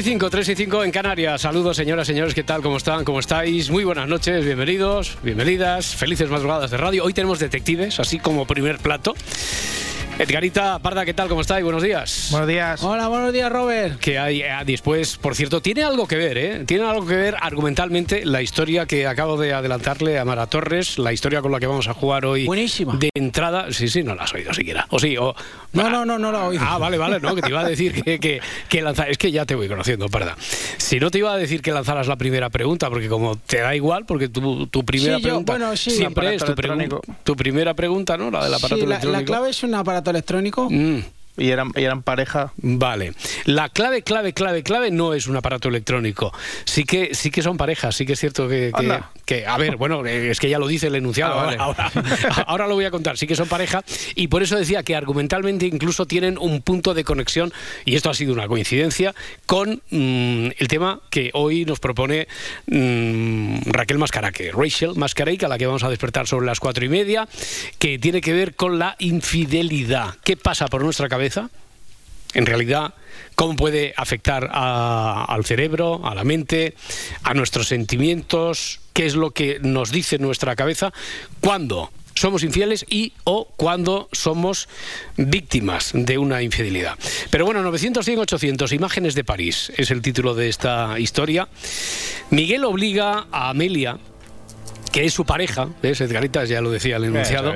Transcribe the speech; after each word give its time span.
Y 0.00 0.02
5, 0.02 0.30
3 0.30 0.48
y 0.48 0.56
5 0.56 0.84
en 0.84 0.90
Canarias. 0.92 1.42
Saludos, 1.42 1.76
señoras, 1.76 2.06
señores, 2.06 2.32
¿qué 2.32 2.42
tal? 2.42 2.62
¿Cómo 2.62 2.78
están? 2.78 3.04
¿Cómo 3.04 3.20
estáis? 3.20 3.68
Muy 3.68 3.84
buenas 3.84 4.08
noches, 4.08 4.42
bienvenidos, 4.46 5.18
bienvenidas, 5.22 5.94
felices 5.94 6.30
madrugadas 6.30 6.70
de 6.70 6.78
radio. 6.78 7.04
Hoy 7.04 7.12
tenemos 7.12 7.38
detectives, 7.38 8.00
así 8.00 8.18
como 8.18 8.46
primer 8.46 8.78
plato. 8.78 9.14
Edgarita 10.20 10.78
Parda, 10.80 11.06
¿qué 11.06 11.14
tal? 11.14 11.30
¿Cómo 11.30 11.40
estáis? 11.40 11.64
Buenos 11.64 11.82
días. 11.82 12.28
Buenos 12.30 12.46
días. 12.46 12.82
Hola, 12.82 13.08
buenos 13.08 13.32
días, 13.32 13.50
Robert. 13.50 13.98
Que 13.98 14.18
hay 14.18 14.42
eh, 14.42 14.50
después, 14.66 15.16
por 15.16 15.34
cierto, 15.34 15.62
tiene 15.62 15.82
algo 15.82 16.06
que 16.06 16.16
ver, 16.16 16.36
¿eh? 16.36 16.64
Tiene 16.66 16.84
algo 16.84 17.06
que 17.06 17.16
ver 17.16 17.36
argumentalmente 17.40 18.26
la 18.26 18.42
historia 18.42 18.84
que 18.84 19.06
acabo 19.06 19.38
de 19.38 19.54
adelantarle 19.54 20.18
a 20.18 20.26
Mara 20.26 20.46
Torres, 20.46 20.98
la 20.98 21.14
historia 21.14 21.40
con 21.40 21.52
la 21.52 21.58
que 21.58 21.66
vamos 21.66 21.88
a 21.88 21.94
jugar 21.94 22.26
hoy. 22.26 22.44
Buenísima. 22.44 22.98
De 22.98 23.08
entrada, 23.14 23.72
sí, 23.72 23.88
sí, 23.88 24.02
no 24.02 24.14
la 24.14 24.24
has 24.24 24.34
oído 24.34 24.52
siquiera. 24.52 24.86
O 24.90 24.98
sí, 24.98 25.16
o. 25.16 25.34
No, 25.72 25.88
no, 25.88 26.04
no, 26.04 26.18
no 26.18 26.30
la 26.32 26.44
he 26.44 26.48
oído. 26.48 26.64
Ah, 26.66 26.76
vale, 26.76 26.98
vale, 26.98 27.18
no, 27.18 27.34
que 27.34 27.40
te 27.40 27.48
iba 27.48 27.60
a 27.60 27.68
decir 27.68 28.02
que, 28.02 28.20
que, 28.20 28.40
que 28.68 28.82
lanza- 28.82 29.08
Es 29.08 29.16
que 29.16 29.32
ya 29.32 29.46
te 29.46 29.54
voy 29.54 29.68
conociendo, 29.68 30.06
Parda. 30.10 30.36
Si 30.76 31.00
no 31.00 31.10
te 31.10 31.16
iba 31.16 31.32
a 31.32 31.38
decir 31.38 31.62
que 31.62 31.72
lanzaras 31.72 32.08
la 32.08 32.16
primera 32.16 32.50
pregunta, 32.50 32.90
porque 32.90 33.08
como 33.08 33.36
te 33.36 33.60
da 33.60 33.74
igual, 33.74 34.04
porque 34.04 34.28
tu, 34.28 34.66
tu 34.66 34.84
primera 34.84 35.16
Sí, 35.16 35.22
yo- 35.22 35.28
pregunta 35.28 35.52
bueno, 35.54 35.74
sí. 35.76 35.92
siempre 35.92 36.34
es 36.34 36.44
tu, 37.24 37.34
primera 37.36 37.72
pregunta, 37.72 38.18
¿no? 38.18 38.30
La 38.30 38.44
del 38.44 38.52
aparato 38.52 38.74
Sí, 38.76 38.82
la, 38.82 38.96
electrónico. 38.96 39.18
la 39.20 39.24
clave 39.24 39.48
es 39.50 39.62
un 39.62 39.74
aparato 39.74 40.09
electrónico. 40.10 40.68
Mm. 40.70 41.00
Y 41.36 41.50
eran, 41.50 41.70
y 41.74 41.82
eran 41.84 42.02
pareja. 42.02 42.52
Vale. 42.58 43.12
La 43.44 43.68
clave, 43.70 44.02
clave, 44.02 44.34
clave, 44.34 44.62
clave 44.62 44.90
no 44.90 45.14
es 45.14 45.26
un 45.26 45.36
aparato 45.36 45.68
electrónico. 45.68 46.32
Sí 46.64 46.84
que, 46.84 47.14
sí 47.14 47.30
que 47.30 47.40
son 47.42 47.56
parejas, 47.56 47.94
sí 47.96 48.04
que 48.04 48.12
es 48.12 48.20
cierto 48.20 48.48
que, 48.48 48.72
que, 48.76 49.00
que- 49.24 49.46
a 49.46 49.56
ver, 49.56 49.76
bueno, 49.76 50.04
es 50.04 50.38
que 50.38 50.50
ya 50.50 50.58
lo 50.58 50.66
dice 50.66 50.88
el 50.88 50.96
enunciado. 50.96 51.38
Ah, 51.38 51.44
vale. 51.44 51.56
ahora, 51.58 51.90
ahora- 51.94 52.44
ahora 52.46 52.66
lo 52.68 52.74
voy 52.74 52.84
a 52.84 52.90
contar. 52.90 53.16
Sí 53.16 53.26
que 53.26 53.36
son 53.36 53.48
pareja 53.48 53.82
y 54.14 54.28
por 54.28 54.42
eso 54.42 54.56
decía 54.56 54.82
que 54.82 54.94
argumentalmente 54.96 55.66
incluso 55.66 56.04
tienen 56.06 56.36
un 56.36 56.60
punto 56.62 56.92
de 56.94 57.04
conexión 57.04 57.52
y 57.84 57.94
esto 57.96 58.10
ha 58.10 58.14
sido 58.14 58.32
una 58.34 58.46
coincidencia 58.48 59.14
con 59.46 59.82
mm, 59.90 60.48
el 60.58 60.68
tema 60.68 61.00
que 61.10 61.30
hoy 61.32 61.64
nos 61.64 61.80
propone 61.80 62.28
mm, 62.66 63.70
Raquel 63.70 63.98
Mascaraque, 63.98 64.52
Rachel 64.52 64.94
Mascaraque, 64.96 65.46
a 65.46 65.48
la 65.48 65.58
que 65.58 65.66
vamos 65.66 65.84
a 65.84 65.88
despertar 65.90 66.26
sobre 66.26 66.46
las 66.46 66.60
cuatro 66.60 66.84
y 66.84 66.88
media, 66.88 67.28
que 67.78 67.98
tiene 67.98 68.20
que 68.20 68.32
ver 68.32 68.54
con 68.54 68.78
la 68.78 68.96
infidelidad. 68.98 70.14
¿Qué 70.24 70.36
pasa 70.36 70.66
por 70.68 70.82
nuestra 70.82 71.08
cabeza? 71.08 71.19
En 72.34 72.46
realidad 72.46 72.94
cómo 73.34 73.56
puede 73.56 73.92
afectar 73.96 74.48
a- 74.52 75.24
al 75.28 75.44
cerebro, 75.44 76.00
a 76.06 76.14
la 76.14 76.24
mente, 76.24 76.74
a 77.22 77.34
nuestros 77.34 77.68
sentimientos, 77.68 78.80
qué 78.92 79.06
es 79.06 79.14
lo 79.14 79.30
que 79.32 79.58
nos 79.62 79.90
dice 79.90 80.18
nuestra 80.18 80.54
cabeza 80.56 80.92
cuando 81.40 81.90
somos 82.14 82.42
infieles 82.42 82.84
y 82.88 83.12
o 83.24 83.46
cuando 83.56 84.08
somos 84.12 84.68
víctimas 85.16 85.90
de 85.94 86.18
una 86.18 86.42
infidelidad. 86.42 86.98
Pero 87.30 87.46
bueno, 87.46 87.62
900, 87.62 88.04
100, 88.04 88.18
800, 88.18 88.72
Imágenes 88.72 89.14
de 89.14 89.24
París 89.24 89.72
es 89.76 89.90
el 89.90 90.02
título 90.02 90.34
de 90.34 90.48
esta 90.48 90.98
historia. 90.98 91.48
Miguel 92.30 92.64
obliga 92.64 93.26
a 93.32 93.48
Amelia, 93.50 93.98
que 94.92 95.04
es 95.06 95.14
su 95.14 95.24
pareja, 95.24 95.68
¿ves? 95.82 96.00
Edgarita 96.00 96.44
ya 96.44 96.60
lo 96.60 96.70
decía 96.70 96.96
el 96.96 97.04
enunciado. 97.04 97.52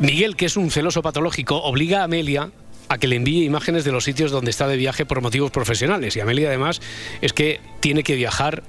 Miguel, 0.00 0.36
que 0.36 0.46
es 0.46 0.56
un 0.56 0.70
celoso 0.70 1.02
patológico, 1.02 1.56
obliga 1.62 2.00
a 2.00 2.04
Amelia 2.04 2.50
a 2.92 2.98
que 2.98 3.06
le 3.08 3.16
envíe 3.16 3.44
imágenes 3.44 3.84
de 3.84 3.92
los 3.92 4.04
sitios 4.04 4.30
donde 4.30 4.50
está 4.50 4.66
de 4.68 4.76
viaje 4.76 5.06
por 5.06 5.20
motivos 5.22 5.50
profesionales. 5.50 6.14
Y 6.16 6.20
Amelia, 6.20 6.48
además, 6.48 6.80
es 7.20 7.32
que 7.32 7.60
tiene 7.80 8.02
que 8.02 8.14
viajar 8.16 8.62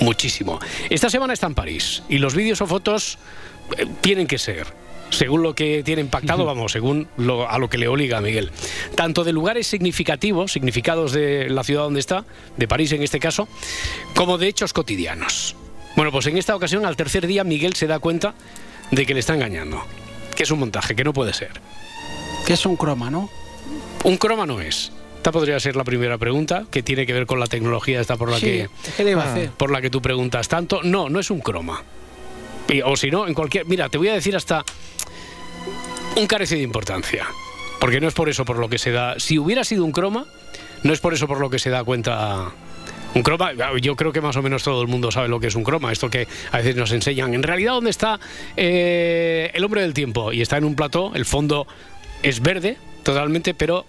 muchísimo. 0.00 0.58
Esta 0.90 1.08
semana 1.10 1.32
está 1.32 1.46
en 1.46 1.54
París 1.54 2.02
y 2.08 2.18
los 2.18 2.34
vídeos 2.34 2.60
o 2.60 2.66
fotos 2.66 3.18
eh, 3.78 3.86
tienen 4.00 4.26
que 4.26 4.38
ser. 4.38 4.66
Según 5.10 5.42
lo 5.44 5.54
que 5.54 5.82
tienen 5.84 6.08
pactado, 6.08 6.44
vamos, 6.44 6.72
según 6.72 7.06
lo- 7.16 7.48
a 7.48 7.58
lo 7.60 7.70
que 7.70 7.78
le 7.78 7.86
obliga 7.86 8.18
a 8.18 8.20
Miguel. 8.20 8.50
Tanto 8.96 9.22
de 9.22 9.32
lugares 9.32 9.68
significativos, 9.68 10.50
significados 10.50 11.12
de 11.12 11.48
la 11.48 11.62
ciudad 11.62 11.82
donde 11.84 12.00
está, 12.00 12.24
de 12.56 12.66
París 12.66 12.90
en 12.90 13.04
este 13.04 13.20
caso, 13.20 13.46
como 14.16 14.36
de 14.36 14.48
hechos 14.48 14.72
cotidianos. 14.72 15.54
Bueno, 15.94 16.10
pues 16.10 16.26
en 16.26 16.36
esta 16.36 16.56
ocasión, 16.56 16.84
al 16.84 16.96
tercer 16.96 17.26
día, 17.28 17.44
Miguel 17.44 17.74
se 17.76 17.86
da 17.86 18.00
cuenta 18.00 18.34
de 18.90 19.06
que 19.06 19.14
le 19.14 19.20
está 19.20 19.34
engañando, 19.34 19.80
que 20.34 20.42
es 20.42 20.50
un 20.50 20.58
montaje, 20.58 20.96
que 20.96 21.04
no 21.04 21.12
puede 21.12 21.32
ser. 21.32 21.52
Que 22.46 22.52
es 22.54 22.64
un 22.64 22.76
croma, 22.76 23.10
¿no? 23.10 23.28
Un 24.04 24.16
croma 24.16 24.46
no 24.46 24.60
es. 24.60 24.92
Esta 25.16 25.32
podría 25.32 25.58
ser 25.58 25.74
la 25.74 25.82
primera 25.82 26.16
pregunta, 26.18 26.64
que 26.70 26.82
tiene 26.84 27.04
que 27.04 27.12
ver 27.12 27.26
con 27.26 27.40
la 27.40 27.46
tecnología 27.48 28.00
esta 28.00 28.16
por 28.16 28.30
la 28.30 28.38
sí, 28.38 28.46
que 28.46 28.68
¿qué 28.96 29.02
le 29.04 29.10
iba 29.10 29.24
Ah. 29.24 29.26
a 29.28 29.32
hacer? 29.32 29.50
por 29.50 29.70
la 29.72 29.80
que 29.80 29.90
tú 29.90 30.00
preguntas 30.00 30.46
tanto. 30.46 30.80
No, 30.84 31.08
no 31.08 31.18
es 31.18 31.30
un 31.30 31.40
croma. 31.40 31.82
Y- 32.68 32.80
o 32.82 32.94
si 32.96 33.10
no, 33.10 33.26
en 33.26 33.34
cualquier. 33.34 33.66
Mira, 33.66 33.88
te 33.88 33.98
voy 33.98 34.08
a 34.08 34.14
decir 34.14 34.36
hasta 34.36 34.64
un 36.16 36.26
carece 36.26 36.54
de 36.56 36.62
importancia. 36.62 37.26
Porque 37.80 38.00
no 38.00 38.08
es 38.08 38.14
por 38.14 38.28
eso 38.28 38.44
por 38.44 38.58
lo 38.58 38.68
que 38.68 38.78
se 38.78 38.90
da. 38.92 39.18
Si 39.18 39.38
hubiera 39.38 39.64
sido 39.64 39.84
un 39.84 39.92
croma, 39.92 40.24
no 40.82 40.92
es 40.92 41.00
por 41.00 41.12
eso 41.12 41.26
por 41.26 41.40
lo 41.40 41.50
que 41.50 41.58
se 41.58 41.70
da 41.70 41.82
cuenta. 41.84 42.52
Un 43.14 43.22
croma, 43.22 43.50
yo 43.80 43.96
creo 43.96 44.12
que 44.12 44.20
más 44.20 44.36
o 44.36 44.42
menos 44.42 44.62
todo 44.62 44.82
el 44.82 44.88
mundo 44.88 45.10
sabe 45.10 45.28
lo 45.28 45.40
que 45.40 45.46
es 45.46 45.54
un 45.54 45.64
croma, 45.64 45.90
esto 45.90 46.08
que 46.10 46.28
a 46.52 46.58
veces 46.58 46.76
nos 46.76 46.92
enseñan. 46.92 47.34
En 47.34 47.42
realidad, 47.42 47.72
¿dónde 47.72 47.90
está 47.90 48.20
eh, 48.56 49.50
el 49.54 49.64
hombre 49.64 49.80
del 49.82 49.94
tiempo? 49.94 50.32
Y 50.32 50.42
está 50.42 50.56
en 50.58 50.64
un 50.64 50.74
plató, 50.76 51.12
el 51.14 51.24
fondo 51.24 51.66
es 52.22 52.40
verde 52.40 52.76
totalmente, 53.02 53.54
pero 53.54 53.84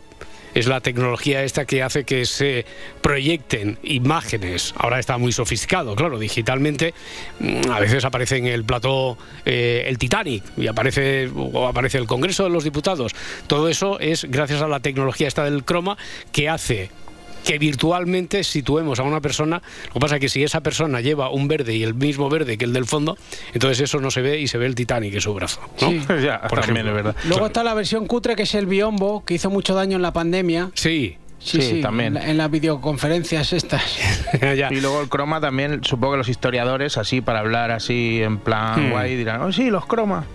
es 0.54 0.66
la 0.66 0.82
tecnología 0.82 1.44
esta 1.44 1.66
que 1.66 1.84
hace 1.84 2.04
que 2.04 2.26
se 2.26 2.66
proyecten 3.02 3.78
imágenes. 3.84 4.74
Ahora 4.78 5.00
está 5.00 5.18
muy 5.18 5.32
sofisticado, 5.32 5.96
claro, 5.96 6.18
digitalmente. 6.18 6.94
mm, 7.40 7.70
A 7.72 7.80
veces 7.80 8.06
aparece 8.06 8.38
en 8.38 8.48
el 8.48 8.64
plató 8.64 9.18
eh, 9.46 9.84
el 9.88 9.98
Titanic 9.98 10.44
y 10.58 10.68
aparece, 10.68 11.30
o 11.36 11.68
aparece 11.68 12.00
el 12.00 12.08
Congreso 12.08 12.44
de 12.44 12.50
los 12.50 12.64
Diputados. 12.64 13.14
Todo 13.46 13.70
eso 13.70 14.00
es 14.00 14.26
gracias 14.26 14.62
a 14.62 14.68
la 14.68 14.80
tecnología 14.80 15.28
esta 15.28 15.44
del 15.44 15.64
croma 15.64 15.98
que 16.32 16.50
hace 16.50 16.90
que 17.48 17.58
virtualmente 17.58 18.44
situemos 18.44 19.00
a 19.00 19.04
una 19.04 19.22
persona. 19.22 19.62
Lo 19.88 19.94
que 19.94 20.00
pasa 20.00 20.16
es 20.16 20.22
que 20.22 20.30
si 20.30 20.44
esa 20.44 20.62
persona 20.62 21.00
lleva 21.02 21.30
un 21.30 21.48
verde 21.48 21.76
y 21.76 21.84
el 21.84 21.94
mismo 21.96 22.30
verde 22.30 22.58
que 22.58 22.66
el 22.66 22.74
del 22.74 22.86
fondo, 22.86 23.18
entonces 23.54 23.80
eso 23.80 24.00
no 24.02 24.12
se 24.12 24.22
ve 24.22 24.40
y 24.40 24.48
se 24.48 24.58
ve 24.58 24.66
el 24.66 24.76
Titanic 24.76 25.14
en 25.16 25.22
su 25.22 25.34
brazo. 25.34 25.62
¿no? 25.82 25.90
Sí. 25.90 26.02
ya, 26.24 26.42
Por 26.42 26.60
también 26.60 26.86
ejemplo. 26.88 26.90
es 26.90 26.94
verdad. 27.06 27.16
Luego 27.24 27.36
Claro. 27.38 27.46
está 27.48 27.64
la 27.64 27.74
versión 27.74 28.06
cutre, 28.06 28.36
que 28.36 28.44
es 28.44 28.54
el 28.56 28.66
biombo, 28.66 29.24
que 29.26 29.34
hizo 29.36 29.50
mucho 29.50 29.74
daño 29.74 29.96
en 29.96 30.02
la 30.02 30.14
pandemia. 30.14 30.70
Sí. 30.74 31.18
Sí, 31.40 31.62
Sí, 31.62 31.70
sí, 31.76 31.82
también. 31.82 32.08
En, 32.08 32.14
la- 32.16 32.30
en 32.32 32.38
las 32.38 32.50
videoconferencias 32.52 33.54
estas. 33.54 33.82
ya. 34.42 34.70
Y 34.74 34.82
luego 34.82 35.02
el 35.02 35.08
croma 35.08 35.40
también, 35.40 35.84
supongo 35.84 36.14
que 36.14 36.18
los 36.18 36.30
historiadores, 36.30 36.98
así 36.98 37.22
para 37.22 37.40
hablar 37.40 37.70
así 37.72 38.22
en 38.24 38.40
plan 38.40 38.88
Hmm. 38.88 38.92
guay, 38.92 39.16
dirán, 39.16 39.42
oh 39.44 39.52
sí, 39.54 39.70
los 39.70 39.86
cromas. 39.86 40.26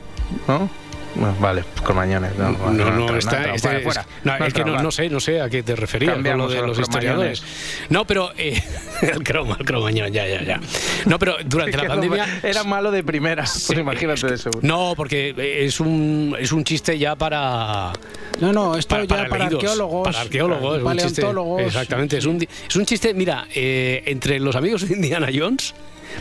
¿No? 0.48 0.70
Bueno, 1.14 1.36
vale, 1.40 1.62
cromañones. 1.84 2.36
No, 2.38 2.50
No, 2.52 2.70
no, 2.90 3.00
entra, 3.02 3.18
está, 3.18 3.58
fuera, 3.58 3.76
es- 3.78 3.84
fuera. 3.84 4.06
no, 4.24 4.46
es 4.46 4.54
que 4.54 4.64
no, 4.64 4.82
no 4.82 4.90
sé, 4.90 5.10
no 5.10 5.20
sé 5.20 5.40
a 5.42 5.50
qué 5.50 5.62
te 5.62 5.76
referías 5.76 6.14
con 6.14 6.22
lo 6.38 6.48
de 6.48 6.56
los 6.60 6.68
los 6.68 6.78
historiadores. 6.78 7.42
No, 7.90 8.06
pero 8.06 8.30
eh, 8.38 8.62
el 9.02 9.22
croma, 9.22 9.56
el 9.60 9.66
cromañón, 9.66 10.10
ya, 10.12 10.26
ya, 10.26 10.42
ya. 10.42 10.60
No, 11.06 11.18
pero 11.18 11.36
durante 11.44 11.76
la 11.76 11.86
pandemia 11.88 12.40
Era 12.42 12.64
malo 12.64 12.90
de 12.90 13.04
primera, 13.04 13.42
pues 13.44 13.78
imagínate 13.78 14.26
de 14.26 14.38
seguro. 14.38 14.60
no, 14.66 14.94
porque 14.96 15.34
es 15.66 15.80
un 15.80 16.34
es 16.38 16.50
un 16.52 16.64
chiste 16.64 16.98
ya 16.98 17.14
para 17.14 17.92
No, 18.40 18.52
no, 18.52 18.76
esto 18.76 18.94
para, 18.94 19.04
ya 19.04 19.08
para 19.08 19.28
para, 19.28 19.44
leídos, 19.44 19.62
arqueólogos. 19.64 20.04
para 20.08 20.20
arqueólogos, 20.20 20.78
es 20.78 20.82
un 20.84 20.92
chiste- 20.92 21.22
paleontólogos. 21.22 21.62
exactamente, 21.62 22.16
es 22.18 22.24
un 22.24 22.42
es 22.68 22.76
un 22.76 22.86
chiste, 22.86 23.12
mira, 23.12 23.46
eh, 23.54 24.02
entre 24.06 24.40
los 24.40 24.56
amigos 24.56 24.88
de 24.88 24.94
Indiana 24.94 25.28
Jones 25.34 25.74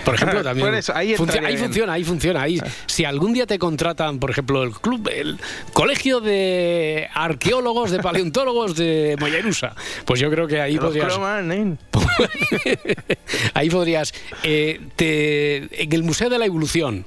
por 0.05 0.15
ejemplo, 0.15 0.43
también. 0.43 0.67
Por 0.67 0.75
eso, 0.75 0.93
ahí 0.95 1.15
funciona, 1.15 1.47
ahí 1.93 2.03
funciona. 2.03 2.41
Ahí, 2.41 2.59
si 2.85 3.05
algún 3.05 3.33
día 3.33 3.45
te 3.45 3.59
contratan, 3.59 4.19
por 4.19 4.31
ejemplo, 4.31 4.63
el 4.63 4.71
club, 4.71 5.09
el 5.13 5.37
colegio 5.73 6.19
de 6.19 7.07
arqueólogos, 7.13 7.91
de 7.91 7.99
paleontólogos 7.99 8.75
de 8.75 9.15
Mollerusa, 9.19 9.75
pues 10.05 10.19
yo 10.19 10.29
creo 10.31 10.47
que 10.47 10.59
ahí 10.61 10.75
Los 10.75 10.85
podrías. 10.85 11.07
cromas, 11.07 11.43
nen. 11.45 11.77
ahí 13.53 13.69
podrías. 13.69 14.13
eh, 14.43 14.79
te- 14.95 15.83
en 15.83 15.93
el 15.93 16.03
Museo 16.03 16.29
de 16.29 16.37
la 16.39 16.45
Evolución 16.45 17.05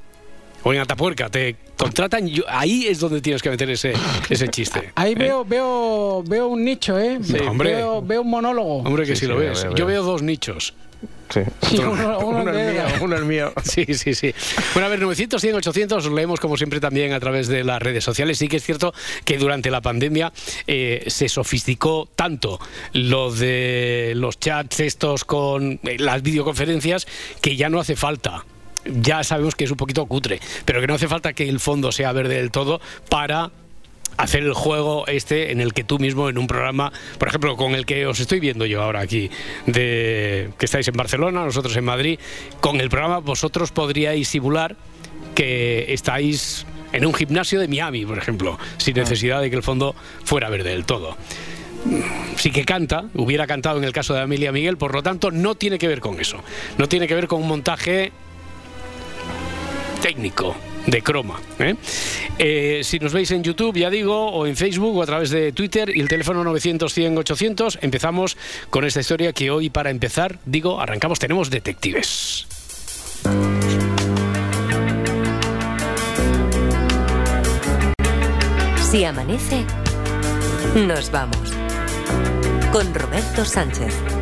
o 0.62 0.72
en 0.72 0.80
Atapuerca 0.80 1.28
te 1.28 1.56
contratan. 1.76 2.26
yo- 2.28 2.44
ahí 2.48 2.86
es 2.86 3.00
donde 3.00 3.20
tienes 3.20 3.42
que 3.42 3.50
meter 3.50 3.68
ese, 3.70 3.92
ese 4.30 4.48
chiste. 4.48 4.92
Ahí 4.94 5.12
¿eh? 5.12 5.16
veo, 5.16 5.44
veo, 5.44 6.22
veo 6.26 6.46
un 6.48 6.64
nicho, 6.64 6.98
¿eh? 6.98 7.18
Sí, 7.22 7.36
hombre. 7.46 7.74
Veo, 7.74 8.00
veo 8.02 8.22
un 8.22 8.30
monólogo. 8.30 8.78
Hombre, 8.78 9.04
que 9.04 9.14
Sí, 9.14 9.20
si 9.20 9.26
sí, 9.26 9.32
lo 9.32 9.36
veo, 9.38 9.50
ves. 9.50 9.64
veo, 9.64 9.74
Yo 9.74 9.86
veo 9.86 10.02
dos 10.02 10.22
nichos. 10.22 10.74
Sí. 11.30 11.40
Uno- 11.80 12.18
uno 12.18 12.40
uno 12.42 12.50
el 12.50 12.56
es 12.58 12.72
mío, 12.74 12.82
uno 13.02 13.16
es 13.16 13.22
mío. 13.22 13.52
Sí, 13.64 13.84
sí, 13.94 14.14
sí. 14.14 14.32
Bueno, 14.74 14.86
a 14.86 14.90
ver, 14.90 15.00
900, 15.00 15.40
100, 15.40 15.54
800, 15.56 16.06
os 16.06 16.12
leemos 16.12 16.38
como 16.40 16.56
siempre 16.56 16.80
también 16.80 17.12
a 17.12 17.20
través 17.20 17.48
de 17.48 17.64
las 17.64 17.80
redes 17.82 18.04
sociales. 18.04 18.38
Sí 18.38 18.48
que 18.48 18.58
es 18.58 18.62
cierto 18.64 18.92
que 19.24 19.38
durante 19.38 19.70
la 19.70 19.80
pandemia 19.80 20.32
eh, 20.66 21.04
se 21.08 21.28
sofisticó 21.28 22.08
tanto 22.14 22.60
lo 22.92 23.32
de 23.32 24.12
los 24.16 24.38
chats 24.38 24.80
estos 24.80 25.24
con 25.24 25.80
eh, 25.84 25.96
las 25.98 26.22
videoconferencias 26.22 27.06
que 27.40 27.56
ya 27.56 27.68
no 27.68 27.80
hace 27.80 27.96
falta. 27.96 28.44
Ya 28.84 29.24
sabemos 29.24 29.54
que 29.54 29.64
es 29.64 29.70
un 29.70 29.78
poquito 29.78 30.04
cutre, 30.06 30.40
pero 30.66 30.80
que 30.80 30.86
no 30.86 30.94
hace 30.94 31.08
falta 31.08 31.32
que 31.32 31.48
el 31.48 31.58
fondo 31.58 31.90
sea 31.90 32.12
verde 32.12 32.36
del 32.36 32.50
todo 32.50 32.80
para 33.08 33.50
hacer 34.16 34.42
el 34.42 34.54
juego 34.54 35.06
este 35.06 35.52
en 35.52 35.60
el 35.60 35.72
que 35.72 35.84
tú 35.84 35.98
mismo 35.98 36.28
en 36.28 36.38
un 36.38 36.46
programa, 36.46 36.92
por 37.18 37.28
ejemplo, 37.28 37.56
con 37.56 37.74
el 37.74 37.86
que 37.86 38.06
os 38.06 38.20
estoy 38.20 38.40
viendo 38.40 38.66
yo 38.66 38.82
ahora 38.82 39.00
aquí, 39.00 39.30
de 39.66 40.50
que 40.58 40.66
estáis 40.66 40.88
en 40.88 40.94
Barcelona, 40.94 41.44
nosotros 41.44 41.76
en 41.76 41.84
Madrid, 41.84 42.18
con 42.60 42.80
el 42.80 42.90
programa 42.90 43.18
vosotros 43.18 43.72
podríais 43.72 44.28
simular 44.28 44.76
que 45.34 45.92
estáis 45.92 46.66
en 46.92 47.06
un 47.06 47.14
gimnasio 47.14 47.58
de 47.58 47.68
Miami, 47.68 48.06
por 48.06 48.18
ejemplo, 48.18 48.58
sin 48.76 48.94
necesidad 48.94 49.40
de 49.40 49.50
que 49.50 49.56
el 49.56 49.62
fondo 49.62 49.94
fuera 50.24 50.48
verde 50.48 50.70
del 50.70 50.84
todo. 50.84 51.16
Sí 52.36 52.50
que 52.50 52.64
canta, 52.64 53.04
hubiera 53.14 53.46
cantado 53.46 53.78
en 53.78 53.84
el 53.84 53.92
caso 53.92 54.14
de 54.14 54.20
Amelia 54.20 54.52
Miguel, 54.52 54.78
por 54.78 54.94
lo 54.94 55.02
tanto 55.02 55.30
no 55.30 55.54
tiene 55.54 55.78
que 55.78 55.88
ver 55.88 56.00
con 56.00 56.20
eso. 56.20 56.38
No 56.78 56.88
tiene 56.88 57.06
que 57.06 57.14
ver 57.14 57.26
con 57.26 57.42
un 57.42 57.48
montaje 57.48 58.12
técnico 60.00 60.54
de 60.86 61.02
croma. 61.02 61.40
¿eh? 61.58 61.74
Eh, 62.38 62.80
si 62.82 62.98
nos 62.98 63.12
veis 63.12 63.30
en 63.30 63.42
YouTube, 63.42 63.76
ya 63.76 63.90
digo, 63.90 64.30
o 64.30 64.46
en 64.46 64.56
Facebook 64.56 64.96
o 64.96 65.02
a 65.02 65.06
través 65.06 65.30
de 65.30 65.52
Twitter 65.52 65.94
y 65.94 66.00
el 66.00 66.08
teléfono 66.08 66.44
900 66.44 66.92
100 66.92 67.18
800, 67.18 67.78
empezamos 67.82 68.36
con 68.70 68.84
esta 68.84 69.00
historia 69.00 69.32
que 69.32 69.50
hoy 69.50 69.70
para 69.70 69.90
empezar, 69.90 70.38
digo, 70.44 70.80
arrancamos, 70.80 71.18
tenemos 71.18 71.50
detectives. 71.50 72.46
Si 78.90 79.04
amanece, 79.04 79.64
nos 80.86 81.10
vamos. 81.10 81.52
Con 82.70 82.94
Roberto 82.94 83.44
Sánchez. 83.44 84.13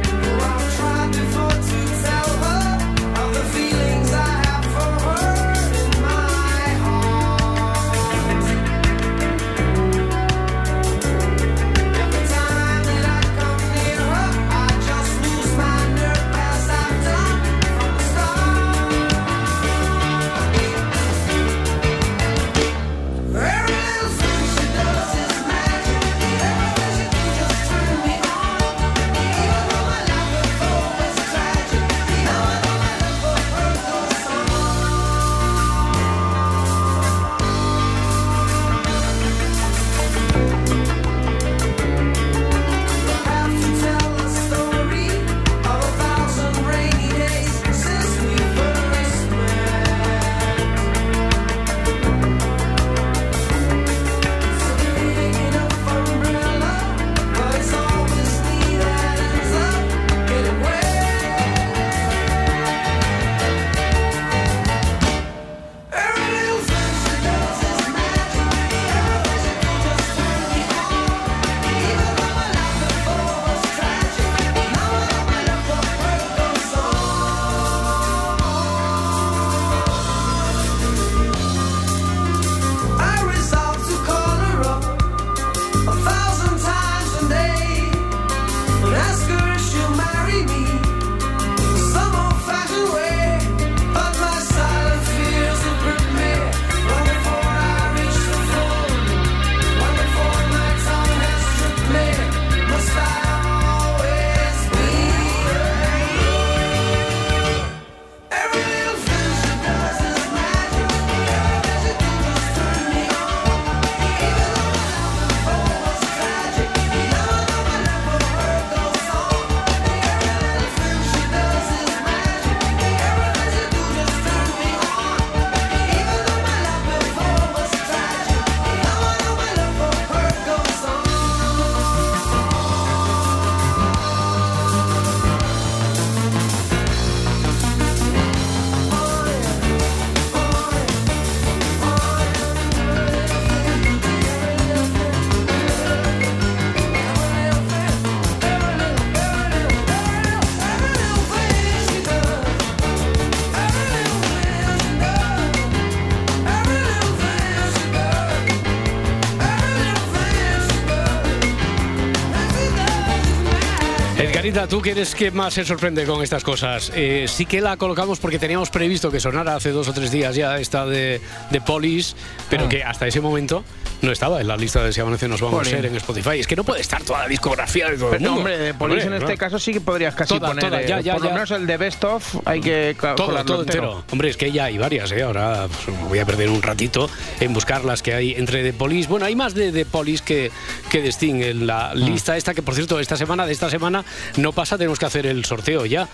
Edgarita, 164.42 164.66
¿tú 164.66 164.82
qué 164.82 164.90
eres 164.90 165.14
que 165.14 165.30
más 165.30 165.54
se 165.54 165.64
sorprende 165.64 166.04
con 166.04 166.20
estas 166.20 166.42
cosas? 166.42 166.90
Eh, 166.96 167.26
sí 167.28 167.46
que 167.46 167.60
la 167.60 167.76
colocamos 167.76 168.18
porque 168.18 168.40
teníamos 168.40 168.70
previsto 168.70 169.08
que 169.08 169.20
sonara 169.20 169.54
hace 169.54 169.70
dos 169.70 169.86
o 169.86 169.92
tres 169.92 170.10
días 170.10 170.34
ya 170.34 170.58
esta 170.58 170.84
de, 170.84 171.20
de 171.50 171.60
Polis, 171.60 172.16
pero 172.50 172.64
Ah. 172.64 172.68
que 172.68 172.82
hasta 172.82 173.06
ese 173.06 173.20
momento 173.20 173.62
no 174.02 174.10
estaba 174.10 174.40
en 174.40 174.48
la 174.48 174.56
lista 174.56 174.82
de 174.82 174.92
Si 174.92 175.00
Amanece 175.00 175.28
Nos 175.28 175.40
Vamos 175.40 175.64
a 175.64 175.70
ser 175.70 175.86
en 175.86 175.94
Spotify. 175.94 176.40
Es 176.40 176.48
que 176.48 176.56
no 176.56 176.64
puede 176.64 176.80
estar 176.80 177.00
toda 177.04 177.20
la 177.20 177.28
discografía 177.28 177.88
de 177.88 177.96
todo 177.96 178.06
el 178.14 178.18
Pero, 178.18 178.30
mundo. 178.32 178.36
hombre, 178.38 178.58
de 178.58 178.74
Police 178.74 179.02
en 179.06 179.12
Hombre, 179.12 179.18
este 179.26 179.38
claro. 179.38 179.52
caso 179.52 179.64
sí 179.64 179.72
que 179.72 179.80
podrías 179.80 180.12
casi 180.16 180.34
Toda, 180.36 180.48
poner. 180.48 180.64
toda, 180.64 180.82
ya, 180.82 180.98
eh, 180.98 181.02
ya, 181.04 181.12
por 181.12 181.22
lo 181.22 181.28
ya. 181.28 181.34
menos 181.34 181.50
el 181.52 181.66
de 181.68 181.76
Best 181.76 182.02
of 182.02 182.36
hay 182.44 182.60
que 182.60 182.96
Todo, 183.16 183.44
todo 183.44 183.60
entero. 183.62 184.02
Hombre, 184.10 184.28
es 184.30 184.36
que 184.36 184.50
ya 184.50 184.64
hay 184.64 184.76
varias, 184.76 185.12
¿eh? 185.12 185.22
Ahora 185.22 185.68
pues, 185.68 185.96
voy 186.08 186.18
a 186.18 186.26
perder 186.26 186.48
un 186.50 186.62
ratito 186.62 187.08
en 187.38 187.52
buscar 187.54 187.84
las 187.84 188.02
que 188.02 188.12
hay 188.14 188.32
entre 188.32 188.64
The 188.64 188.72
Police. 188.72 189.08
Bueno, 189.08 189.24
hay 189.26 189.36
más 189.36 189.54
de 189.54 189.70
The 189.70 189.84
Police 189.86 190.24
que, 190.24 190.50
que 190.90 191.00
de 191.00 191.12
Sting 191.12 191.40
en 191.42 191.66
la 191.68 191.90
Ah. 191.90 191.94
lista 191.94 192.36
esta, 192.36 192.54
que 192.54 192.62
por 192.62 192.74
cierto, 192.74 192.98
esta 192.98 193.16
semana, 193.16 193.46
de 193.46 193.52
esta 193.52 193.70
semana, 193.70 194.04
no 194.36 194.52
pasa, 194.52 194.78
tenemos 194.78 194.98
que 194.98 195.06
hacer 195.06 195.26
el 195.26 195.44
sorteo 195.44 195.86
ya 195.86 196.08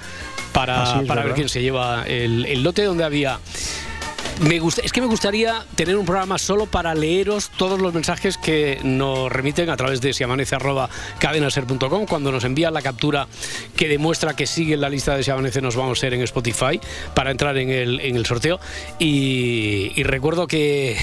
para, 0.52 1.02
para 1.06 1.24
ver 1.24 1.34
quién 1.34 1.48
se 1.48 1.62
lleva 1.62 2.04
el, 2.06 2.44
el 2.46 2.62
lote 2.62 2.84
donde 2.84 3.04
había... 3.04 3.38
Me 4.40 4.60
gusta, 4.60 4.82
es 4.84 4.92
que 4.92 5.00
me 5.00 5.08
gustaría 5.08 5.64
tener 5.74 5.96
un 5.96 6.06
programa 6.06 6.38
solo 6.38 6.66
para 6.66 6.94
leeros 6.94 7.50
todos 7.56 7.80
los 7.80 7.92
mensajes 7.92 8.38
que 8.38 8.78
nos 8.84 9.32
remiten 9.32 9.68
a 9.68 9.76
través 9.76 10.00
de 10.00 10.12
siamanece.cadenaser.com 10.12 12.06
cuando 12.06 12.30
nos 12.30 12.44
envían 12.44 12.72
la 12.72 12.80
captura 12.80 13.26
que 13.74 13.88
demuestra 13.88 14.36
que 14.36 14.46
sigue 14.46 14.74
en 14.74 14.80
la 14.80 14.90
lista 14.90 15.16
de 15.16 15.24
Si 15.24 15.32
Amanece 15.32 15.60
nos 15.60 15.74
vamos 15.74 15.98
a 15.98 16.00
ser 16.02 16.14
en 16.14 16.22
Spotify 16.22 16.80
para 17.14 17.32
entrar 17.32 17.58
en 17.58 17.70
el, 17.70 17.98
en 17.98 18.14
el 18.14 18.26
sorteo. 18.26 18.60
Y, 19.00 19.90
y 19.96 20.04
recuerdo 20.04 20.46
que 20.46 20.96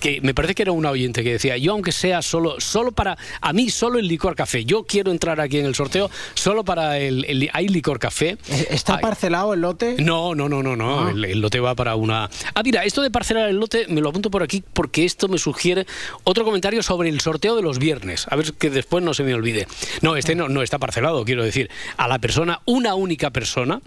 que 0.00 0.20
me 0.22 0.34
parece 0.34 0.54
que 0.54 0.62
era 0.62 0.72
una 0.72 0.90
oyente 0.90 1.22
que 1.22 1.32
decía, 1.32 1.56
yo 1.56 1.72
aunque 1.72 1.92
sea 1.92 2.22
solo, 2.22 2.56
solo 2.60 2.92
para, 2.92 3.16
a 3.40 3.52
mí 3.52 3.70
solo 3.70 3.98
el 3.98 4.08
licor 4.08 4.34
café, 4.34 4.64
yo 4.64 4.84
quiero 4.84 5.10
entrar 5.10 5.40
aquí 5.40 5.58
en 5.58 5.66
el 5.66 5.74
sorteo 5.74 6.10
solo 6.34 6.64
para 6.64 6.98
el, 6.98 7.24
el- 7.26 7.50
hay 7.52 7.68
licor 7.68 7.98
café. 7.98 8.36
¿Está 8.70 8.98
parcelado 8.98 9.54
el 9.54 9.60
lote? 9.60 9.96
no, 9.98 10.34
no, 10.34 10.48
no, 10.48 10.62
no, 10.62 10.74
no. 10.76 11.06
Ah. 11.06 11.10
El, 11.10 11.24
el 11.24 11.40
lote 11.40 11.60
va 11.60 11.74
para 11.74 11.94
una. 11.94 12.28
Ah, 12.54 12.62
mira, 12.64 12.84
esto 12.84 13.02
de 13.02 13.10
parcelar 13.10 13.48
el 13.48 13.56
lote 13.56 13.86
me 13.88 14.00
lo 14.00 14.08
apunto 14.08 14.30
por 14.30 14.42
aquí 14.42 14.62
porque 14.72 15.04
esto 15.04 15.28
me 15.28 15.38
sugiere 15.38 15.86
otro 16.24 16.44
comentario 16.44 16.82
sobre 16.82 17.08
el 17.08 17.20
sorteo 17.20 17.54
de 17.56 17.62
los 17.62 17.78
viernes. 17.78 18.26
A 18.30 18.36
ver 18.36 18.52
que 18.54 18.70
después 18.70 19.04
no 19.04 19.12
se 19.14 19.22
me 19.22 19.34
olvide. 19.34 19.66
No, 20.00 20.16
este 20.16 20.34
no, 20.34 20.48
no 20.48 20.62
está 20.62 20.78
parcelado, 20.78 21.24
quiero 21.24 21.44
decir. 21.44 21.70
A 21.96 22.08
la 22.08 22.18
persona, 22.18 22.60
una 22.64 22.94
única 22.94 23.30
persona, 23.30 23.80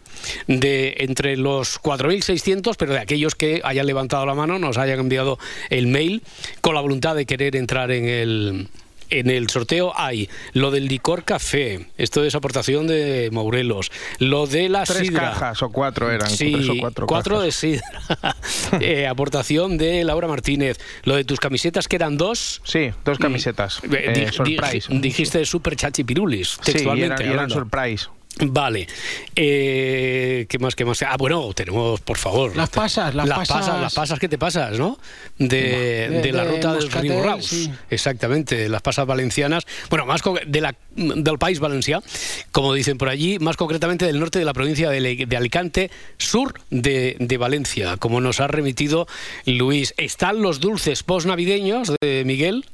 de 0.48 0.96
entre 1.00 1.38
los 1.38 1.82
4.600, 1.82 2.75
pero 2.77 2.93
de 2.93 3.00
aquellos 3.00 3.36
que 3.36 3.62
hayan 3.63 3.88
levantado 3.88 4.25
la 4.25 4.36
mano, 4.36 4.60
nos 4.60 4.77
hayan 4.77 5.00
enviado 5.00 5.39
el 5.70 5.88
mail 5.88 6.03
con 6.62 6.76
la 6.76 6.82
voluntad 6.82 7.16
de 7.16 7.26
querer 7.26 7.56
entrar 7.56 7.92
en 7.92 8.06
el. 8.06 8.68
En 9.10 9.30
el 9.30 9.48
sorteo 9.48 9.94
hay 9.96 10.28
lo 10.54 10.72
del 10.72 10.88
licor 10.88 11.24
café, 11.24 11.86
esto 12.00 12.24
es 12.24 12.34
aportación 12.34 12.88
de 12.88 13.30
Morelos, 13.32 13.92
lo 14.18 14.48
de 14.48 14.70
la 14.70 14.86
Tres 14.86 15.00
sidra. 15.10 15.32
cajas 15.32 15.62
o 15.62 15.70
cuatro 15.72 16.10
eran. 16.10 16.28
Sí, 16.32 16.52
tres 16.54 16.70
o 16.70 16.74
cuatro, 16.80 17.06
de 17.06 17.50
cajas. 17.50 17.56
sidra. 17.56 17.84
Eh, 18.82 19.06
aportación 19.06 19.78
de 19.78 20.04
Laura 20.04 20.28
Martínez. 20.28 20.80
Lo 21.04 21.16
de 21.16 21.26
tus 21.26 21.40
camisetas, 21.40 21.88
que 21.88 21.98
eran 21.98 22.18
dos. 22.18 22.62
Sí, 22.64 22.90
dos 23.06 23.20
camisetas. 23.20 23.82
Eh, 23.84 24.14
Eh, 24.16 24.26
di- 24.26 24.32
surprise. 24.34 24.88
di- 24.90 25.00
dijiste 25.00 25.46
super 25.46 25.76
chachipirulis, 25.76 26.50
Sí, 26.50 26.58
y 26.62 26.74
textualmente. 26.74 27.06
eran, 27.16 27.20
y 27.22 27.24
eran 27.34 27.40
hablando. 27.52 27.56
surprise. 27.56 28.08
Vale. 28.40 28.88
Eh, 29.36 30.46
¿Qué 30.50 30.58
más? 30.60 30.75
¿Qué 30.75 30.86
más? 30.86 31.02
Ah, 31.04 31.16
bueno, 31.18 31.54
tenemos, 31.54 32.02
por 32.02 32.18
favor. 32.18 32.56
Las 32.56 32.70
pasas, 32.70 33.13
las 33.13 33.30
pasas. 33.30 33.80
Las 33.82 33.94
pasas 33.94 34.20
que 34.20 34.28
te 34.28 34.38
pasas, 34.38 34.78
¿no? 34.80 34.98
De, 35.38 36.10
De- 36.10 36.22
de 36.22 36.32
la 36.32 36.44
de 36.44 36.52
ruta 36.52 36.74
del 36.74 36.84
Moscatel, 36.86 37.12
Río 37.12 37.24
Raus. 37.24 37.46
sí. 37.46 37.72
Exactamente, 37.90 38.68
las 38.70 38.82
pasas 38.82 39.06
valencianas. 39.06 39.66
Bueno, 39.90 40.06
más 40.06 40.22
de 40.48 40.62
la, 40.62 40.75
del 40.96 41.38
país 41.38 41.60
valencià, 41.60 42.02
como 42.52 42.74
dicen 42.74 42.98
por 42.98 43.10
allí, 43.10 43.38
más 43.40 43.56
concretamente 43.56 44.06
del 44.06 44.20
norte 44.20 44.40
de 44.40 44.46
la 44.46 44.54
provincia 44.54 44.90
de, 44.90 45.28
Alicante, 45.38 45.92
sur 46.18 46.54
de, 46.70 47.16
de 47.20 47.38
Valencia, 47.38 47.98
como 47.98 48.20
nos 48.20 48.40
ha 48.40 48.48
remitido 48.48 49.08
Luis. 49.46 49.94
Están 49.98 50.42
los 50.42 50.60
dulces 50.60 51.04
post-navideños 51.04 51.94
de 52.02 52.24
Miguel. 52.25 52.66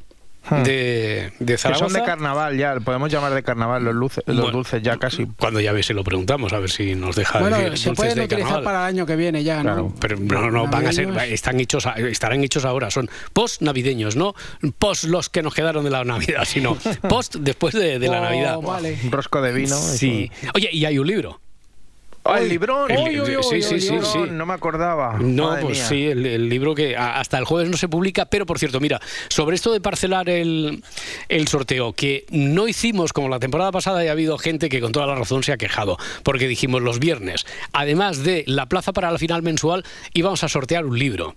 Hmm. 0.49 0.63
De, 0.63 1.31
de 1.39 1.53
Que 1.55 1.75
son 1.75 1.91
de 1.91 2.01
carnaval 2.03 2.57
ya, 2.57 2.79
podemos 2.79 3.11
llamar 3.11 3.33
de 3.33 3.43
carnaval 3.43 3.83
los, 3.83 3.93
luces, 3.93 4.23
los 4.25 4.37
Bueno, 4.37 4.51
dulces 4.51 4.81
ya 4.81 4.97
casi. 4.97 5.27
Cuando 5.37 5.59
ya 5.59 5.73
ves, 5.73 5.85
se 5.85 5.93
lo 5.93 6.03
preguntamos, 6.03 6.53
a 6.53 6.59
ver 6.59 6.69
si 6.69 6.95
nos 6.95 7.15
deja 7.15 7.39
Bueno, 7.39 7.57
decir 7.57 7.77
se 7.77 7.89
dulces 7.89 7.95
pueden 7.97 8.15
de 8.15 8.23
utilizar 8.23 8.47
carnaval. 8.47 8.63
para 8.63 8.79
el 8.89 8.95
año 8.95 9.05
que 9.05 9.15
viene 9.15 9.43
ya, 9.43 9.61
Claro, 9.61 9.83
¿no? 9.83 9.95
Pero 9.99 10.17
no, 10.17 10.49
no, 10.49 10.67
van 10.67 10.87
a 10.87 10.93
ser, 10.93 11.09
están 11.31 11.59
hechos, 11.59 11.85
estarán 11.97 12.43
hechos 12.43 12.63
ahora, 12.65 12.89
son 12.89 13.09
post 13.33 13.61
navideños, 13.61 14.15
no 14.15 14.33
post 14.79 15.03
los 15.05 15.29
que 15.29 15.43
nos 15.43 15.53
quedaron 15.53 15.83
de 15.83 15.89
la 15.91 16.03
Navidad, 16.05 16.45
sino 16.45 16.77
post 17.09 17.35
después 17.35 17.73
de, 17.75 17.99
de 17.99 18.07
la 18.07 18.19
Oh, 18.19 18.23
Navidad. 18.23 18.57
Vale. 18.61 18.97
Un 19.03 19.11
rosco 19.11 19.41
de 19.41 19.51
vino. 19.51 19.75
Sí. 19.75 20.31
Oye, 20.55 20.69
y 20.71 20.85
hay 20.85 20.97
un 20.99 21.05
libro. 21.07 21.41
¡Oh, 22.23 22.35
el 22.35 22.49
librón! 22.49 22.91
El- 22.91 23.43
sí, 23.43 23.61
sí, 23.61 23.79
sí, 23.79 23.97
sí. 24.03 24.19
No 24.31 24.45
me 24.45 24.53
acordaba. 24.53 25.17
No, 25.19 25.47
Madre 25.49 25.61
pues 25.63 25.77
mía. 25.77 25.85
sí, 25.87 26.05
el, 26.07 26.25
el 26.25 26.49
libro 26.49 26.75
que 26.75 26.95
hasta 26.95 27.37
el 27.37 27.45
jueves 27.45 27.69
no 27.69 27.77
se 27.77 27.87
publica, 27.87 28.25
pero 28.25 28.45
por 28.45 28.59
cierto, 28.59 28.79
mira, 28.79 28.99
sobre 29.29 29.55
esto 29.55 29.71
de 29.71 29.79
parcelar 29.81 30.29
el, 30.29 30.83
el 31.29 31.47
sorteo, 31.47 31.93
que 31.93 32.25
no 32.29 32.67
hicimos 32.67 33.13
como 33.13 33.29
la 33.29 33.39
temporada 33.39 33.71
pasada 33.71 34.03
y 34.03 34.07
ha 34.07 34.11
habido 34.11 34.37
gente 34.37 34.69
que 34.69 34.81
con 34.81 34.91
toda 34.91 35.07
la 35.07 35.15
razón 35.15 35.43
se 35.43 35.51
ha 35.53 35.57
quejado, 35.57 35.97
porque 36.23 36.47
dijimos 36.47 36.81
los 36.81 36.99
viernes, 36.99 37.45
además 37.73 38.23
de 38.23 38.43
la 38.47 38.65
plaza 38.67 38.91
para 38.93 39.11
la 39.11 39.17
final 39.17 39.41
mensual, 39.41 39.83
íbamos 40.13 40.43
a 40.43 40.49
sortear 40.49 40.85
un 40.85 40.99
libro. 40.99 41.35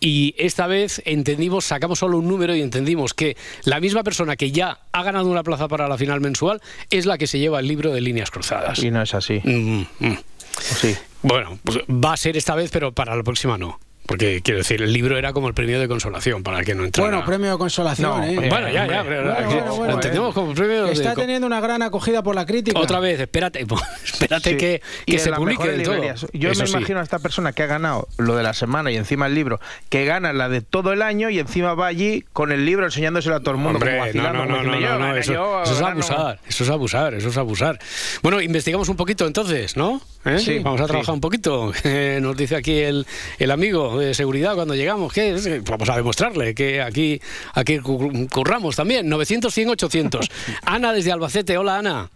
Y 0.00 0.34
esta 0.38 0.66
vez 0.66 1.00
entendimos, 1.04 1.64
sacamos 1.64 2.00
solo 2.00 2.18
un 2.18 2.28
número 2.28 2.54
y 2.56 2.60
entendimos 2.60 3.14
que 3.14 3.36
la 3.64 3.80
misma 3.80 4.02
persona 4.02 4.36
que 4.36 4.50
ya 4.50 4.78
ha 4.92 5.02
ganado 5.02 5.26
una 5.28 5.42
plaza 5.42 5.68
para 5.68 5.88
la 5.88 5.96
final 5.96 6.20
mensual 6.20 6.60
es 6.90 7.06
la 7.06 7.18
que 7.18 7.26
se 7.26 7.38
lleva 7.38 7.60
el 7.60 7.68
libro 7.68 7.92
de 7.92 8.00
líneas 8.00 8.30
cruzadas. 8.30 8.82
Y 8.82 8.90
no 8.90 9.02
es 9.02 9.14
así. 9.14 9.40
Mm, 9.44 9.84
mm. 10.00 10.18
Sí. 10.60 10.96
Bueno, 11.22 11.58
pues 11.64 11.78
va 11.88 12.12
a 12.12 12.16
ser 12.16 12.36
esta 12.36 12.54
vez, 12.54 12.70
pero 12.70 12.92
para 12.92 13.16
la 13.16 13.22
próxima 13.22 13.56
no. 13.58 13.78
Porque 14.06 14.42
quiero 14.42 14.58
decir, 14.58 14.82
el 14.82 14.92
libro 14.92 15.16
era 15.16 15.32
como 15.32 15.48
el 15.48 15.54
premio 15.54 15.80
de 15.80 15.88
consolación 15.88 16.42
para 16.42 16.58
el 16.58 16.66
que 16.66 16.74
no 16.74 16.84
entrara. 16.84 17.08
Bueno, 17.08 17.24
premio 17.24 17.52
de 17.52 17.56
consolación, 17.56 18.10
No, 18.20 18.22
¿eh? 18.22 18.50
Bueno, 18.50 18.68
ya, 18.68 18.86
ya, 18.86 19.00
Hombre, 19.00 19.16
pero 19.16 19.32
bueno, 19.32 19.48
que 19.48 19.54
bueno, 19.54 19.74
bueno. 19.76 19.86
lo 19.86 19.92
entendemos 19.94 20.34
como 20.34 20.52
premio 20.52 20.84
de 20.84 20.92
Está 20.92 21.14
teniendo 21.14 21.46
una 21.46 21.58
gran 21.62 21.80
acogida 21.80 22.22
por 22.22 22.34
la 22.34 22.44
crítica. 22.44 22.78
Otra 22.78 23.00
vez, 23.00 23.18
espérate, 23.18 23.64
espérate 24.04 24.50
Sí. 24.50 24.56
que, 24.58 24.82
que 25.06 25.18
se 25.18 25.32
publique 25.32 25.66
del 25.66 25.84
todo. 25.84 25.96
Yo 26.34 26.50
Eso 26.50 26.60
me 26.64 26.66
sí. 26.66 26.76
imagino 26.76 27.00
a 27.00 27.02
esta 27.02 27.18
persona 27.18 27.54
que 27.54 27.62
ha 27.62 27.66
ganado 27.66 28.06
lo 28.18 28.36
de 28.36 28.42
la 28.42 28.52
semana 28.52 28.90
y 28.90 28.96
encima 28.98 29.26
el 29.26 29.34
libro, 29.34 29.58
que 29.88 30.04
gana 30.04 30.34
la 30.34 30.50
de 30.50 30.60
todo 30.60 30.92
el 30.92 31.00
año 31.00 31.30
y 31.30 31.38
encima 31.38 31.72
va 31.72 31.86
allí 31.86 32.26
con 32.34 32.52
el 32.52 32.66
libro 32.66 32.84
enseñándoselo 32.84 33.36
a 33.36 33.40
todo 33.40 33.52
el 33.52 33.56
mundo. 33.56 33.78
como 33.78 33.90
Hombre, 33.90 33.96
no, 33.96 34.04
vacilando, 34.04 34.44
no, 34.44 34.58
como 34.58 34.98
no, 34.98 35.16
eso, 35.16 35.32
yo 35.32 35.62
eso 35.62 35.72
es 35.72 35.80
abusar, 35.80 36.40
eso 36.46 36.64
es 36.64 36.68
abusar, 36.68 37.14
eso 37.14 37.28
es 37.30 37.38
abusar. 37.38 37.78
Bueno, 38.22 38.42
investigamos 38.42 38.90
un 38.90 38.96
poquito 38.96 39.26
entonces, 39.26 39.78
¿no? 39.78 40.02
¿Eh? 40.24 40.38
Sí, 40.38 40.58
Vamos 40.60 40.80
a 40.80 40.84
sí. 40.84 40.88
trabajar 40.88 41.14
un 41.14 41.20
poquito. 41.20 41.72
Eh, 41.84 42.18
Nos 42.22 42.36
dice 42.36 42.56
aquí 42.56 42.78
el, 42.78 43.06
el 43.38 43.50
amigo 43.50 43.98
de 43.98 44.14
seguridad 44.14 44.54
cuando 44.54 44.74
llegamos, 44.74 45.12
que 45.12 45.34
es- 45.34 45.64
vamos 45.64 45.88
a 45.88 45.96
demostrarle 45.96 46.54
que 46.54 46.80
aquí, 46.80 47.20
aquí 47.54 47.78
cu- 47.78 48.26
curramos 48.32 48.76
también. 48.76 49.08
900, 49.08 49.52
100, 49.52 49.68
800. 49.70 50.30
Ana 50.64 50.92
desde 50.92 51.12
Albacete, 51.12 51.58
hola 51.58 51.78
Ana. 51.78 52.10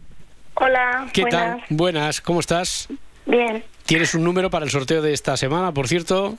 Hola, 0.54 1.06
¿Qué 1.12 1.22
buenas. 1.22 1.58
tal? 1.58 1.64
Buenas, 1.68 2.20
¿cómo 2.20 2.40
estás? 2.40 2.88
Bien. 3.26 3.62
Tienes 3.84 4.14
un 4.14 4.24
número 4.24 4.50
para 4.50 4.64
el 4.64 4.70
sorteo 4.70 5.00
de 5.02 5.12
esta 5.12 5.36
semana, 5.36 5.72
por 5.72 5.86
cierto. 5.88 6.36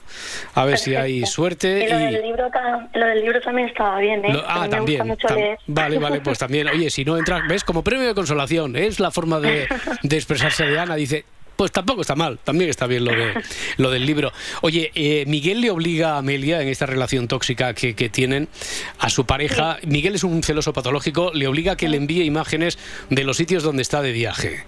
A 0.56 0.66
ver 0.66 0.78
si 0.78 0.96
hay 0.96 1.20
Perfecto. 1.22 1.32
suerte. 1.32 1.86
Y 1.86 1.90
lo, 1.90 2.00
y- 2.00 2.14
del 2.14 2.22
libro, 2.24 2.48
lo 2.94 3.06
del 3.08 3.22
libro 3.22 3.42
también 3.42 3.70
estaba 3.70 4.00
bien, 4.00 4.24
¿eh? 4.26 4.34
Lo- 4.34 4.48
A 4.48 4.64
ah, 4.64 4.70
también. 4.70 5.08
Me 5.08 5.14
gusta 5.14 5.28
mucho 5.28 5.36
tam- 5.36 5.44
leer. 5.44 5.58
vale, 5.68 5.98
vale, 6.00 6.22
pues 6.22 6.38
también. 6.40 6.68
Oye, 6.68 6.90
si 6.90 7.06
no 7.06 7.18
entras, 7.18 7.42
¿ves? 7.48 7.64
Como 7.64 7.84
premio 7.84 8.08
de 8.08 8.14
consolación, 8.14 8.76
es 8.76 9.00
la 9.00 9.10
forma 9.12 9.40
de, 9.40 9.68
de 10.04 10.16
expresarse 10.16 10.66
de 10.66 10.78
Ana. 10.80 10.96
Dice, 10.96 11.26
pues 11.60 11.74
tampoco 11.74 12.00
está 12.00 12.16
mal, 12.16 12.40
también 12.42 12.70
está 12.70 12.88
bien 12.88 13.04
lo, 13.04 13.12
de, 13.12 13.34
lo 13.76 13.92
del 13.92 14.06
libro. 14.06 14.32
Oye, 14.62 14.94
eh, 14.96 15.26
Miguel 15.28 15.60
le 15.60 15.70
obliga 15.72 16.14
a 16.14 16.20
Amelia 16.20 16.62
en 16.62 16.70
esta 16.70 16.86
relación 16.86 17.28
tóxica 17.28 17.74
que, 17.74 17.96
que 17.96 18.08
tienen 18.08 18.48
a 18.98 19.10
su 19.10 19.26
pareja. 19.26 19.78
Miguel 19.86 20.16
es 20.16 20.24
un 20.24 20.42
celoso 20.42 20.72
patológico, 20.72 21.32
le 21.34 21.48
obliga 21.48 21.74
a 21.74 21.76
que 21.76 21.90
le 21.90 21.98
envíe 21.98 22.24
imágenes 22.24 22.78
de 23.10 23.26
los 23.26 23.36
sitios 23.36 23.62
donde 23.62 23.82
está 23.82 24.02
de 24.02 24.14
viaje. 24.14 24.64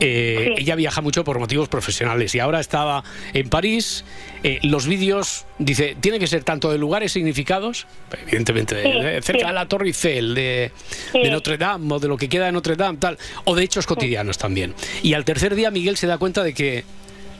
Eh, 0.00 0.52
Sí. 0.56 0.62
Ella 0.62 0.74
viaja 0.74 1.00
mucho 1.00 1.24
por 1.24 1.38
motivos 1.38 1.68
profesionales 1.68 2.34
y 2.34 2.38
ahora 2.38 2.60
estaba 2.60 3.02
en 3.32 3.48
París. 3.48 4.04
Eh, 4.42 4.58
los 4.62 4.86
vídeos, 4.86 5.46
dice, 5.58 5.96
tienen 6.00 6.20
que 6.20 6.26
ser 6.26 6.44
tanto 6.44 6.70
de 6.70 6.78
lugares 6.78 7.12
significados, 7.12 7.86
evidentemente, 8.22 8.74
de- 8.74 8.82
Sí, 8.82 9.00
de- 9.00 9.22
cerca 9.22 9.40
sí. 9.42 9.46
de 9.48 9.52
la 9.52 9.66
Torre 9.66 9.86
Eiffel, 9.86 10.34
de, 10.34 10.70
de 11.12 11.30
Notre 11.30 11.56
Dame 11.56 11.94
o 11.94 11.98
de 11.98 12.08
lo 12.08 12.16
que 12.16 12.28
queda 12.28 12.46
de 12.46 12.52
Notre 12.52 12.76
Dame, 12.76 12.98
tal, 12.98 13.18
o 13.44 13.54
de 13.54 13.64
hechos 13.64 13.86
cotidianos 13.86 14.38
también. 14.38 14.74
Y 15.02 15.14
al 15.14 15.24
tercer 15.24 15.54
día 15.54 15.70
Miguel 15.70 15.96
se 15.96 16.06
da 16.06 16.18
cuenta 16.18 16.42
de 16.42 16.52
que 16.54 16.84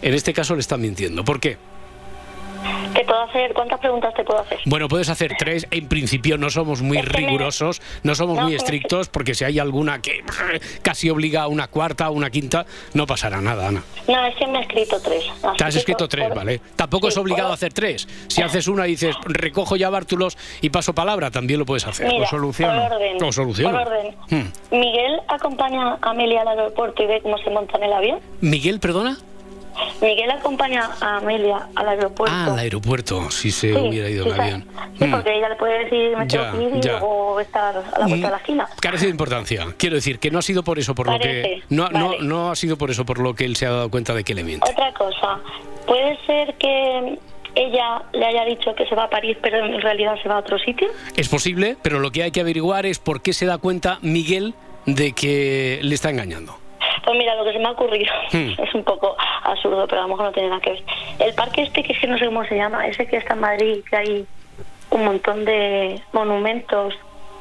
en 0.02 0.14
este 0.14 0.32
caso 0.32 0.54
le 0.54 0.60
están 0.60 0.80
mintiendo. 0.80 1.25
¿Por 1.25 1.40
qué? 1.40 1.56
¿Te 2.94 3.04
puedo 3.04 3.20
hacer? 3.23 3.52
¿Cuántas 3.52 3.78
preguntas 3.80 4.14
te 4.14 4.25
puedo 4.25 4.40
hacer? 4.40 4.58
Bueno, 4.64 4.88
puedes 4.88 5.08
hacer 5.08 5.35
tres. 5.38 5.66
En 5.70 5.87
principio 5.88 6.38
no 6.38 6.49
somos 6.50 6.80
muy 6.82 6.99
Es 6.99 7.04
que 7.06 7.20
me- 7.20 7.26
rigurosos, 7.26 7.82
no 8.02 8.14
somos 8.14 8.37
No, 8.37 8.44
muy 8.44 8.54
estrictos, 8.54 9.08
porque 9.08 9.35
si 9.35 9.44
hay 9.44 9.58
alguna 9.58 10.00
que 10.00 10.23
casi 10.82 11.11
obliga 11.11 11.42
a 11.42 11.49
una 11.49 11.68
cuarta 11.68 12.08
o 12.08 12.12
una 12.12 12.30
quinta, 12.30 12.64
no 12.94 13.06
pasará 13.06 13.40
nada, 13.40 13.68
Ana. 13.68 13.82
No, 14.08 14.25
es 14.26 14.35
que 14.37 14.46
me 14.46 14.58
he 14.58 14.62
escrito 14.62 15.00
tres. 15.02 15.25
Te 15.58 15.64
has 15.64 15.76
escrito 15.76 16.08
tres, 16.08 16.28
por- 16.28 16.37
¿vale? 16.38 16.61
Tampoco 16.76 17.06
sí, 17.08 17.12
es 17.12 17.18
obligado 17.18 17.49
por- 17.49 17.52
a 17.52 17.54
hacer 17.54 17.73
tres. 17.73 18.08
Si 18.28 18.40
haces 18.42 18.66
una 18.68 18.87
y 18.87 18.92
dices, 18.92 19.14
recojo 19.25 19.76
ya 19.76 19.90
bártulos 19.90 20.38
y 20.62 20.70
paso 20.70 20.94
palabra, 20.94 21.30
también 21.30 21.58
lo 21.61 21.66
puedes 21.66 21.87
hacer. 21.87 22.08
Mira, 22.08 22.25
o 22.25 22.26
soluciono. 22.26 22.82
Por 22.82 22.92
orden. 22.94 23.23
O 23.23 23.32
soluciono. 23.32 23.78
Por 23.78 23.88
orden. 23.88 24.14
Hmm. 24.30 24.76
Miguel 24.76 25.20
acompaña 25.28 25.99
a 26.00 26.11
Amelia 26.11 26.42
al 26.42 26.49
aeropuerto 26.49 27.02
y 27.02 27.06
ve 27.06 27.20
cómo 27.23 27.37
se 27.38 27.50
monta 27.50 27.76
en 27.78 27.85
el 27.85 27.92
avión. 27.92 28.20
Miguel, 28.40 28.80
perdona. 28.80 29.18
Miguel 30.00 30.30
acompaña 30.30 30.90
a 31.00 31.16
Amelia 31.18 31.68
al 31.75 31.88
aeropuerto. 31.88 32.35
Ah, 32.37 32.47
al 32.52 32.59
aeropuerto, 32.59 33.30
si 33.30 33.50
se 33.50 33.73
Sí, 33.73 33.78
hubiera 33.78 34.09
ido 34.09 34.25
sí, 34.25 34.30
en 34.30 34.40
avión. 34.40 34.64
Sí, 34.99 35.04
Hmm. 35.06 35.11
porque 35.11 35.37
ella 35.37 35.49
le 35.49 35.56
puede 35.56 35.85
decir, 35.85 36.16
me 36.16 36.26
Ya, 36.26 36.50
tengo 36.52 36.59
que 36.59 36.64
ir 36.78 36.85
y 36.85 36.88
luego 36.88 37.40
estar 37.40 37.76
a 37.76 37.99
la 37.99 38.06
vuelta 38.06 38.26
de 38.28 38.33
la 38.33 38.38
esquina. 38.38 38.68
Carece 38.80 39.04
de 39.06 39.11
importancia. 39.11 39.66
Quiero 39.76 39.97
decir 39.97 40.18
que 40.18 40.30
no 40.30 40.38
ha 40.38 40.42
sido 40.42 40.62
por 40.62 40.78
eso 40.78 40.95
por 40.95 41.06
lo 41.06 41.12
que 41.18 41.18
Parece, 41.42 41.62
no, 41.71 41.88
no, 41.90 42.09
vale. 42.11 42.18
no 42.23 42.50
ha 42.50 42.56
sido 42.56 42.76
por 42.78 42.90
eso 42.90 43.04
por 43.04 43.18
lo 43.18 43.35
que 43.35 43.45
él 43.45 43.56
se 43.56 43.66
ha 43.66 43.71
dado 43.71 43.90
cuenta 43.90 44.14
de 44.14 44.25
que 44.25 44.35
le 44.35 44.45
miente. 44.45 44.71
Otra 44.71 44.92
cosa, 44.95 45.38
puede 45.87 46.16
ser 46.26 46.54
que 46.59 47.18
ella 47.54 48.02
le 48.12 48.26
haya 48.26 48.45
dicho 48.45 48.75
que 48.75 48.87
se 48.87 48.95
va 48.95 49.04
a 49.04 49.11
París, 49.11 49.37
pero 49.40 49.64
en 49.64 49.80
realidad 49.80 50.16
se 50.23 50.28
va 50.28 50.37
a 50.37 50.38
otro 50.40 50.59
sitio. 50.59 50.88
Es 51.16 51.28
posible, 51.28 51.76
pero 51.83 51.99
lo 52.00 52.11
que 52.11 52.23
hay 52.23 52.30
que 52.30 52.40
averiguar 52.40 52.85
es 52.87 52.99
por 52.99 53.23
qué 53.23 53.33
se 53.33 53.47
da 53.47 53.56
cuenta 53.59 53.99
Miguel 54.02 54.54
de 54.85 55.12
que 55.12 55.78
le 55.83 55.95
está 55.95 56.11
engañando. 56.11 56.59
Pues 57.06 57.16
mira, 57.18 57.34
lo 57.36 57.44
que 57.44 57.52
se 57.52 57.58
me 57.60 57.66
ha 57.66 57.70
ocurrido 57.70 58.12
Hmm. 58.32 58.50
es 58.62 58.75
un 58.75 58.84
poco 58.84 59.16
absurdo, 59.44 59.86
pero 59.88 60.00
a 60.02 60.04
lo 60.04 60.08
mejor 60.08 60.25
no 60.26 60.32
tiene 60.32 60.48
nada 60.50 60.60
que 60.60 60.70
ver. 60.72 60.82
El 61.20 61.34
parque 61.34 61.62
este, 61.62 61.82
que 61.82 61.92
es 61.92 61.98
que 62.00 62.06
no 62.08 62.18
sé 62.18 62.26
cómo 62.26 62.44
se 62.44 62.56
llama, 62.56 62.86
ese 62.86 63.06
que 63.06 63.16
está 63.16 63.34
en 63.34 63.40
Madrid, 63.40 63.78
que 63.88 63.96
hay 63.96 64.26
un 64.90 65.04
montón 65.04 65.44
de 65.44 66.00
monumentos 66.12 66.94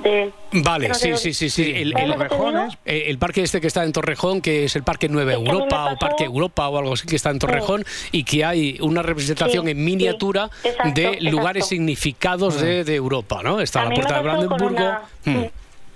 de... 0.03 0.29
Vale, 0.51 0.89
no 0.89 0.93
sí, 0.93 1.15
sí, 1.15 1.34
sí, 1.34 1.50
sí. 1.50 1.72
El, 1.75 1.93
¿Sabes 1.93 2.31
el- 2.31 2.77
eh, 2.86 3.03
el 3.07 3.17
parque 3.17 3.41
este 3.41 3.62
que 3.62 3.67
está 3.67 3.84
en 3.84 3.91
Torrejón, 3.93 4.41
que 4.41 4.65
es 4.65 4.75
el 4.75 4.84
Parque 4.84 5.07
Nueva 5.10 5.31
Es 5.34 5.38
que 5.39 5.45
Europa 5.45 5.93
o 5.93 5.98
Parque 5.98 6.24
Europa 6.25 6.67
o 6.67 6.77
algo 6.77 6.93
así, 6.93 7.07
que 7.07 7.15
está 7.15 7.29
en 7.29 7.39
Torrejón, 7.39 7.84
y 8.12 8.24
que 8.25 8.43
hay 8.45 8.77
una 8.81 9.01
representación 9.01 9.65
Sí, 9.65 9.72
en 9.72 9.84
miniatura 9.86 10.50
exacto, 10.63 10.91
de 10.93 11.03
exacto. 11.07 11.31
lugares 11.31 11.65
significados 11.67 12.60
de, 12.62 12.84
de 12.84 12.95
Europa, 12.95 13.41
¿no? 13.41 13.62
Está 13.62 13.81
A 13.81 13.86
la 13.86 13.91
Puerta 13.95 14.15
de 14.17 14.22
Brandenburgo. 14.22 14.67
una- 14.67 15.01
Mm. 15.25 15.45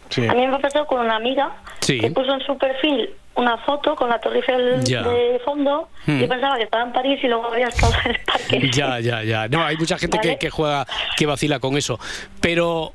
Sí. 0.10 0.26
A 0.28 0.34
mí 0.34 0.48
me 0.48 0.58
pasó 0.60 0.88
con 0.88 1.02
una 1.02 1.18
amiga 1.18 1.52
que 1.86 2.10
puso 2.10 2.34
en 2.34 2.42
su 2.42 2.58
perfil 2.58 3.12
una 3.40 3.58
foto 3.60 3.96
con 3.96 4.10
la 4.10 4.20
Torre 4.20 4.38
Eiffel 4.38 4.84
Ya. 4.84 5.02
de 5.04 5.40
fondo 5.44 5.90
Hmm. 6.06 6.22
y 6.24 6.28
pensaba 6.28 6.58
que 6.58 6.64
estaba 6.64 6.84
en 6.84 6.94
París 6.94 7.20
y 7.24 7.28
luego 7.28 7.48
había 7.52 7.68
estado 7.68 7.94
en 8.06 8.12
el 8.12 8.20
parque. 8.22 8.70
Ya, 8.74 9.00
ya, 9.00 9.24
ya. 9.24 9.48
No, 9.48 9.64
hay 9.64 9.78
mucha 9.78 9.98
gente 9.98 10.20
que, 10.20 10.28
Vale. 10.30 10.40
que 10.40 10.50
juega, 10.50 10.86
que 11.18 11.26
vacila 11.26 11.60
con 11.60 11.78
eso. 11.78 12.00
Pero 12.42 12.94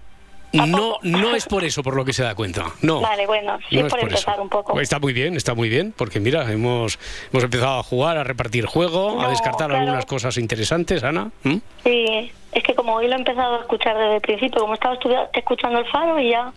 no, 0.52 0.98
no 1.02 1.34
es 1.34 1.46
por 1.46 1.64
eso 1.64 1.82
por 1.82 1.96
lo 1.96 2.04
que 2.04 2.12
se 2.12 2.22
da 2.22 2.34
cuenta. 2.34 2.66
No. 2.82 3.00
Vale, 3.00 3.26
bueno, 3.26 3.58
sí, 3.68 3.76
No 3.76 3.88
por 3.88 4.00
empezar 4.00 4.40
un 4.40 4.48
poco. 4.48 4.80
Está 4.80 4.98
muy 5.00 5.12
bien, 5.12 5.34
está 5.36 5.54
muy 5.54 5.68
bien, 5.68 5.92
porque 5.96 6.20
mira, 6.20 6.50
hemos, 6.52 6.98
hemos 7.32 7.44
empezado 7.44 7.80
a 7.80 7.82
jugar, 7.82 8.16
a 8.18 8.24
repartir 8.24 8.66
juego, 8.66 9.20
a 9.20 9.28
descartar 9.30 9.68
claro. 9.68 9.82
algunas 9.82 10.06
cosas 10.06 10.36
interesantes, 10.38 11.02
Ana. 11.02 11.30
¿Mm? 11.42 11.56
Sí, 11.82 12.32
es 12.52 12.62
que 12.62 12.74
como 12.74 12.94
hoy 12.94 13.08
lo 13.08 13.14
he 13.14 13.18
empezado 13.18 13.56
a 13.56 13.60
escuchar 13.62 13.96
desde 13.96 14.16
el 14.16 14.20
principio, 14.20 14.60
como 14.60 14.74
estaba 14.74 14.96
escuchando 15.32 15.80
el 15.80 15.86
faro 15.86 16.20
y 16.20 16.30
ya 16.30 16.52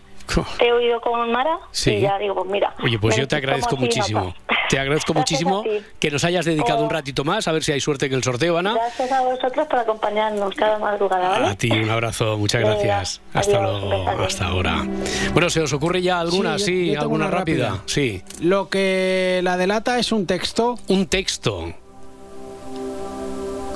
te 0.58 0.66
he 0.66 0.72
oído 0.72 1.00
con 1.00 1.30
Mara 1.32 1.58
Sí. 1.70 1.92
y 1.92 2.00
ya 2.00 2.18
digo, 2.18 2.34
pues 2.34 2.50
mira. 2.50 2.74
Oye, 2.82 2.98
pues 2.98 3.16
yo 3.16 3.26
te 3.26 3.36
agradezco 3.36 3.76
muchísimo. 3.76 4.34
Te 4.68 4.78
agradezco 4.78 5.12
Gracias 5.14 5.42
muchísimo 5.42 5.64
que 5.98 6.10
nos 6.10 6.24
hayas 6.24 6.44
dedicado 6.44 6.80
Oh. 6.80 6.84
un 6.84 6.90
ratito 6.90 7.24
más, 7.24 7.48
a 7.48 7.52
ver 7.52 7.64
si 7.64 7.72
hay 7.72 7.80
suerte 7.80 8.06
en 8.06 8.12
el 8.14 8.22
sorteo, 8.22 8.58
Ana. 8.58 8.74
Gracias 8.74 9.10
a 9.12 9.20
vosotros 9.22 9.66
por 9.66 9.78
acompañarnos 9.78 10.54
cada 10.54 10.78
madrugada, 10.78 11.28
¿vale? 11.30 11.46
A 11.48 11.54
ti 11.56 11.70
un 11.70 11.88
abrazo, 11.90 12.36
muchas 12.36 12.60
Venga, 12.62 12.74
gracias. 12.74 13.20
Hasta 13.34 13.56
adiós, 13.58 13.82
luego, 13.82 13.98
besazo. 14.04 14.22
hasta 14.24 14.46
ahora. 14.46 14.86
Bueno, 15.32 15.50
¿se 15.50 15.60
os 15.60 15.72
ocurre 15.72 16.02
ya 16.02 16.20
alguna? 16.20 16.58
Sí, 16.58 16.92
yo 16.92 17.00
alguna 17.00 17.26
una 17.26 17.36
rápida. 17.36 17.68
rápida. 17.70 17.82
Sí. 17.86 18.22
Lo 18.40 18.68
que 18.68 19.40
la 19.42 19.56
delata 19.56 19.98
es 19.98 20.12
un 20.12 20.26
texto. 20.26 20.76
Un 20.88 21.06
texto. 21.06 21.72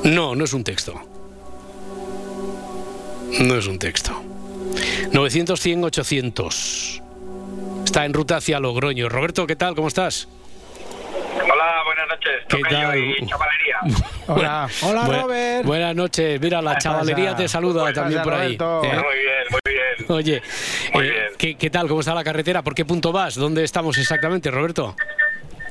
No, 0.04 0.34
no 0.34 0.44
es 0.44 0.52
un 0.52 0.64
texto. 0.64 0.94
No 3.40 3.54
es 3.54 3.66
un 3.66 3.78
texto. 3.78 4.12
900, 5.12 5.60
100, 5.60 5.84
800. 5.84 7.02
Está 7.84 8.04
en 8.04 8.14
ruta 8.14 8.36
hacia 8.36 8.58
Logroño. 8.60 9.08
Roberto, 9.08 9.46
¿qué 9.46 9.56
tal? 9.56 9.74
¿Cómo 9.74 9.88
estás? 9.88 10.28
Hola, 11.42 11.82
buenas 11.84 12.08
noches. 12.08 12.32
¿Qué 12.48 12.60
tal? 12.70 12.98
y 12.98 13.26
chavalería. 13.26 13.78
Hola. 14.28 14.68
Hola, 14.82 15.02
Bu- 15.04 15.22
Robert. 15.22 15.64
Buenas 15.66 15.94
noches. 15.94 16.40
Mira, 16.40 16.62
la 16.62 16.78
chavalería 16.78 17.34
te 17.36 17.48
saluda 17.48 17.82
Buenas, 17.82 17.94
también 17.94 18.22
por 18.22 18.34
ahí. 18.34 18.54
Eh, 18.54 18.58
Muy 18.58 19.18
bien, 19.18 19.44
muy 19.50 19.60
bien. 19.66 19.82
Oye, 20.08 20.42
Muy 20.94 21.06
eh, 21.06 21.10
bien. 21.10 21.24
¿qué, 21.38 21.54
qué 21.56 21.70
tal? 21.70 21.88
¿Cómo 21.88 22.00
está 22.00 22.14
la 22.14 22.24
carretera? 22.24 22.62
¿Por 22.62 22.74
qué 22.74 22.84
punto 22.84 23.12
vas? 23.12 23.34
¿Dónde 23.34 23.64
estamos 23.64 23.98
exactamente, 23.98 24.50
Roberto? 24.50 24.96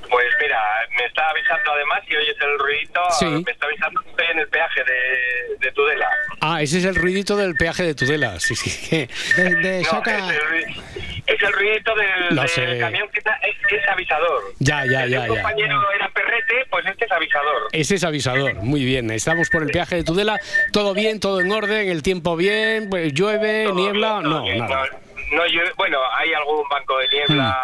Pues 0.09 0.25
mira, 0.41 0.59
me 0.97 1.05
está 1.05 1.29
avisando 1.29 1.71
además, 1.71 2.01
si 2.07 2.15
oyes 2.15 2.35
el 2.41 2.59
ruidito, 2.59 3.01
Sí. 3.17 3.25
me 3.25 3.51
está 3.51 3.65
avisando 3.65 4.01
que 4.01 4.09
estoy 4.09 4.25
en 4.33 4.39
el 4.39 4.47
peaje 4.49 4.83
de, 4.83 5.40
de 5.61 5.71
Tudela. 5.71 6.07
Ah, 6.41 6.61
ese 6.61 6.79
es 6.79 6.85
el 6.85 6.95
ruidito 6.95 7.37
del 7.37 7.55
peaje 7.55 7.83
de 7.83 7.95
Tudela. 7.95 8.39
Sí, 8.39 8.55
sí. 8.55 8.89
que- 8.89 9.09
De, 9.41 9.55
de 9.55 9.81
No, 9.83 9.89
saca. 9.89 10.17
es, 10.17 10.23
el, 10.23 10.83
es 11.27 11.41
el 11.43 11.53
ruidito 11.53 11.93
del, 11.95 12.79
camión 12.79 13.07
que 13.09 13.19
está, 13.19 13.33
es, 13.35 13.55
es 13.71 13.87
avisador. 13.87 14.41
Ya, 14.59 14.83
ya, 14.85 15.03
El 15.03 15.11
de 15.11 15.15
ya, 15.17 15.21
ya. 15.21 15.27
compañero 15.27 15.81
era 15.95 16.09
perrete, 16.09 16.65
pues 16.69 16.85
este 16.85 17.05
es 17.05 17.11
avisador. 17.11 17.67
Ese 17.71 17.95
es 17.95 18.03
avisador, 18.03 18.55
muy 18.55 18.83
bien. 18.83 19.09
Estamos 19.11 19.49
por 19.49 19.63
el 19.63 19.69
peaje 19.69 19.95
de 19.97 20.03
Tudela, 20.03 20.39
todo 20.73 20.93
bien, 20.93 21.19
todo 21.19 21.39
en 21.41 21.51
orden, 21.51 21.89
el 21.89 22.01
tiempo 22.03 22.35
bien, 22.35 22.89
pues, 22.89 23.13
llueve, 23.13 23.65
Todo 23.65 23.75
niebla, 23.75 24.19
bien, 24.19 24.29
no, 24.29 24.43
bien. 24.43 24.57
nada. 24.57 24.85
No, 25.31 25.37
no 25.37 25.45
llueve- 25.45 25.71
bueno, 25.77 25.99
hay 26.17 26.33
algún 26.33 26.67
banco 26.69 26.97
de 26.97 27.07
niebla 27.09 27.57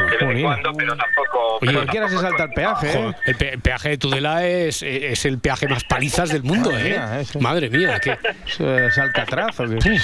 de 0.00 0.26
vez 0.26 0.36
en 0.36 0.42
cuando, 0.42 0.72
pero 0.74 0.96
tampoco. 0.96 1.38
Oye, 1.56 1.58
pero 1.60 1.72
Cualquiera 1.78 2.08
se 2.08 2.14
tampoco 2.14 2.36
salta 2.36 2.44
el 2.44 2.50
peaje, 2.50 2.92
Joder, 2.92 3.08
¿eh? 3.14 3.16
el, 3.26 3.34
pe- 3.36 3.52
el 3.54 3.60
peaje 3.60 3.88
de 3.90 3.98
Tudela 3.98 4.46
es, 4.46 4.82
es 4.82 5.24
el 5.24 5.38
peaje 5.38 5.68
más 5.68 5.84
palizas 5.84 6.28
del 6.30 6.42
mundo, 6.42 6.70
Madre 6.70 6.86
¿eh? 6.86 6.90
mía, 6.90 7.20
ese. 7.20 7.38
Madre 7.38 7.70
mía, 7.70 8.00
qué... 8.00 8.18
¿Es, 8.46 8.60
es 8.60 8.98
Alcatraz 8.98 9.58
o 9.60 9.64
qué? 9.64 9.98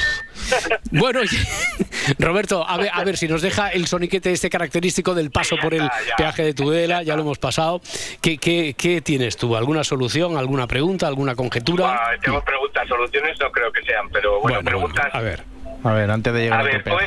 Bueno, 0.91 1.21
oye, 1.21 1.39
Roberto, 2.19 2.67
a 2.69 2.77
ver, 2.77 2.91
a 2.93 3.05
ver 3.05 3.17
si 3.17 3.29
nos 3.29 3.43
deja 3.43 3.69
el 3.69 3.87
soniquete 3.87 4.33
este 4.33 4.51
característico 4.51 5.15
del 5.15 5.31
paso 5.31 5.57
por 5.61 5.75
el 5.75 5.89
peaje 6.17 6.43
de 6.43 6.55
Tudela, 6.55 7.03
ya 7.03 7.15
lo 7.17 7.23
hemos 7.23 7.39
pasado. 7.39 7.81
¿Qué, 8.21 8.39
qué, 8.39 8.75
qué 8.77 9.01
tienes 9.01 9.37
tú? 9.37 9.57
¿Alguna 9.57 9.85
solución, 9.85 10.37
alguna 10.37 10.67
pregunta, 10.67 11.07
alguna 11.07 11.35
conjetura? 11.35 11.95
Ah, 11.95 12.11
tengo 12.23 12.43
preguntas, 12.43 12.87
soluciones 12.89 13.39
no 13.41 13.51
creo 13.51 13.71
que 13.73 13.83
sean, 13.83 14.09
pero 14.11 14.41
bueno, 14.41 14.61
Bueno, 14.63 14.63
bueno, 14.63 14.95
preguntas. 14.95 15.15
a 15.15 15.21
ver. 15.21 15.43
A 15.85 15.93
ver, 15.95 16.11
antes 16.13 16.33
de 16.33 16.41
llegar 16.43 16.59
A 16.59 16.63
a, 16.63 16.65
ver, 16.65 16.79
tu 16.79 16.91
peaje. 16.91 17.07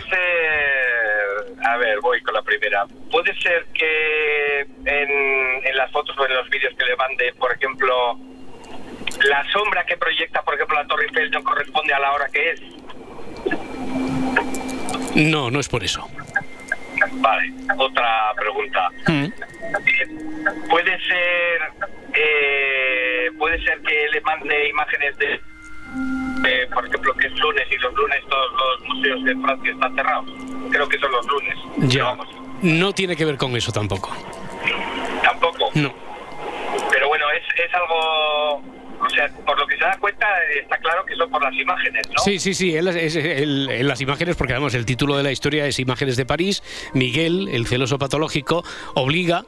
A 1.67 1.77
ver, 1.77 1.99
voy 2.01 2.21
con 2.21 2.33
la 2.33 2.41
primera. 2.43 2.85
Puede 3.11 3.33
ser 3.41 3.65
que 3.73 4.61
en, 4.61 5.65
en 5.65 5.77
las 5.77 5.91
fotos 5.91 6.15
o 6.17 6.25
en 6.25 6.33
los 6.35 6.49
vídeos 6.49 6.73
que 6.77 6.85
le 6.85 6.95
mande, 6.95 7.33
por 7.39 7.51
ejemplo, 7.53 8.19
la 9.23 9.43
sombra 9.51 9.83
que 9.85 9.97
proyecta, 9.97 10.41
por 10.43 10.53
ejemplo, 10.55 10.75
la 10.75 10.85
Torre 10.87 11.05
Eiffel 11.05 11.31
no 11.31 11.43
corresponde 11.43 11.93
a 11.93 11.99
la 11.99 12.11
hora 12.13 12.27
que 12.31 12.51
es. 12.51 12.61
No, 15.15 15.49
no 15.49 15.59
es 15.59 15.67
por 15.69 15.83
eso. 15.83 16.07
Vale, 17.13 17.53
otra 17.77 18.31
pregunta. 18.37 18.89
Mm. 19.07 19.25
Puede 20.69 20.99
ser. 21.01 21.61
eh, 22.13 23.29
puede 23.37 23.61
ser 23.63 23.79
que 23.81 24.07
le 24.11 24.21
mande 24.21 24.69
imágenes 24.69 25.17
de. 25.17 25.39
De, 26.45 26.67
por 26.67 26.85
ejemplo, 26.87 27.13
que 27.15 27.27
es 27.27 27.33
lunes 27.39 27.65
y 27.71 27.77
los 27.77 27.93
lunes 27.93 28.19
todos 28.29 28.51
los 28.79 28.89
museos 28.95 29.23
de 29.23 29.35
Francia 29.41 29.71
están 29.71 29.95
cerrados. 29.95 30.25
Creo 30.71 30.87
que 30.89 30.99
son 30.99 31.11
los 31.11 31.25
lunes. 31.27 31.57
Ya. 31.93 32.03
vamos, 32.03 32.27
No 32.61 32.93
tiene 32.93 33.15
que 33.15 33.25
ver 33.25 33.37
con 33.37 33.55
eso 33.55 33.71
tampoco. 33.71 34.11
tampoco. 35.23 35.69
No. 35.75 35.93
Pero 36.91 37.07
bueno, 37.07 37.25
es, 37.31 37.43
es 37.65 37.73
algo. 37.73 38.63
O 38.97 39.09
sea, 39.09 39.27
por 39.45 39.59
lo 39.59 39.67
que 39.67 39.77
se 39.77 39.83
da 39.83 39.97
cuenta, 39.99 40.25
está 40.63 40.77
claro 40.77 41.05
que 41.05 41.15
son 41.15 41.29
por 41.29 41.43
las 41.43 41.53
imágenes, 41.53 42.07
¿no? 42.09 42.17
Sí, 42.23 42.39
sí, 42.39 42.53
sí, 42.53 42.75
es- 42.75 43.15
él- 43.15 43.67
en 43.69 43.87
las 43.87 43.99
imágenes, 44.01 44.35
porque 44.35 44.53
además 44.53 44.73
el 44.73 44.85
título 44.85 45.17
de 45.17 45.23
la 45.23 45.31
historia 45.31 45.65
es 45.67 45.79
Imágenes 45.79 46.15
de 46.17 46.25
París, 46.25 46.63
Miguel, 46.93 47.49
el 47.51 47.67
celoso 47.67 47.99
patológico, 47.99 48.63
obliga 48.95 49.43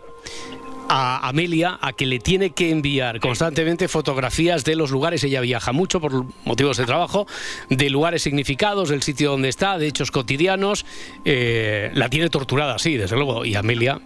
a 0.89 1.27
Amelia 1.27 1.77
a 1.81 1.93
que 1.93 2.05
le 2.05 2.19
tiene 2.19 2.51
que 2.51 2.69
enviar 2.71 3.19
constantemente 3.19 3.87
fotografías 3.87 4.63
de 4.63 4.75
los 4.75 4.91
lugares, 4.91 5.23
ella 5.23 5.41
viaja 5.41 5.71
mucho 5.71 5.99
por 5.99 6.25
motivos 6.45 6.77
de 6.77 6.85
trabajo, 6.85 7.27
de 7.69 7.89
lugares 7.89 8.21
significados, 8.21 8.89
del 8.89 9.03
sitio 9.03 9.31
donde 9.31 9.49
está, 9.49 9.77
de 9.77 9.87
hechos 9.87 10.11
cotidianos, 10.11 10.85
eh, 11.25 11.91
la 11.93 12.09
tiene 12.09 12.29
torturada, 12.29 12.79
sí, 12.79 12.97
desde 12.97 13.15
luego, 13.15 13.45
y 13.45 13.55
Amelia 13.55 13.99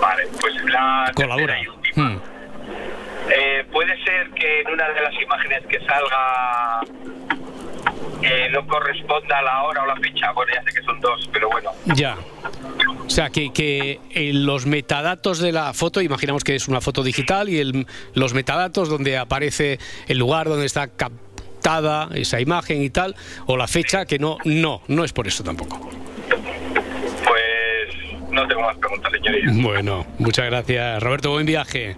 Vale, 0.00 0.28
pues 0.40 0.54
la. 0.64 1.10
colabora. 1.14 1.54
tercera 1.54 1.62
y 1.62 1.68
última. 1.68 2.08
Mm. 2.10 2.20
Eh, 3.30 3.64
puede 3.72 4.04
ser 4.04 4.30
que 4.30 4.60
en 4.60 4.68
una 4.68 4.88
de 4.88 5.00
las 5.02 5.14
imágenes 5.22 5.66
que 5.66 5.78
salga 5.80 6.80
eh, 8.30 8.48
no 8.50 8.66
corresponda 8.66 9.38
a 9.38 9.42
la 9.42 9.62
hora 9.64 9.82
o 9.82 9.86
la 9.86 9.96
fecha. 9.96 10.32
Bueno, 10.32 10.52
ya 10.54 10.62
sé 10.62 10.78
que 10.78 10.84
son 10.84 11.00
dos, 11.00 11.28
pero 11.32 11.48
bueno. 11.50 11.70
Ya. 11.96 12.16
O 13.06 13.10
sea, 13.10 13.30
que, 13.30 13.52
que 13.52 14.00
en 14.10 14.44
los 14.46 14.66
metadatos 14.66 15.38
de 15.40 15.52
la 15.52 15.72
foto, 15.72 16.00
imaginamos 16.02 16.44
que 16.44 16.54
es 16.54 16.68
una 16.68 16.80
foto 16.80 17.02
digital, 17.02 17.48
y 17.48 17.58
el- 17.58 17.86
los 18.14 18.34
metadatos 18.34 18.88
donde 18.88 19.16
aparece 19.16 19.78
el 20.08 20.18
lugar 20.18 20.48
donde 20.48 20.66
está 20.66 20.88
captada 20.88 22.08
esa 22.14 22.40
imagen 22.40 22.82
y 22.82 22.90
tal, 22.90 23.14
o 23.46 23.56
la 23.56 23.66
fecha, 23.66 24.04
que 24.06 24.18
no, 24.18 24.36
no, 24.44 24.82
no 24.88 25.04
es 25.04 25.12
por 25.12 25.26
eso 25.26 25.42
tampoco. 25.42 25.90
Pues 27.24 28.30
no 28.30 28.46
tengo 28.46 28.62
más 28.62 28.76
preguntas, 28.76 29.10
señoría. 29.12 29.44
Bueno, 29.52 30.06
muchas 30.18 30.46
gracias. 30.46 31.02
Roberto, 31.02 31.30
buen 31.30 31.46
viaje. 31.46 31.96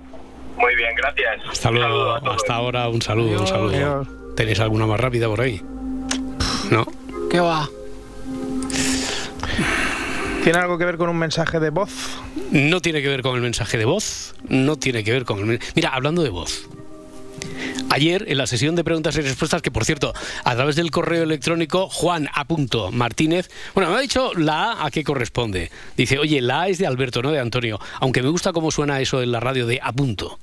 Muy 0.56 0.74
bien, 0.76 0.94
gracias. 0.94 1.40
Hasta 1.50 1.70
luego, 1.70 2.14
hasta 2.30 2.54
ahora, 2.54 2.88
un 2.88 3.00
saludo, 3.02 3.40
un 3.40 3.46
saludo. 3.46 4.06
¿Tenéis 4.36 4.60
alguna 4.60 4.86
más 4.86 5.00
rápida 5.00 5.26
por 5.26 5.40
ahí? 5.40 5.60
¿No? 6.70 6.86
¿Qué 7.30 7.40
va? 7.40 7.68
¿Tiene 10.44 10.58
algo 10.58 10.78
que 10.78 10.84
ver 10.84 10.96
con 10.96 11.08
un 11.10 11.18
mensaje 11.18 11.60
de 11.60 11.70
voz? 11.70 11.90
No 12.50 12.80
tiene 12.80 13.02
que 13.02 13.08
ver 13.08 13.22
con 13.22 13.36
el 13.36 13.42
mensaje 13.42 13.76
de 13.76 13.84
voz, 13.84 14.34
no 14.48 14.76
tiene 14.76 15.04
que 15.04 15.12
ver 15.12 15.24
con 15.24 15.38
el... 15.40 15.44
men- 15.46 15.60
Mira, 15.74 15.90
hablando 15.90 16.22
de 16.22 16.30
voz. 16.30 16.66
Ayer, 17.90 18.24
en 18.28 18.38
la 18.38 18.46
sesión 18.46 18.76
de 18.76 18.84
preguntas 18.84 19.16
y 19.16 19.20
respuestas, 19.20 19.62
que 19.62 19.70
por 19.70 19.84
cierto, 19.84 20.14
a 20.44 20.54
través 20.54 20.76
del 20.76 20.90
correo 20.90 21.24
electrónico, 21.24 21.88
Juan 21.88 22.28
A. 22.32 22.46
Martínez, 22.92 23.50
bueno, 23.74 23.90
me 23.90 23.96
ha 23.96 24.00
dicho 24.00 24.32
la 24.34 24.72
A 24.72 24.86
a 24.86 24.90
qué 24.90 25.02
corresponde. 25.04 25.70
Dice, 25.96 26.18
oye, 26.18 26.40
la 26.40 26.62
A 26.62 26.68
es 26.68 26.78
de 26.78 26.86
Alberto, 26.86 27.20
no 27.22 27.32
de 27.32 27.40
Antonio, 27.40 27.80
aunque 28.00 28.22
me 28.22 28.28
gusta 28.28 28.52
cómo 28.52 28.70
suena 28.70 29.00
eso 29.00 29.22
en 29.22 29.32
la 29.32 29.40
radio 29.40 29.66
de 29.66 29.80
a 29.82 29.92
punto. 29.92 30.38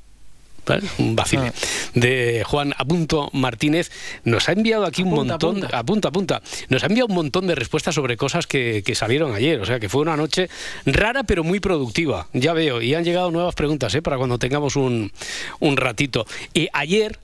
¿Vale? 0.67 0.83
Un 0.97 1.15
vacile. 1.15 1.53
De 1.93 2.43
Juan 2.45 2.73
Apunto 2.77 3.29
Martínez 3.33 3.89
nos 4.23 4.49
ha 4.49 4.51
enviado 4.51 4.85
aquí 4.85 5.01
un 5.03 5.09
montón, 5.11 5.57
apunta. 5.57 5.77
apunta, 5.79 6.07
apunta, 6.09 6.41
nos 6.69 6.83
ha 6.83 6.87
enviado 6.87 7.07
un 7.07 7.15
montón 7.15 7.47
de 7.47 7.55
respuestas 7.55 7.95
sobre 7.95 8.17
cosas 8.17 8.45
que, 8.47 8.83
que 8.85 8.93
salieron 8.95 9.33
ayer. 9.33 9.59
O 9.61 9.65
sea, 9.65 9.79
que 9.79 9.89
fue 9.89 10.01
una 10.01 10.17
noche 10.17 10.49
rara 10.85 11.23
pero 11.23 11.43
muy 11.43 11.59
productiva. 11.59 12.27
Ya 12.33 12.53
veo. 12.53 12.81
Y 12.81 12.93
han 12.93 13.03
llegado 13.03 13.31
nuevas 13.31 13.55
preguntas 13.55 13.95
¿eh? 13.95 14.01
para 14.01 14.17
cuando 14.17 14.37
tengamos 14.37 14.75
un, 14.75 15.11
un 15.59 15.77
ratito. 15.77 16.25
Y 16.53 16.67
ayer 16.73 17.17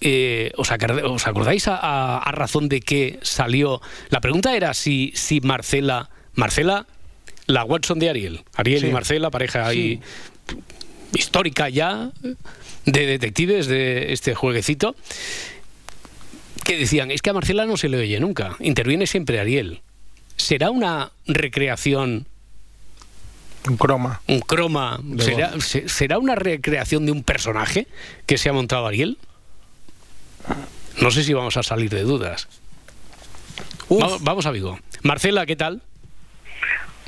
eh, 0.00 0.52
¿os, 0.56 0.70
acord- 0.70 1.02
os 1.04 1.26
acordáis 1.26 1.66
a, 1.66 1.76
a- 1.76 2.18
a 2.18 2.32
razón 2.32 2.68
de 2.68 2.80
qué 2.80 3.18
salió? 3.22 3.80
La 4.10 4.20
pregunta 4.20 4.54
era 4.56 4.72
si, 4.74 5.10
si 5.16 5.40
Marcela, 5.40 6.10
Marcela, 6.34 6.86
la 7.46 7.64
Watson 7.64 7.98
de 7.98 8.08
Ariel, 8.10 8.42
Ariel 8.54 8.84
y. 8.84 8.90
Marcela, 8.92 9.30
pareja 9.30 9.66
ahí 9.66 10.00
histórica 11.14 11.68
ya 11.68 12.10
de 12.92 13.06
detectives 13.06 13.66
de 13.66 14.12
este 14.12 14.34
jueguecito, 14.34 14.96
que 16.64 16.76
decían, 16.76 17.10
es 17.10 17.22
que 17.22 17.30
a 17.30 17.32
Marcela 17.32 17.66
no 17.66 17.76
se 17.76 17.88
le 17.88 17.98
oye 17.98 18.18
nunca, 18.20 18.56
interviene 18.60 19.06
siempre 19.06 19.40
Ariel. 19.40 19.80
¿Será 20.36 20.70
una 20.70 21.12
recreación 21.26 22.26
Un 23.68 23.76
croma. 23.76 24.20
un 24.26 24.40
croma, 24.40 25.00
¿será, 25.18 25.60
se- 25.60 25.88
¿será 25.88 26.18
una 26.18 26.34
recreación 26.34 27.06
de 27.06 27.12
un 27.12 27.22
personaje 27.22 27.86
que 28.26 28.38
se 28.38 28.48
ha 28.48 28.52
montado 28.52 28.86
Ariel? 28.86 29.18
No 31.00 31.10
sé 31.10 31.24
si 31.24 31.32
vamos 31.34 31.56
a 31.56 31.62
salir 31.62 31.90
de 31.90 32.02
dudas. 32.02 32.48
Va- 33.90 34.18
vamos 34.20 34.46
a 34.46 34.50
Vigo. 34.50 34.78
Marcela, 35.02 35.46
¿qué 35.46 35.56
tal? 35.56 35.82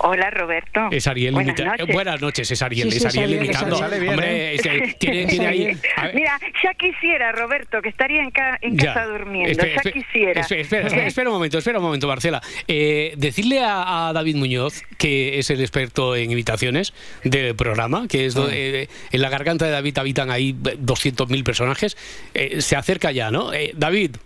Hola 0.03 0.31
Roberto. 0.31 0.89
Es 0.91 1.07
Ariel 1.07 1.35
Buenas 1.35 1.57
imita- 1.59 1.71
noches. 1.73 1.89
eh, 1.89 1.93
Buenas 1.93 2.21
noches, 2.21 2.51
es 2.51 2.63
Ariel, 2.63 2.91
Sí, 2.91 2.97
es 2.97 3.03
sí, 3.03 3.09
Ariel 3.21 3.31
sale- 3.39 3.45
imitando. 3.45 3.77
sale 3.77 3.99
bien, 4.01 4.11
Hombre, 4.13 4.31
¿eh? 4.37 4.55
es 4.55 4.63
que 4.63 4.95
tiene, 4.99 5.27
tiene 5.27 5.47
ahí. 5.47 5.79
a 5.97 6.03
ver, 6.07 6.15
Mira, 6.15 6.41
ya 6.65 6.75
quisiera 6.75 7.33
Roberto 7.33 7.83
que 7.83 7.89
estaría 7.91 8.23
en, 8.23 8.31
ca- 8.31 8.59
en 8.63 8.79
ya. 8.79 8.95
casa 8.95 9.07
durmiendo. 9.07 9.51
Espera, 9.51 9.83
ya 9.85 9.91
quisiera. 9.93 10.41
Espera, 10.41 10.61
espera, 10.63 10.87
espera, 10.87 11.07
espera 11.07 11.29
un 11.29 11.35
momento, 11.35 11.59
espera 11.59 11.79
un 11.79 11.85
momento, 11.85 12.09
Marcela. 12.09 12.41
Eh, 12.67 13.13
decirle 13.17 13.61
a, 13.61 14.09
a 14.09 14.13
David 14.13 14.37
Muñoz, 14.37 14.83
que 14.97 15.39
es 15.39 15.51
el 15.51 15.61
experto 15.61 16.17
en 16.17 16.31
imitaciones 16.31 16.95
del 17.25 17.55
programa, 17.55 18.07
que 18.09 18.27
es 18.27 18.35
do- 18.35 18.49
eh, 18.51 18.89
en 19.13 19.23
la 19.23 19.29
garganta 19.29 19.67
de 19.67 19.73
David 19.73 19.99
habitan 19.99 20.31
ahí 20.31 20.55
200.000 20.55 21.45
personajes, 21.45 21.97
eh, 22.35 22.61
se 22.63 22.77
acerca 22.77 23.13
ya, 23.13 23.31
¿no? 23.31 23.53
Eh, 23.53 23.73
David. 23.77 24.17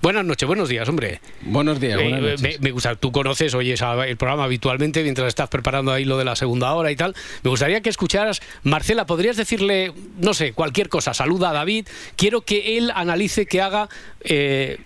Buenas 0.00 0.24
noches, 0.24 0.46
buenos 0.46 0.68
días, 0.68 0.88
hombre. 0.88 1.20
Buenos 1.42 1.80
días, 1.80 2.00
buenas 2.00 2.20
me, 2.20 2.30
noches. 2.30 2.60
me 2.60 2.70
gusta, 2.70 2.94
tú 2.94 3.10
conoces, 3.10 3.52
oyes 3.54 3.82
a- 3.82 4.06
el 4.06 4.16
programa 4.16 4.44
habitualmente 4.44 5.02
mientras 5.02 5.26
estás 5.26 5.48
preparando 5.48 5.92
ahí 5.92 6.04
lo 6.04 6.16
de 6.16 6.24
la 6.24 6.36
segunda 6.36 6.72
hora 6.74 6.92
y 6.92 6.96
tal. 6.96 7.16
Me 7.42 7.50
gustaría 7.50 7.80
que 7.80 7.90
escucharas, 7.90 8.40
Marcela, 8.62 9.06
¿podrías 9.06 9.36
decirle, 9.36 9.92
no 10.18 10.34
sé, 10.34 10.52
cualquier 10.52 10.88
cosa? 10.88 11.14
Saluda 11.14 11.50
a 11.50 11.52
David. 11.52 11.88
Quiero 12.14 12.42
que 12.42 12.78
él 12.78 12.92
analice, 12.94 13.46
que 13.46 13.60
haga, 13.60 13.88
eh, 14.20 14.78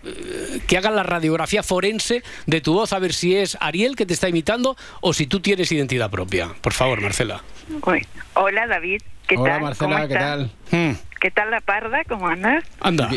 que 0.67 0.79
haga 0.79 0.91
la 0.91 1.03
radiografía 1.03 1.63
forense 1.63 2.23
de 2.47 2.61
tu 2.63 2.73
voz, 2.73 2.95
a 2.95 2.99
ver 2.99 3.13
si 3.13 3.37
es 3.37 3.59
Ariel 3.61 3.97
que 3.97 4.07
te 4.07 4.15
está 4.15 4.31
imitando 4.31 4.77
o 5.03 5.13
si 5.13 5.27
tú 5.27 5.41
tienes 5.41 5.71
identidad 5.73 6.11
propia. 6.11 6.49
Por 6.63 6.73
favor, 6.73 7.03
Marcela. 7.03 7.43
Hola 8.35 8.67
David, 8.67 9.03
¿qué 9.27 9.37
Hola 9.37 9.53
tal? 9.53 9.63
Marcela, 9.63 9.95
¿Cómo 9.97 10.09
¿qué 10.09 10.15
tal? 10.15 10.51
Hmm, 10.71 10.93
¿Qué 11.23 11.31
tal 11.31 11.53
la 11.53 11.61
parda? 11.61 12.03
¿Cómo 12.09 12.27
andas? 12.27 12.65
Anda. 12.81 13.09
¿Qué, 13.11 13.17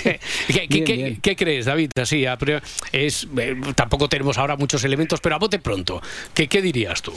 qué- 0.00 0.20
Bien, 0.68 0.84
qué- 0.84 0.92
bien. 0.96 1.20
qué 1.20 1.34
crees, 1.34 1.64
David? 1.66 1.90
Así, 2.00 2.24
a 2.24 2.38
priori- 2.38 2.62
es, 2.92 3.26
eh, 3.36 3.56
tampoco 3.74 4.08
tenemos 4.08 4.38
ahora 4.38 4.56
muchos 4.56 4.84
elementos, 4.84 5.20
pero 5.20 5.34
a 5.34 5.38
bote 5.38 5.58
pronto. 5.58 6.00
¿Qué, 6.34 6.46
qué 6.46 6.62
dirías 6.62 7.02
tú? 7.02 7.12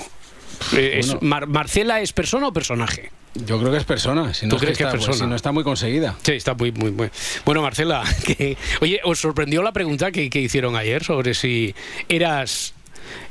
Eh, 0.75 0.95
es- 0.97 1.07
Bueno. 1.13 1.19
Mar- 1.21 1.45
¿Marcela 1.47 2.01
es 2.01 2.11
persona 2.11 2.47
o 2.47 2.51
personaje? 2.53 3.11
Yo 3.35 3.59
creo 3.59 3.71
que 3.71 3.77
es 3.77 3.83
persona. 3.83 4.33
Si 4.33 4.47
no 4.47 4.49
¿Tú 4.49 4.55
es 4.55 4.59
que 4.61 4.65
crees 4.65 4.77
que 4.79 4.83
es 4.83 4.87
está, 4.87 4.97
pues, 4.97 5.05
persona? 5.05 5.25
si 5.25 5.29
no 5.29 5.35
está 5.35 5.51
muy 5.51 5.63
conseguida. 5.63 6.15
Sí, 6.23 6.31
está 6.31 6.55
muy, 6.55 6.71
muy, 6.71 6.89
muy. 6.91 7.11
Bueno, 7.45 7.61
Marcela, 7.61 8.03
que, 8.25 8.57
oye, 8.81 8.99
¿os 9.03 9.19
sorprendió 9.19 9.61
la 9.61 9.71
pregunta 9.73 10.11
que, 10.11 10.31
que 10.31 10.41
hicieron 10.41 10.75
ayer 10.75 11.03
sobre 11.03 11.35
si 11.35 11.75
eras, 12.09 12.73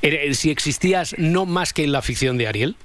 era- 0.00 0.32
si 0.32 0.50
existías 0.52 1.16
no 1.18 1.44
más 1.44 1.72
que 1.72 1.82
en 1.82 1.90
la 1.90 2.02
ficción 2.02 2.38
de 2.38 2.46
Ariel? 2.46 2.76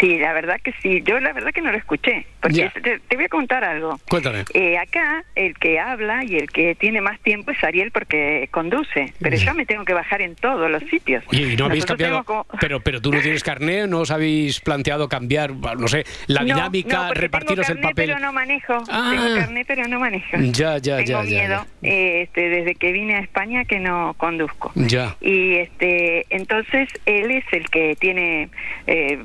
Sí, 0.00 0.18
la 0.18 0.32
verdad 0.32 0.60
que 0.62 0.72
sí. 0.82 1.02
Yo 1.04 1.18
la 1.20 1.32
verdad 1.32 1.50
que 1.52 1.60
no 1.60 1.72
lo 1.72 1.78
escuché. 1.78 2.26
Porque 2.40 2.70
te, 2.82 2.98
te 3.00 3.16
voy 3.16 3.24
a 3.24 3.28
contar 3.28 3.64
algo. 3.64 3.98
Cuéntame. 4.08 4.44
Eh, 4.54 4.78
acá 4.78 5.24
el 5.34 5.54
que 5.56 5.80
habla 5.80 6.24
y 6.24 6.36
el 6.36 6.48
que 6.50 6.74
tiene 6.76 7.00
más 7.00 7.18
tiempo 7.20 7.50
es 7.50 7.62
Ariel 7.64 7.90
porque 7.90 8.48
conduce. 8.52 9.12
Pero 9.20 9.36
yo 9.36 9.54
me 9.54 9.66
tengo 9.66 9.84
que 9.84 9.92
bajar 9.94 10.22
en 10.22 10.34
todos 10.36 10.70
los 10.70 10.82
sitios. 10.84 11.24
¿y 11.32 11.56
no 11.56 11.66
habéis 11.66 11.84
cambiado? 11.84 12.22
como- 12.24 12.46
Pero, 12.60 12.80
pero 12.80 13.00
tú 13.00 13.12
no 13.12 13.20
tienes 13.20 13.42
carné, 13.42 13.86
¿no 13.88 14.00
os 14.00 14.10
habéis 14.10 14.60
planteado 14.60 15.08
cambiar, 15.08 15.52
no 15.52 15.88
sé, 15.88 16.04
la 16.26 16.40
No, 16.40 16.46
dinámica, 16.46 16.96
no, 16.98 17.06
porque 17.08 17.20
repartiros 17.22 17.66
tengo 17.66 17.78
el 17.80 17.82
papel? 17.82 18.06
pero 18.10 18.18
no 18.20 18.32
manejo. 18.32 18.74
Ah. 18.90 19.10
Tengo 19.14 19.34
carné, 19.40 19.64
pero 19.64 19.88
no 19.88 19.98
manejo. 20.00 20.36
Ya, 20.52 20.78
ya, 20.78 20.96
tengo 20.98 21.04
ya, 21.04 21.22
ya, 21.22 21.22
miedo 21.24 21.66
eh, 21.82 22.22
este, 22.22 22.48
desde 22.48 22.74
que 22.76 22.92
vine 22.92 23.16
a 23.16 23.18
España 23.20 23.64
que 23.64 23.80
no 23.80 24.14
conduzco. 24.16 24.70
Ya. 24.76 25.16
Y 25.20 25.56
este, 25.56 26.24
entonces 26.30 26.88
él 27.06 27.30
es 27.32 27.44
el 27.52 27.68
que 27.70 27.96
tiene, 27.98 28.48
eh, 28.86 29.18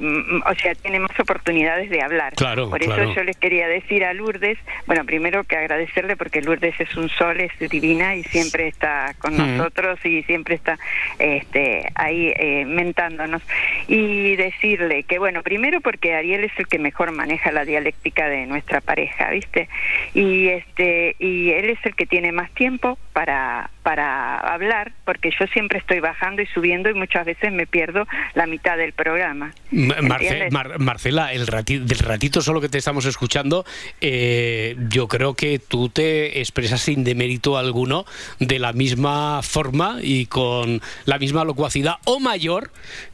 o 0.54 0.60
sea, 0.62 0.74
tiene 0.76 1.00
más 1.00 1.20
oportunidades 1.20 1.90
de 1.90 2.02
hablar. 2.02 2.34
Claro, 2.36 2.70
Por 2.70 2.80
claro. 2.80 3.04
eso 3.04 3.14
yo 3.16 3.24
les 3.24 3.38
quería 3.38 3.68
decir 3.68 4.06
a 4.06 4.14
Lourdes, 4.14 4.58
bueno, 4.88 5.04
primero 5.06 5.44
que 5.44 5.58
agradecerle 5.58 6.16
porque 6.16 6.42
Lourdes 6.42 6.80
es 6.80 6.96
un 6.96 7.10
sol, 7.10 7.40
es 7.42 7.52
divina 7.70 8.16
y 8.16 8.24
siempre 8.24 8.68
está 8.68 9.14
con 9.20 9.34
Mm. 9.34 9.58
nosotros 9.58 10.00
y 10.06 10.24
siempre 10.24 10.56
está 10.56 10.78
este, 11.20 11.86
ahí 11.96 12.34
eh, 12.36 12.66
mentándonos. 12.66 13.42
Y 13.88 14.36
decirle 14.36 15.04
que, 15.04 15.20
bueno, 15.20 15.42
primero 15.44 15.82
porque 15.82 16.14
Ariel 16.14 16.44
es 16.44 16.52
el 16.58 16.68
que 16.68 16.80
mejor 16.80 17.12
maneja 17.12 17.52
la 17.52 17.66
dialéctica 17.66 18.28
de 18.30 18.46
nuestra 18.46 18.82
pareja, 18.82 19.30
¿viste? 19.32 19.68
Y 20.14 20.50
este 20.50 21.16
y 21.20 21.52
él 21.52 21.70
es 21.70 21.80
el 21.86 21.96
que 21.96 22.06
tiene 22.06 22.32
más 22.32 22.52
tiempo 22.52 22.98
para 23.14 23.70
para 23.84 24.38
hablar 24.38 24.92
porque 25.06 25.30
yo 25.38 25.46
siempre 25.48 25.80
estoy 25.80 26.00
bajando 26.00 26.42
y 26.42 26.46
subiendo 26.48 26.90
y 26.90 26.94
muchas 26.94 27.26
veces 27.26 27.52
me 27.52 27.68
pierdo 27.68 28.08
la 28.34 28.46
mitad 28.48 28.78
del 28.78 28.94
programa. 28.94 29.52
Ma- 29.72 29.96
Marce- 30.02 30.43
Mar- 30.52 30.80
Marcela, 30.80 31.34
el 31.34 31.46
del 31.46 32.00
ratito 32.00 32.42
solo 32.42 32.62
que 32.62 32.70
te 32.70 32.78
estamos 32.78 33.06
escuchando, 33.06 33.66
eh, 34.02 34.76
yo 34.90 35.08
creo 35.08 35.34
que 35.34 35.60
tú 35.60 35.90
te 35.90 36.40
expresas 36.40 36.82
sin 36.82 37.04
demérito 37.04 37.58
alguno 37.58 38.06
de 38.40 38.60
la 38.60 38.74
misma 38.74 39.42
forma 39.44 39.98
y 40.02 40.26
con 40.28 40.82
la 41.06 41.20
misma 41.20 41.44
locuacidad 41.44 41.96
o 42.06 42.20
mayor 42.20 42.72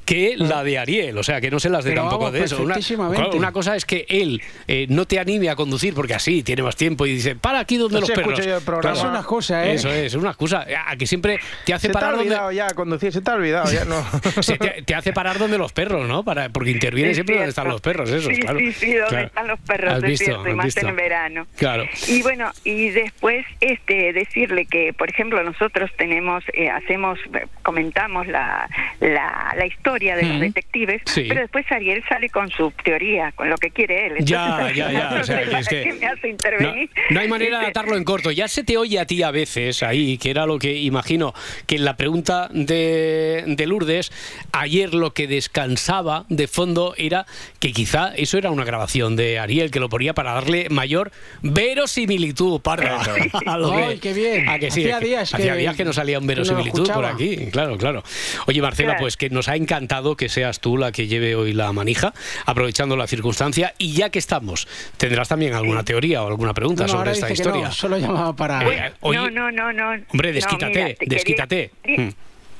que 0.10 0.34
la 0.38 0.64
de 0.64 0.80
Ariel. 0.80 1.18
O 1.20 1.24
sea, 1.24 1.40
que 1.40 1.52
no 1.52 1.60
se 1.60 1.70
las 1.70 1.84
dé 1.84 1.92
Pero 1.92 2.02
tampoco 2.02 2.24
vamos, 2.26 2.40
de 2.40 2.46
eso. 2.46 2.64
Una, 2.64 2.76
claro, 2.76 3.32
una 3.38 3.52
cosa 3.52 3.76
es 3.76 3.86
que 3.86 4.08
él 4.10 4.42
eh, 4.68 4.88
no 4.90 5.06
te 5.06 5.20
anime 5.20 5.50
a 5.50 5.56
conducir 5.56 5.94
porque 5.94 6.16
así 6.16 6.42
tiene 6.42 6.64
más 6.64 6.76
tiempo 6.76 7.06
y 7.06 7.12
dice, 7.14 7.36
para 7.36 7.60
aquí 7.60 7.78
donde 7.78 7.96
No 7.96 8.00
los 8.02 8.10
perros. 8.10 8.64
programa. 8.64 8.98
Es 8.98 9.04
una 9.04 9.24
cosa, 9.24 9.68
¿eh? 9.68 9.74
Eso 9.76 9.92
es, 9.92 10.16
una 10.16 10.30
excusa. 10.30 10.66
A 10.88 10.96
que 10.98 11.06
siempre 11.06 11.40
te 11.64 11.74
hace 11.76 11.88
Se 11.88 11.94
te 11.94 11.98
ha 11.98 12.02
parar 12.02 12.16
donde... 12.16 12.30
olvidado 12.32 12.52
ya 12.52 12.68
conducir, 12.74 13.14
se 13.14 13.22
te 13.22 13.30
ha 13.30 13.36
olvidado 13.36 13.72
ya, 13.72 13.86
no. 13.86 14.04
Se 14.42 14.58
te, 14.58 14.82
te 14.82 14.96
hace 14.96 15.14
parar 15.14 15.38
donde 15.38 15.58
los 15.60 15.72
perros, 15.74 16.08
¿no? 16.08 16.24
Para, 16.24 16.50
porque 16.50 16.72
interviene 16.72 17.12
Es 17.12 17.18
siempre 17.18 17.36
donde 17.36 17.52
cierto. 17.52 17.62
están 17.62 17.72
los 17.72 17.82
perros, 17.82 18.10
eso, 18.10 18.30
sí, 18.30 18.40
claro. 18.40 18.58
Sí, 18.60 18.72
sí, 18.74 18.94
donde 18.94 19.10
Claro. 19.10 19.28
están 19.28 19.48
los 19.48 19.60
perros, 19.60 19.94
¿Has 19.94 20.04
es 20.04 20.10
visto? 20.10 20.26
cierto, 20.26 20.48
y 20.48 20.50
¿Has 20.52 20.56
más 20.58 20.66
visto? 20.66 20.88
en 20.88 20.96
verano. 20.96 21.48
Claro. 21.56 21.86
Y 22.08 22.22
bueno, 22.24 22.52
y 22.64 22.90
después 22.90 23.46
este 23.62 24.12
decirle 24.14 24.66
que, 24.66 24.92
por 24.94 25.10
ejemplo, 25.10 25.44
nosotros 25.44 25.92
tenemos, 25.98 26.44
eh, 26.54 26.70
hacemos, 26.70 27.20
eh, 27.34 27.46
comentamos 27.62 28.26
la, 28.28 28.68
la, 29.00 29.54
la 29.56 29.66
historia 29.68 29.99
de 30.00 30.24
los 30.24 30.40
detectives, 30.40 31.02
Sí. 31.06 31.26
pero 31.28 31.42
después 31.42 31.66
Ariel 31.72 32.04
sale 32.08 32.30
con 32.30 32.50
su 32.50 32.72
teoría, 32.84 33.32
con 33.34 33.50
lo 33.50 33.58
que 33.58 33.70
quiere 33.72 34.08
él. 34.08 34.14
Ya, 34.26 34.46
Entonces, 34.46 34.78
ya, 34.78 34.92
ya. 34.92 35.10
no 35.12 35.22
O 35.22 35.24
sea, 35.24 35.42
es 35.60 35.68
que 35.68 35.94
me 36.00 36.06
hace 36.08 36.28
intervenir. 36.30 36.90
no 37.10 37.20
hay 37.20 37.28
manera 37.28 37.60
de 37.60 37.68
atarlo 37.68 37.96
en 37.98 38.04
corto. 38.04 38.32
Ya 38.32 38.48
se 38.48 38.64
te 38.64 38.78
oye 38.78 39.00
a 39.00 39.06
ti 39.06 39.22
a 39.24 39.32
veces 39.32 39.84
ahí, 39.84 40.18
que 40.18 40.30
era 40.32 40.46
lo 40.46 40.58
que 40.60 40.76
imagino 40.78 41.34
que 41.68 41.76
en 41.76 41.86
la 41.86 41.98
pregunta 41.98 42.50
de, 42.52 43.44
de 43.46 43.68
Lourdes, 43.68 44.12
ayer 44.52 44.94
lo 44.94 45.14
que 45.14 45.28
descansaba 45.28 46.26
de 46.30 46.48
fondo 46.48 46.94
era 46.98 47.26
que 47.60 47.72
quizá 47.72 48.14
eso 48.16 48.38
era 48.38 48.52
una 48.52 48.64
grabación 48.64 49.16
de 49.16 49.40
Ariel, 49.40 49.72
que 49.72 49.80
lo 49.80 49.90
ponía 49.90 50.14
para 50.14 50.34
darle 50.34 50.68
mayor 50.70 51.12
verosimilitud, 51.42 52.62
parda. 52.62 53.02
A 53.46 53.58
lo 53.58 53.72
que- 53.72 53.84
Ay, 53.84 53.98
qué 54.00 54.14
bien. 54.14 54.50
a 54.50 54.60
que 54.60 54.72
sí, 54.72 54.82
Hacía 54.82 54.94
es 54.96 55.00
que- 55.00 55.06
días 55.08 55.34
hacía 55.34 55.54
que- 55.54 55.60
días 55.60 55.76
que 55.76 55.86
no 55.86 55.94
salía 55.94 56.20
un 56.20 56.28
verosimilitud 56.28 56.90
por 56.92 57.06
aquí. 57.06 57.48
Claro, 57.52 57.78
claro. 57.78 58.04
Oye, 58.48 58.62
Marcela, 58.62 58.90
Claro. 58.90 59.02
pues 59.02 59.18
que 59.18 59.30
nos 59.30 59.48
ha 59.50 59.56
encantado 59.56 59.89
que 60.18 60.30
seas 60.30 60.60
tú 60.60 60.78
la 60.78 60.92
que 60.92 61.08
lleve 61.08 61.36
hoy 61.36 61.52
la 61.54 61.74
manija, 61.74 62.14
aprovechando 62.46 62.96
la 62.96 63.08
circunstancia. 63.08 63.74
Y 63.78 63.94
ya 63.94 64.10
que 64.10 64.20
estamos, 64.20 64.68
¿tendrás 64.98 65.28
también 65.28 65.54
alguna 65.54 65.84
teoría 65.84 66.24
o 66.24 66.28
alguna 66.28 66.54
pregunta 66.54 66.84
No, 66.86 66.94
no, 66.94 67.00
sobre 67.00 67.12
esta 67.12 67.32
historia? 67.32 67.66
no, 67.66 67.72
solo 67.72 67.98
llamaba 67.98 68.36
para... 68.36 68.62
Eh, 68.88 68.94
oye, 69.02 69.18
no, 69.18 69.30
no, 69.30 69.52
no, 69.52 69.74
no. 69.74 69.90
hombre, 70.12 70.30
No, 70.30 70.36
desquítate, 70.36 70.68
mira, 70.74 70.88
te 70.88 70.96
quería- 70.96 71.16
desquítate. 71.16 71.72
Mm. 71.86 72.10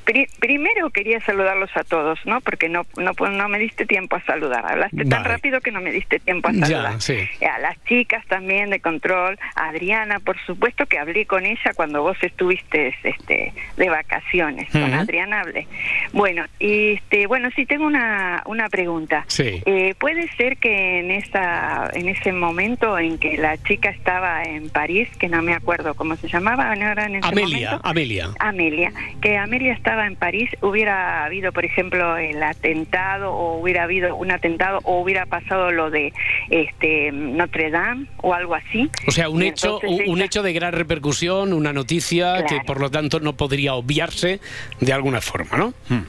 Pri- 0.04 0.28
primero 0.38 0.90
quería 0.90 1.20
saludarlos 1.20 1.70
a 1.76 1.84
todos, 1.84 2.18
¿no? 2.26 2.40
Porque 2.40 2.68
no, 2.68 2.86
no, 2.96 3.12
no 3.28 3.48
me 3.48 3.58
diste 3.58 3.86
tiempo 3.86 4.16
a 4.16 4.22
saludar. 4.24 4.64
Hablaste 4.66 5.04
tan 5.04 5.24
rápido 5.24 5.60
que 5.60 5.70
no 5.70 5.80
me 5.80 5.92
diste 5.92 6.18
tiempo 6.18 6.48
a 6.48 6.52
Ya, 6.52 6.66
saludar. 6.66 7.00
sí. 7.00 7.16
A 7.46 7.58
las 7.58 7.82
chicas 7.84 8.24
también 8.26 8.70
de 8.70 8.80
control, 8.80 9.38
a 9.54 9.68
Adriana, 9.68 10.18
por 10.20 10.38
supuesto 10.46 10.86
que 10.86 10.98
hablé 10.98 11.26
con 11.26 11.46
ella 11.46 11.72
cuando 11.74 12.02
vos 12.02 12.16
estuviste 12.22 12.94
este, 13.02 13.52
de 13.76 13.88
vacaciones. 13.88 14.70
Con. 14.70 14.92
Adriana 14.94 15.40
hablé. 15.40 15.66
Bueno, 16.12 16.44
y 16.58 16.92
este, 16.94 17.26
bueno, 17.26 17.48
sí 17.54 17.66
tengo 17.66 17.86
una, 17.86 18.42
una 18.46 18.68
pregunta. 18.68 19.24
Sí. 19.28 19.62
Eh, 19.66 19.94
¿Puede 19.98 20.28
ser 20.36 20.56
que 20.56 21.00
en 21.00 21.10
esa 21.10 21.90
en 21.92 22.08
ese 22.08 22.32
momento 22.32 22.98
en 22.98 23.18
que 23.18 23.36
la 23.36 23.56
chica 23.62 23.90
estaba 23.90 24.42
en 24.44 24.70
París, 24.70 25.08
que 25.18 25.28
no 25.28 25.42
me 25.42 25.54
acuerdo 25.54 25.94
cómo 25.94 26.16
se 26.16 26.28
llamaba, 26.28 26.74
¿no 26.76 26.88
era 26.90 27.04
en 27.06 27.16
ese 27.16 27.26
Amelia, 27.28 27.70
momento? 27.70 27.88
Amelia. 27.88 28.28
Amelia, 28.38 28.92
que 29.20 29.36
Amelia 29.36 29.72
estaba 29.72 29.89
estaba 29.90 30.06
en 30.06 30.14
París 30.14 30.48
hubiera 30.60 31.24
habido, 31.24 31.50
por 31.50 31.64
ejemplo, 31.64 32.16
el 32.16 32.40
atentado 32.44 33.32
o 33.32 33.58
hubiera 33.60 33.82
habido 33.82 34.14
un 34.14 34.30
atentado 34.30 34.78
o 34.84 35.00
hubiera 35.00 35.26
pasado 35.26 35.72
lo 35.72 35.90
de 35.90 36.12
este 36.48 37.10
Notre 37.10 37.70
Dame 37.70 38.06
o 38.18 38.32
algo 38.32 38.54
así. 38.54 38.88
O 39.08 39.10
sea, 39.10 39.28
un 39.28 39.42
Y 39.42 39.48
hecho, 39.48 39.80
un, 39.82 40.00
ella- 40.16 40.24
hecho 40.26 40.44
de 40.44 40.52
gran 40.52 40.74
repercusión, 40.74 41.52
una 41.52 41.72
noticia 41.72 42.44
que 42.44 42.60
por 42.64 42.80
lo 42.80 42.88
tanto 42.88 43.18
no 43.18 43.32
podría 43.32 43.74
obviarse 43.74 44.38
de 44.78 44.92
alguna 44.92 45.20
forma, 45.20 45.56
¿no? 45.56 45.74
Hmm. 45.88 46.04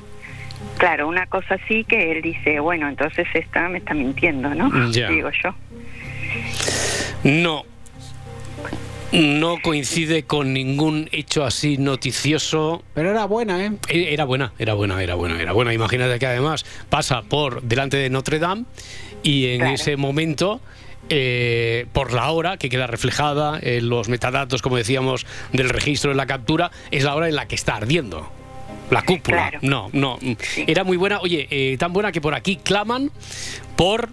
Claro, 0.77 1.07
una 1.07 1.25
cosa 1.25 1.55
así 1.55 1.83
que 1.83 2.11
él 2.11 2.21
dice, 2.21 2.59
bueno, 2.59 2.87
entonces 2.87 3.25
esta 3.33 3.67
me 3.67 3.79
está 3.79 3.95
mintiendo, 3.95 4.53
¿no? 4.53 4.91
Ya. 4.91 5.09
Digo 5.09 5.31
yo. 5.43 5.55
No. 7.23 7.63
No 9.11 9.57
coincide 9.61 10.23
con 10.23 10.53
ningún 10.53 11.09
hecho 11.11 11.43
así 11.43 11.77
noticioso. 11.77 12.81
Pero 12.93 13.11
era 13.11 13.25
buena, 13.25 13.65
¿eh? 13.65 13.71
E- 13.89 14.13
Era 14.13 14.23
buena, 14.23 14.53
era 14.57 14.73
buena, 14.73 15.01
era 15.03 15.15
buena, 15.15 15.41
era 15.41 15.51
buena. 15.51 15.73
Imagínate 15.73 16.17
que 16.17 16.25
además 16.27 16.65
pasa 16.89 17.21
por 17.23 17.61
delante 17.61 17.97
de 17.97 18.09
Notre 18.09 18.39
Dame 18.39 18.63
y 19.21 19.47
en 19.47 19.59
Claro. 19.59 19.73
ese 19.75 19.97
momento, 19.97 20.61
eh, 21.09 21.87
por 21.91 22.13
la 22.13 22.31
hora 22.31 22.55
que 22.55 22.69
queda 22.69 22.87
reflejada 22.87 23.59
en 23.61 23.89
los 23.89 24.07
metadatos, 24.07 24.61
como 24.61 24.77
decíamos, 24.77 25.25
del 25.51 25.69
registro 25.69 26.11
de 26.11 26.15
la 26.15 26.25
captura, 26.25 26.71
es 26.89 27.03
la 27.03 27.13
hora 27.15 27.27
en 27.27 27.35
la 27.35 27.47
que 27.49 27.55
está 27.55 27.75
ardiendo. 27.75 28.29
La 28.91 29.01
cúpula. 29.03 29.49
Claro. 29.49 29.59
No, 29.61 29.89
no. 29.91 30.19
Era 30.67 30.83
muy 30.85 30.95
buena. 30.97 31.19
Oye, 31.19 31.47
eh, 31.49 31.75
tan 31.77 31.91
buena 31.91 32.11
que 32.13 32.21
por 32.21 32.33
aquí 32.33 32.57
claman 32.57 33.11
por 33.75 34.09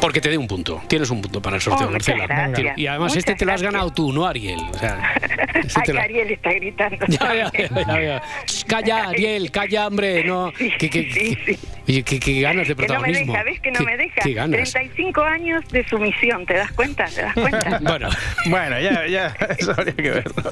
porque 0.00 0.20
te 0.20 0.28
dé 0.30 0.38
un 0.38 0.46
punto. 0.46 0.82
Tienes 0.88 1.10
un 1.10 1.20
punto 1.22 1.40
para 1.42 1.56
el 1.56 1.62
sorteo, 1.62 1.88
Oh, 1.88 1.90
Marcela. 1.90 2.26
gracias. 2.26 2.78
Y 2.78 2.86
además 2.86 3.10
Muchas 3.12 3.18
este 3.18 3.34
te 3.34 3.44
lo 3.44 3.52
has 3.52 3.60
gracias. 3.62 3.72
ganado 3.72 3.92
tú, 3.92 4.12
no 4.12 4.26
Ariel. 4.26 4.60
O 4.72 4.78
sea, 4.78 5.14
este 5.54 5.72
Ay, 5.80 5.82
te 5.86 5.92
lo- 5.92 6.00
Ariel 6.00 6.30
está 6.30 6.52
gritando. 6.52 7.06
ya, 7.08 7.34
ya, 7.34 7.50
ya, 7.52 7.68
ya, 7.86 8.00
ya. 8.02 8.22
Ch, 8.46 8.64
Calla, 8.66 9.08
Ariel, 9.08 9.50
calla, 9.50 9.86
hombre. 9.86 10.24
No. 10.24 10.52
Sí, 10.58 10.72
¿Qué, 10.78 10.90
qué- 10.90 11.10
sí, 11.12 11.38
sí. 11.46 11.58
oye, 11.88 12.02
qué- 12.02 12.20
qué 12.20 12.40
ganas 12.40 12.68
de 12.68 12.74
Que 12.74 12.82
no 12.86 12.94
me 12.94 12.98
protagonismo. 13.00 13.32
deja, 13.32 13.44
¿ves 13.44 13.60
que 13.60 13.70
no 13.70 13.78
¿Qué- 13.80 13.84
me 13.84 13.96
deja? 13.96 14.20
Qué 14.22 14.32
ganas. 14.34 14.70
35 14.72 15.22
años 15.22 15.68
de 15.70 15.86
sumisión, 15.88 16.46
¿te 16.46 16.54
das 16.54 16.70
cuenta? 16.72 17.04
¿Te 17.06 17.22
das 17.22 17.34
cuenta? 17.34 17.78
Bueno, 17.82 18.08
Bueno, 18.46 18.80
ya, 18.80 19.06
ya, 19.06 19.36
eso 19.58 19.72
habría 19.72 19.94
que 19.94 20.10
verlo. 20.10 20.50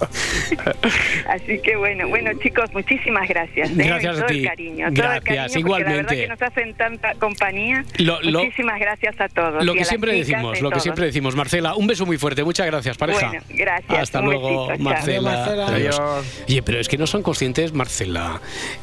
Así 1.28 1.58
que 1.62 1.76
bueno, 1.76 2.08
bueno 2.08 2.30
chicos, 2.42 2.72
muchísimas 2.72 3.28
gracias. 3.28 3.70
¿eh? 3.70 3.74
Gracias 3.76 4.16
a 4.16 4.20
todo 4.20 4.26
ti. 4.28 4.40
El 4.40 4.48
cariño, 4.48 4.76
todo 4.76 4.88
el 4.88 4.94
Gracias, 5.20 5.36
cariño, 5.52 5.58
igualmente. 5.60 5.94
La 5.94 6.02
verdad 6.02 6.16
que 6.16 6.28
nos 6.28 6.42
hacen 6.42 6.74
tanta 6.74 7.14
compañía. 7.14 7.84
Lo- 7.98 8.20
lo- 8.22 8.40
muchísimas 8.44 8.78
gracias 8.80 9.20
a 9.20 9.28
todos. 9.28 9.37
Lo 9.62 9.72
a 9.72 9.74
que 9.74 9.84
siempre 9.84 10.12
chicas 10.12 10.26
decimos, 10.28 10.60
lo 10.60 10.70
que 10.70 10.80
siempre 10.80 11.06
decimos, 11.06 11.34
Marcela, 11.34 11.74
un 11.74 11.86
beso 11.86 12.06
muy 12.06 12.18
fuerte. 12.18 12.44
Muchas 12.44 12.66
gracias, 12.66 12.96
pareja. 12.96 13.28
Bueno, 13.28 13.42
gracias, 13.48 13.98
Hasta 14.02 14.20
luego, 14.20 14.66
besito. 14.68 14.82
Marcela. 14.84 15.30
Adiós, 15.32 15.46
Marcela. 15.46 15.66
Adiós. 15.68 16.00
Adiós. 16.00 16.26
Oye, 16.48 16.62
pero 16.62 16.80
es 16.80 16.88
que 16.88 16.98
no 16.98 17.06
son 17.06 17.22
conscientes, 17.22 17.72
Marcela, 17.72 18.40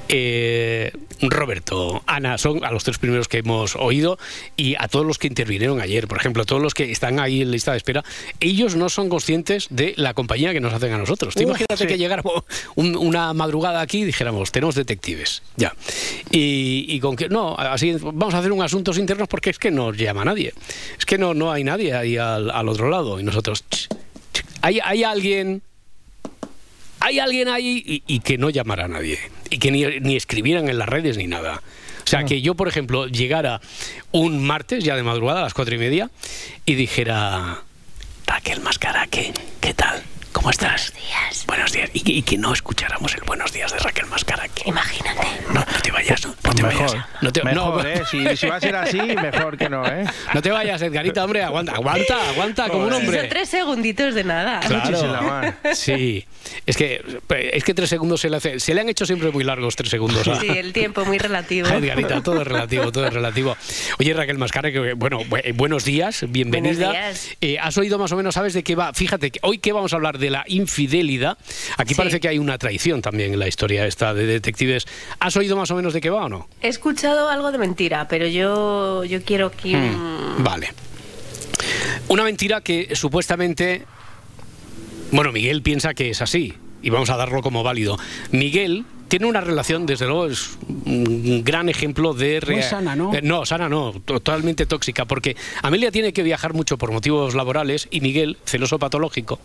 eh, 0.10 0.92
Roberto, 1.22 2.04
Ana, 2.08 2.38
son 2.38 2.64
a 2.66 2.72
los 2.72 2.84
tres 2.84 2.98
primeros 2.98 3.28
que 3.28 3.38
hemos 3.40 3.76
oído 3.76 4.18
y 4.58 4.76
a 4.78 4.88
todos 4.88 5.06
los 5.06 5.18
que 5.18 5.28
intervinieron 5.28 5.80
ayer, 5.82 6.08
por 6.08 6.18
ejemplo, 6.18 6.46
todos 6.46 6.62
los 6.62 6.74
que 6.74 6.92
están 6.92 7.20
ahí 7.20 7.42
en 7.42 7.52
lista 7.52 7.72
de 7.72 7.78
espera, 7.78 8.04
ellos 8.40 8.76
no 8.76 8.90
son 8.90 9.10
conscientes 9.10 9.68
de 9.70 9.94
la 9.98 10.14
compañía 10.14 10.52
que 10.54 10.60
nos 10.60 10.74
hacen 10.74 10.92
a 10.94 10.98
nosotros. 10.98 11.36
Uf, 11.36 11.42
imagínate 11.42 11.78
sí. 11.78 11.88
que 11.88 11.98
llegáramos 11.98 12.44
un- 12.76 12.96
una 12.98 13.34
madrugada 13.34 13.82
aquí 13.82 14.00
y 14.02 14.06
dijéramos, 14.06 14.52
tenemos 14.52 14.76
detectives, 14.76 15.42
ya. 15.56 15.74
Y, 16.32 16.86
y 16.90 17.00
con 17.00 17.16
que, 17.16 17.30
no, 17.30 17.56
así 17.58 17.96
vamos 18.02 18.34
a 18.34 18.40
hacer 18.40 18.52
un 18.52 18.62
asuntos 18.62 18.98
internos 18.98 19.28
porque 19.28 19.50
es 19.50 19.60
que 19.60 19.72
no 19.72 19.92
llama 19.94 20.26
nadie. 20.26 20.45
Es 20.98 21.06
que 21.06 21.18
no, 21.18 21.34
no 21.34 21.52
hay 21.52 21.64
nadie 21.64 21.94
ahí 21.94 22.18
al, 22.18 22.50
al 22.52 22.70
otro 22.70 22.90
lado. 22.90 23.20
Y 23.20 23.24
nosotros, 23.24 23.64
ch, 23.70 23.88
ch, 24.34 24.44
hay, 24.62 24.80
hay 24.84 25.04
alguien 25.04 25.62
hay 27.00 27.20
alguien 27.20 27.48
ahí 27.50 27.84
y, 27.86 28.04
y 28.08 28.20
que 28.20 28.38
no 28.38 28.50
llamara 28.50 28.86
a 28.86 28.88
nadie. 28.88 29.20
Y 29.50 29.60
que 29.60 29.72
ni, 29.72 29.86
ni 30.00 30.16
escribieran 30.16 30.70
en 30.70 30.78
las 30.78 30.90
redes 30.90 31.18
ni 31.18 31.28
nada. 31.28 31.62
O 32.04 32.08
sea, 32.08 32.24
que 32.24 32.42
yo, 32.42 32.56
por 32.56 32.68
ejemplo, 32.68 33.08
llegara 33.08 33.62
un 34.12 34.46
martes 34.46 34.84
ya 34.84 34.96
de 34.96 35.04
madrugada 35.04 35.40
a 35.40 35.44
las 35.44 35.54
cuatro 35.54 35.74
y 35.74 35.80
media 35.80 36.12
y 36.66 36.76
dijera, 36.76 37.64
Raquel 38.28 38.62
Mascaraque, 38.62 39.34
¿qué 39.60 39.74
tal? 39.74 40.04
¿Cómo 40.46 40.52
estás? 40.52 40.94
Buenos 40.94 41.08
días. 41.10 41.46
Buenos 41.48 41.72
días. 41.72 41.90
Y, 41.94 42.02
que- 42.02 42.12
y 42.12 42.22
que 42.22 42.38
no 42.38 42.54
escucháramos 42.54 43.16
el 43.16 43.22
buenos 43.24 43.52
días 43.52 43.74
de 43.74 43.80
Raquel 43.80 44.06
Mascaraque. 44.06 44.62
Imagínate. 44.68 45.22
No, 45.48 45.54
no 45.56 45.82
te 45.82 45.92
vayas, 45.92 46.24
no, 46.24 46.36
no 46.44 46.54
te 46.54 46.62
Mejor, 46.62 46.86
vayas. 46.86 47.06
No 47.22 47.32
te, 47.34 47.44
mejor, 47.44 47.84
no, 47.84 47.90
¿eh? 47.90 48.04
Si, 48.12 48.38
si 48.38 48.46
va 48.46 48.58
a 48.58 48.60
ser 48.62 48.76
así, 48.76 49.00
mejor 49.00 49.58
que 49.58 49.70
no, 49.70 49.84
¿eh? 49.88 50.06
no 50.36 50.42
te 50.44 50.52
vayas, 50.52 50.80
Edgarita, 50.84 51.24
hombre, 51.24 51.42
aguanta, 51.42 51.72
aguanta, 51.72 52.30
aguanta, 52.30 52.70
como 52.70 52.86
un 52.86 52.94
hombre. 52.94 53.22
Son 53.22 53.30
tres 53.30 53.50
segunditos 53.50 54.14
de 54.14 54.24
nada. 54.24 54.60
Claro. 54.60 55.52
Sí, 55.74 56.24
es 56.68 56.78
que, 56.78 57.04
es 57.52 57.64
que 57.64 57.74
tres 57.74 57.90
segundos 57.90 58.22
se 58.22 58.30
le, 58.30 58.38
hace, 58.38 58.60
se 58.60 58.76
le 58.76 58.82
han 58.82 58.90
hecho 58.90 59.08
siempre 59.08 59.32
muy 59.32 59.44
largos 59.44 59.76
tres 59.76 59.90
segundos. 59.90 60.28
a- 60.28 60.40
Sí, 60.40 60.48
el 60.48 60.74
tiempo 60.74 61.04
muy 61.06 61.18
relativo. 61.18 61.70
Edgarita, 61.70 62.22
todo 62.22 62.42
es 62.42 62.48
relativo, 62.48 62.92
todo 62.92 63.08
es 63.08 63.14
relativo. 63.16 63.58
Oye, 63.98 64.14
Raquel 64.14 64.38
Mascara, 64.38 64.72
que, 64.72 64.94
bueno, 64.94 65.22
bu- 65.22 65.42
eh, 65.44 65.54
buenos 65.54 65.86
días, 65.86 66.24
bienvenida. 66.30 66.90
Buenos 66.90 66.94
días. 67.24 67.38
Eh, 67.42 67.58
¿Has 67.60 67.76
oído 67.80 67.98
más 67.98 68.12
o 68.12 68.16
menos, 68.16 68.36
sabes 68.36 68.54
de 68.54 68.64
qué 68.64 68.76
va? 68.76 68.94
Fíjate, 68.94 69.32
que 69.32 69.40
hoy 69.42 69.58
que 69.58 69.72
vamos 69.74 69.92
a 69.94 69.96
hablar 69.96 70.20
de 70.20 70.30
la 70.30 70.35
infidelidad, 70.48 71.38
aquí 71.78 71.94
Sí. 71.94 71.96
parece 71.96 72.20
que 72.20 72.28
hay 72.28 72.38
una 72.40 72.58
traición 72.58 73.02
también 73.02 73.34
en 73.34 73.40
la 73.40 73.48
historia 73.48 73.86
esta 73.86 74.14
de 74.14 74.26
detectives. 74.26 74.86
¿Has 75.20 75.36
oído 75.38 75.56
más 75.56 75.72
o 75.72 75.76
menos 75.76 75.94
de 75.94 76.02
qué 76.02 76.10
va 76.10 76.26
o 76.26 76.30
no? 76.30 76.50
He 76.62 76.68
escuchado 76.68 77.30
algo 77.30 77.52
de 77.52 77.58
mentira, 77.58 78.08
pero 78.08 78.28
yo, 78.28 79.04
yo 79.06 79.22
quiero 79.24 79.52
que... 79.52 79.76
Hmm. 79.78 80.44
Vale. 80.44 80.74
Una 82.08 82.24
mentira 82.24 82.62
que 82.62 82.96
supuestamente, 82.96 83.86
bueno, 85.12 85.32
Miguel 85.32 85.62
piensa 85.62 85.94
que 85.94 86.10
es 86.10 86.22
así 86.22 86.54
y 86.82 86.90
vamos 86.90 87.10
a 87.10 87.16
darlo 87.18 87.42
como 87.42 87.64
válido. 87.64 87.98
Miguel 88.32 88.86
tiene 89.08 89.28
una 89.28 89.42
relación, 89.42 89.86
desde 89.86 90.06
luego, 90.06 90.28
es 90.28 90.58
un 90.86 91.44
gran 91.44 91.70
ejemplo 91.70 92.14
de... 92.14 92.42
Muy 92.48 92.64
sana, 92.64 92.96
¿no? 92.96 93.14
Eh, 93.14 93.22
No, 93.22 93.46
sana 93.46 93.70
no, 93.70 93.94
totalmente 94.04 94.66
tóxica, 94.66 95.06
porque 95.06 95.36
Amelia 95.62 95.92
tiene 95.92 96.14
que 96.14 96.24
viajar 96.24 96.54
mucho 96.54 96.78
por 96.78 96.92
motivos 96.92 97.36
laborales 97.36 97.88
y 97.92 98.02
Miguel, 98.02 98.38
celoso 98.46 98.80
patológico, 98.80 99.40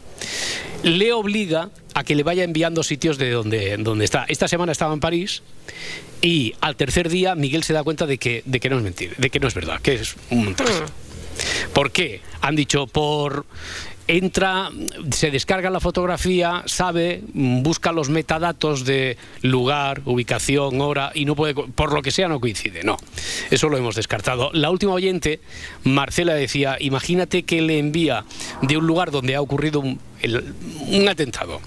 le 0.82 1.12
obliga 1.12 1.70
a 1.94 2.04
que 2.04 2.14
le 2.14 2.22
vaya 2.22 2.44
enviando 2.44 2.82
sitios 2.82 3.18
de 3.18 3.30
donde, 3.30 3.76
donde 3.78 4.04
está. 4.04 4.24
Esta 4.28 4.48
semana 4.48 4.72
estaba 4.72 4.94
en 4.94 5.00
París 5.00 5.42
y 6.22 6.54
al 6.60 6.76
tercer 6.76 7.08
día 7.08 7.34
Miguel 7.34 7.62
se 7.64 7.72
da 7.72 7.82
cuenta 7.82 8.06
de 8.06 8.18
que, 8.18 8.42
de 8.46 8.60
que 8.60 8.70
no 8.70 8.78
es 8.78 8.82
mentira, 8.82 9.12
de 9.16 9.30
que 9.30 9.40
no 9.40 9.48
es 9.48 9.54
verdad, 9.54 9.80
que 9.80 9.94
es 9.94 10.16
un 10.30 10.44
montaje. 10.44 10.72
¿Por 11.72 11.90
qué? 11.90 12.20
Han 12.42 12.56
dicho 12.56 12.86
por 12.86 13.46
entra, 14.16 14.70
se 15.10 15.30
descarga 15.30 15.70
la 15.70 15.80
fotografía, 15.80 16.62
sabe, 16.66 17.22
busca 17.32 17.92
los 17.92 18.08
metadatos 18.08 18.84
de 18.84 19.16
lugar, 19.42 20.02
ubicación, 20.04 20.80
hora 20.80 21.12
y 21.14 21.24
no 21.24 21.36
puede, 21.36 21.54
por 21.54 21.92
lo 21.92 22.02
que 22.02 22.10
sea 22.10 22.28
no 22.28 22.40
coincide. 22.40 22.82
No, 22.82 22.96
eso 23.50 23.68
lo 23.68 23.76
hemos 23.76 23.94
descartado. 23.94 24.50
La 24.52 24.70
última 24.70 24.92
oyente, 24.92 25.40
Marcela 25.84 26.34
decía, 26.34 26.76
imagínate 26.80 27.44
que 27.44 27.62
le 27.62 27.78
envía 27.78 28.24
de 28.62 28.76
un 28.76 28.86
lugar 28.86 29.10
donde 29.10 29.34
ha 29.36 29.40
ocurrido 29.40 29.80
un, 29.80 30.00
el- 30.22 30.54
un 30.88 31.08
atentado, 31.08 31.60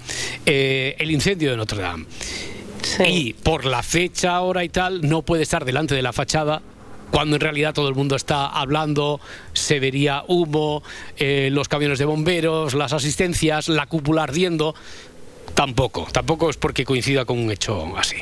eh, 0.46 0.96
el 0.98 1.10
incendio 1.10 1.50
de 1.50 1.56
Notre 1.56 1.80
Dame. 1.80 2.04
Y 3.08 3.32
por 3.32 3.64
la 3.64 3.82
fecha, 3.82 4.38
hora 4.42 4.62
y 4.62 4.68
tal, 4.68 5.00
no 5.08 5.22
puede 5.22 5.42
estar 5.42 5.64
delante 5.64 5.94
de 5.94 6.02
la 6.02 6.12
fachada 6.12 6.60
cuando 7.10 7.36
en 7.36 7.40
realidad 7.40 7.72
todo 7.74 7.88
el 7.88 7.94
mundo 7.94 8.16
está 8.16 8.46
hablando, 8.46 9.20
se 9.52 9.78
vería 9.80 10.24
humo, 10.28 10.82
eh, 11.16 11.48
los 11.52 11.68
camiones 11.68 11.98
de 11.98 12.04
bomberos, 12.04 12.74
las 12.74 12.92
asistencias, 12.92 13.68
la 13.68 13.86
cúpula 13.86 14.22
ardiendo. 14.24 14.74
Tampoco, 15.54 16.08
tampoco 16.12 16.50
es 16.50 16.56
porque 16.56 16.84
coincida 16.84 17.24
con 17.24 17.38
un 17.38 17.50
hecho 17.50 17.96
así. 17.96 18.16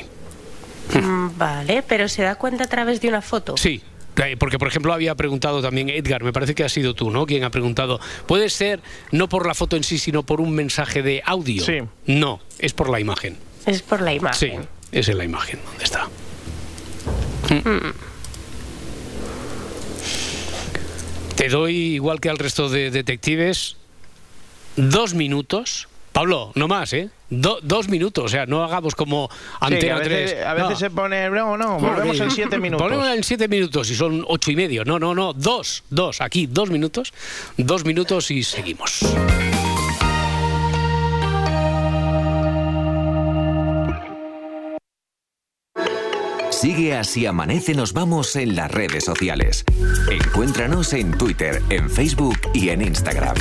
Mm, 0.93 1.37
Vale, 1.37 1.83
pero 1.87 2.07
se 2.07 2.21
da 2.21 2.35
cuenta 2.35 2.65
a 2.65 2.67
través 2.67 3.01
de 3.01 3.07
una 3.07 3.21
foto. 3.21 3.57
Sí. 3.57 3.81
eh, 4.17 4.35
Porque, 4.37 4.59
por 4.59 4.67
ejemplo, 4.67 4.93
había 4.93 5.15
preguntado 5.15 5.61
también 5.61 5.89
Edgar, 5.89 6.23
me 6.23 6.31
parece 6.33 6.53
que 6.53 6.63
ha 6.63 6.69
sido 6.69 6.93
tú, 6.93 7.09
¿no? 7.09 7.25
Quien 7.25 7.43
ha 7.43 7.49
preguntado, 7.49 7.99
¿puede 8.27 8.49
ser 8.49 8.81
no 9.11 9.27
por 9.29 9.47
la 9.47 9.55
foto 9.55 9.75
en 9.77 9.83
sí, 9.83 9.97
sino 9.97 10.21
por 10.23 10.39
un 10.41 10.51
mensaje 10.53 11.01
de 11.01 11.23
audio? 11.25 11.63
Sí. 11.63 11.79
No, 12.05 12.39
es 12.59 12.73
por 12.73 12.89
la 12.89 12.99
imagen. 12.99 13.37
Es 13.65 13.81
por 13.81 14.01
la 14.01 14.11
Sí, 14.33 14.47
imagen. 14.47 14.67
es 14.91 15.07
en 15.07 15.17
la 15.17 15.23
imagen 15.23 15.59
donde 15.65 15.83
está. 15.85 16.07
Te 21.35 21.49
doy, 21.49 21.75
igual 21.95 22.19
que 22.19 22.29
al 22.29 22.37
resto 22.37 22.69
de 22.69 22.91
detectives, 22.91 23.77
dos 24.75 25.13
minutos. 25.13 25.87
Pablo, 26.11 26.51
no 26.53 26.67
más, 26.67 26.93
¿eh? 26.93 27.09
Do- 27.31 27.57
dos 27.63 27.89
minutos, 27.89 28.25
o 28.25 28.27
sea, 28.27 28.45
no 28.45 28.63
hagamos 28.63 28.93
como 28.93 29.29
Sí, 29.31 29.37
Antena 29.61 29.95
a 29.95 29.99
veces, 29.99 30.31
3. 30.33 30.45
a 30.45 30.53
veces 30.53 30.69
No. 30.69 30.75
se 30.75 30.89
pone, 30.91 31.29
no, 31.31 31.57
no, 31.57 31.79
volvemos 31.79 32.19
en 32.19 32.29
siete 32.29 32.57
minutos. 32.59 32.85
Ponemos 32.87 33.07
en 33.15 33.23
siete 33.23 33.47
minutos 33.47 33.89
y 33.89 33.95
son 33.95 34.23
ocho 34.27 34.51
y 34.51 34.55
medio. 34.55 34.85
No, 34.85 34.99
no, 34.99 35.15
no, 35.15 35.33
dos, 35.33 35.83
dos, 35.89 36.21
aquí, 36.21 36.45
dos 36.45 36.69
minutos, 36.69 37.11
dos 37.57 37.83
minutos 37.83 38.29
y 38.29 38.43
seguimos. 38.43 38.99
Sigue 46.63 46.95
así 46.95 47.25
amanece 47.25 47.73
nos 47.73 47.91
vamos 47.91 48.37
en 48.37 48.55
las 48.55 48.71
redes 48.71 49.03
sociales. 49.03 49.65
Encuéntranos 50.09 50.93
en 50.93 51.11
Twitter, 51.17 51.61
en 51.69 51.89
Facebook 51.89 52.37
y 52.53 52.69
en 52.69 52.81
Instagram. 52.81 53.35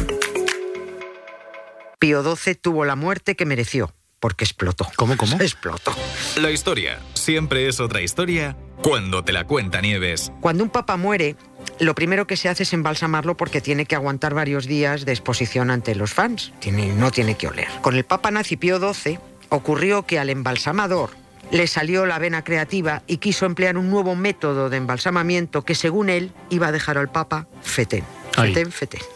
Pío 2.00 2.24
XII 2.36 2.56
tuvo 2.56 2.84
la 2.84 2.96
muerte 2.96 3.36
que 3.36 3.46
mereció. 3.46 3.94
porque 4.18 4.42
explotó. 4.44 4.86
¿Cómo, 4.96 5.16
cómo? 5.16 5.36
Explotó. 5.40 5.92
La 6.40 6.50
historia 6.50 6.98
siempre 7.14 7.68
es 7.68 7.78
otra 7.80 8.00
historia 8.00 8.56
cuando 8.82 9.22
te 9.24 9.32
la 9.32 9.46
cuenta 9.48 9.80
Nieves. 9.80 10.32
Cuando 10.40 10.62
un 10.64 10.70
papa 10.70 10.96
muere, 10.96 11.34
lo 11.78 11.94
primero 11.94 12.26
que 12.26 12.36
se 12.36 12.48
hace 12.48 12.64
es 12.64 12.72
embalsamarlo 12.72 13.36
porque 13.36 13.60
tiene 13.60 13.84
que 13.86 13.94
aguantar 13.96 14.34
varios 14.34 14.66
días 14.66 15.04
de 15.04 15.12
exposición 15.12 15.70
ante 15.70 15.94
los 15.96 16.12
fans. 16.12 16.52
Tiene- 16.60 16.92
no 16.92 17.12
tiene 17.12 17.36
que 17.36 17.46
oler. 17.48 17.68
Con 17.82 17.94
el 17.96 18.04
papa 18.04 18.30
nazi 18.32 18.56
Pío 18.56 18.78
XII 18.92 19.18
ocurrió 19.48 20.04
que 20.06 20.18
al 20.20 20.28
embalsamador 20.30 21.10
le 21.52 21.66
salió 21.66 22.06
la 22.06 22.18
vena 22.18 22.42
creativa 22.42 23.02
y 23.06 23.18
quiso 23.18 23.44
emplear 23.44 23.76
un 23.76 23.90
nuevo 23.90 24.16
método 24.16 24.70
de 24.70 24.78
embalsamamiento 24.78 25.62
que 25.62 25.74
según 25.74 26.08
él 26.08 26.32
iba 26.48 26.68
a 26.68 26.72
dejar 26.72 26.96
al 26.96 27.10
papa 27.10 27.46
fetén. 27.60 28.04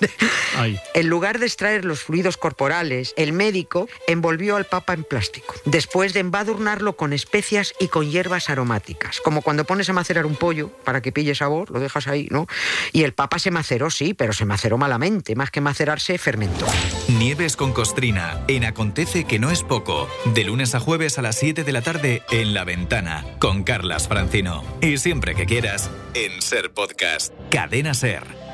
En 0.95 1.09
lugar 1.09 1.39
de 1.39 1.47
extraer 1.47 1.85
los 1.85 2.01
fluidos 2.01 2.37
corporales, 2.37 3.13
el 3.17 3.33
médico 3.33 3.89
envolvió 4.07 4.57
al 4.57 4.65
papa 4.65 4.95
en 4.95 5.05
plástico, 5.05 5.55
después 5.65 6.15
de 6.15 6.21
embadurnarlo 6.21 6.97
con 6.97 7.13
especias 7.13 7.75
y 7.79 7.89
con 7.89 8.11
hierbas 8.11 8.49
aromáticas, 8.49 9.21
como 9.21 9.43
cuando 9.43 9.65
pones 9.65 9.89
a 9.91 9.93
macerar 9.93 10.25
un 10.25 10.37
pollo 10.37 10.71
para 10.85 11.03
que 11.03 11.13
pille 11.13 11.35
sabor, 11.35 11.71
lo 11.71 11.81
dejas 11.81 12.07
ahí, 12.07 12.29
¿no? 12.31 12.47
Y 12.93 13.03
el 13.03 13.13
papa 13.13 13.39
se 13.39 13.51
maceró, 13.51 13.91
sí, 13.91 14.15
pero 14.15 14.33
se 14.33 14.45
maceró 14.45 14.79
malamente, 14.79 15.35
más 15.35 15.51
que 15.51 15.61
macerarse, 15.61 16.19
fermentó. 16.19 16.67
Nieves 17.09 17.57
con 17.57 17.73
Costrina 17.73 18.43
en 18.49 18.65
Acontece 18.65 19.25
que 19.25 19.39
no 19.39 19.51
es 19.51 19.63
poco. 19.63 20.09
De 20.25 20.45
lunes 20.45 20.75
a 20.75 20.81
jueves 20.81 21.19
a 21.19 21.23
las 21.23 21.37
7 21.37 21.65
de 21.65 21.73
la 21.73 21.83
tarde 21.83 22.23
en 22.31 22.55
La 22.55 22.65
Ventana 22.65 23.25
con 23.39 23.63
Carlas 23.63 24.09
Francino. 24.09 24.65
Y 24.81 24.99
siempre 24.99 25.35
que 25.35 25.47
quieras 25.47 25.91
en 26.15 26.41
Ser 26.43 26.73
Podcast. 26.73 27.33
Cadena 27.51 27.95
Ser. 27.95 28.46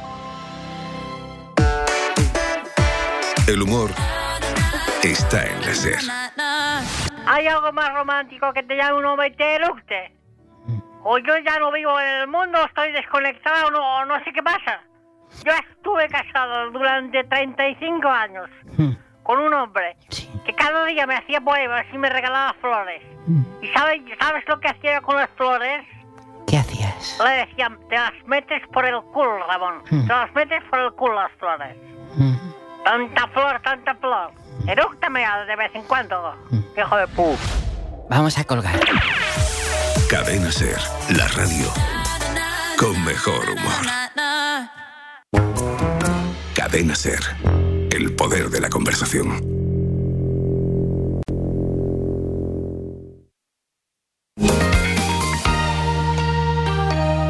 El 3.49 3.61
humor 3.61 3.91
está 5.03 5.45
en 5.45 5.61
la 5.63 5.75
SER. 5.75 5.99
¿Hay 7.27 7.49
algo 7.49 7.73
más 7.73 7.93
romántico 7.93 8.53
que 8.53 8.63
te 8.63 8.77
llame 8.77 8.99
un 8.99 9.05
hombre 9.05 9.29
y 9.29 9.31
te 9.33 9.57
eructe? 9.57 10.13
O 11.03 11.19
yo 11.19 11.37
ya 11.39 11.59
no 11.59 11.73
vivo 11.73 11.99
en 11.99 12.21
el 12.21 12.29
mundo, 12.29 12.65
estoy 12.65 12.93
desconectado, 12.93 13.73
no, 13.73 14.05
no 14.05 14.23
sé 14.23 14.33
qué 14.33 14.45
pasa. 14.45 14.81
Yo 15.45 15.51
estuve 15.53 16.09
casado 16.09 16.71
durante 16.71 17.25
35 17.25 18.09
años 18.09 18.49
con 19.25 19.41
un 19.41 19.53
hombre 19.53 19.97
que 20.47 20.53
cada 20.55 20.85
día 20.85 21.05
me 21.09 21.17
hacía 21.17 21.41
poemas 21.41 21.85
y 21.93 21.99
me 21.99 22.11
regalaba 22.11 22.55
flores. 22.61 23.03
¿Y 23.61 23.67
sabes, 23.69 24.03
sabes 24.21 24.45
lo 24.47 24.61
que 24.61 24.69
hacía 24.69 25.01
con 25.01 25.17
las 25.17 25.31
flores? 25.31 25.85
¿Qué 26.47 26.59
hacías? 26.59 27.19
Le 27.25 27.47
decían, 27.47 27.77
te 27.89 27.97
las 27.97 28.13
metes 28.27 28.63
por 28.69 28.87
el 28.87 29.01
culo, 29.13 29.45
Ramón. 29.49 29.83
Hmm. 29.91 30.07
Te 30.07 30.13
las 30.13 30.33
metes 30.33 30.63
por 30.71 30.79
el 30.79 30.93
culo 30.93 31.15
las 31.15 31.33
flores. 31.33 31.77
Tanta 32.85 33.29
flor, 33.29 33.61
tanta 33.63 33.95
flor. 33.95 34.33
Erúctame 34.67 35.25
de 35.47 35.57
vez 35.57 35.75
en 35.75 35.83
cuando, 35.83 36.35
hijo 36.77 36.97
de 36.97 37.07
pu. 37.09 37.37
Vamos 38.09 38.39
a 38.39 38.45
colgar. 38.45 38.79
Cadena 40.09 40.51
SER, 40.53 40.79
la 41.17 41.27
radio 41.29 41.67
con 42.79 43.05
mejor 43.05 43.49
humor. 43.49 43.83
Cadena 46.55 46.95
SER, 46.95 47.21
el 47.91 48.15
poder 48.15 48.51
de 48.51 48.61
la 48.61 48.69
conversación. 48.69 49.41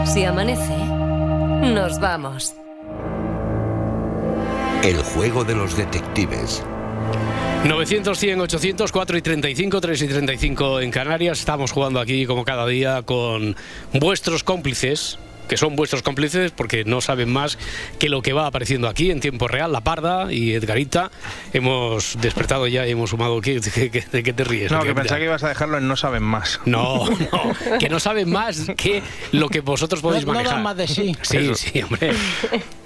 Si 0.07 0.25
amanece, 0.25 0.77
nos 1.75 1.99
vamos. 2.01 2.55
El 4.83 4.99
juego 5.03 5.45
de 5.45 5.55
los 5.55 5.77
detectives. 5.77 6.63
900, 7.67 8.19
100, 8.19 8.41
800, 8.41 8.91
4 8.93 9.17
y 9.19 9.23
35, 9.23 9.81
3 9.81 10.03
y 10.03 10.09
35 10.09 10.81
en 10.81 10.91
Canarias. 10.91 11.39
Estamos 11.39 11.71
jugando 11.71 12.01
aquí 12.01 12.27
como 12.27 12.45
cada 12.45 12.67
día 12.67 13.03
con 13.03 13.55
vuestros 13.93 14.43
cómplices, 14.43 15.19
que 15.49 15.57
son 15.57 15.77
vuestros 15.77 16.03
cómplices 16.03 16.51
porque 16.51 16.85
no 16.85 17.01
saben 17.01 17.33
más 17.33 17.59
que 18.01 18.09
lo 18.09 18.21
que 18.23 18.33
va 18.33 18.47
apareciendo 18.49 18.89
aquí 18.89 19.13
en 19.13 19.21
tiempo 19.21 19.47
real. 19.47 19.71
La 19.71 19.83
Parda 19.83 20.33
y 20.33 20.55
Edgarita 20.55 21.13
hemos 21.53 22.17
despertado 22.21 22.67
ya 22.67 22.85
y 22.85 22.91
hemos 22.91 23.11
sumado. 23.11 23.41
¿Qué, 23.41 23.61
qué- 23.61 23.91
qué- 23.93 24.05
¿De 24.11 24.23
qué 24.25 24.33
te 24.33 24.43
ríes? 24.43 24.73
No, 24.73 24.83
que 24.83 24.93
pensaba 24.95 25.19
que 25.21 25.27
ibas 25.27 25.45
a 25.45 25.49
dejarlo 25.49 25.79
en 25.79 25.87
no 25.87 25.97
saben 25.97 26.25
más. 26.25 26.59
No, 26.65 27.05
no, 27.09 27.79
que 27.79 27.89
no 27.89 28.01
saben 28.01 28.29
más 28.29 28.67
que 28.77 29.03
lo 29.31 29.49
que 29.49 29.61
vosotros 29.61 30.01
podéis 30.01 30.25
No- 30.27 30.33
no 30.33 30.39
manejar. 30.39 30.57
dan 30.57 30.65
más 30.65 30.77
de 30.77 30.89
sí. 30.89 31.17
Sí, 31.23 31.37
Eso. 31.37 31.55
sí, 31.55 31.81
hombre. 31.83 32.13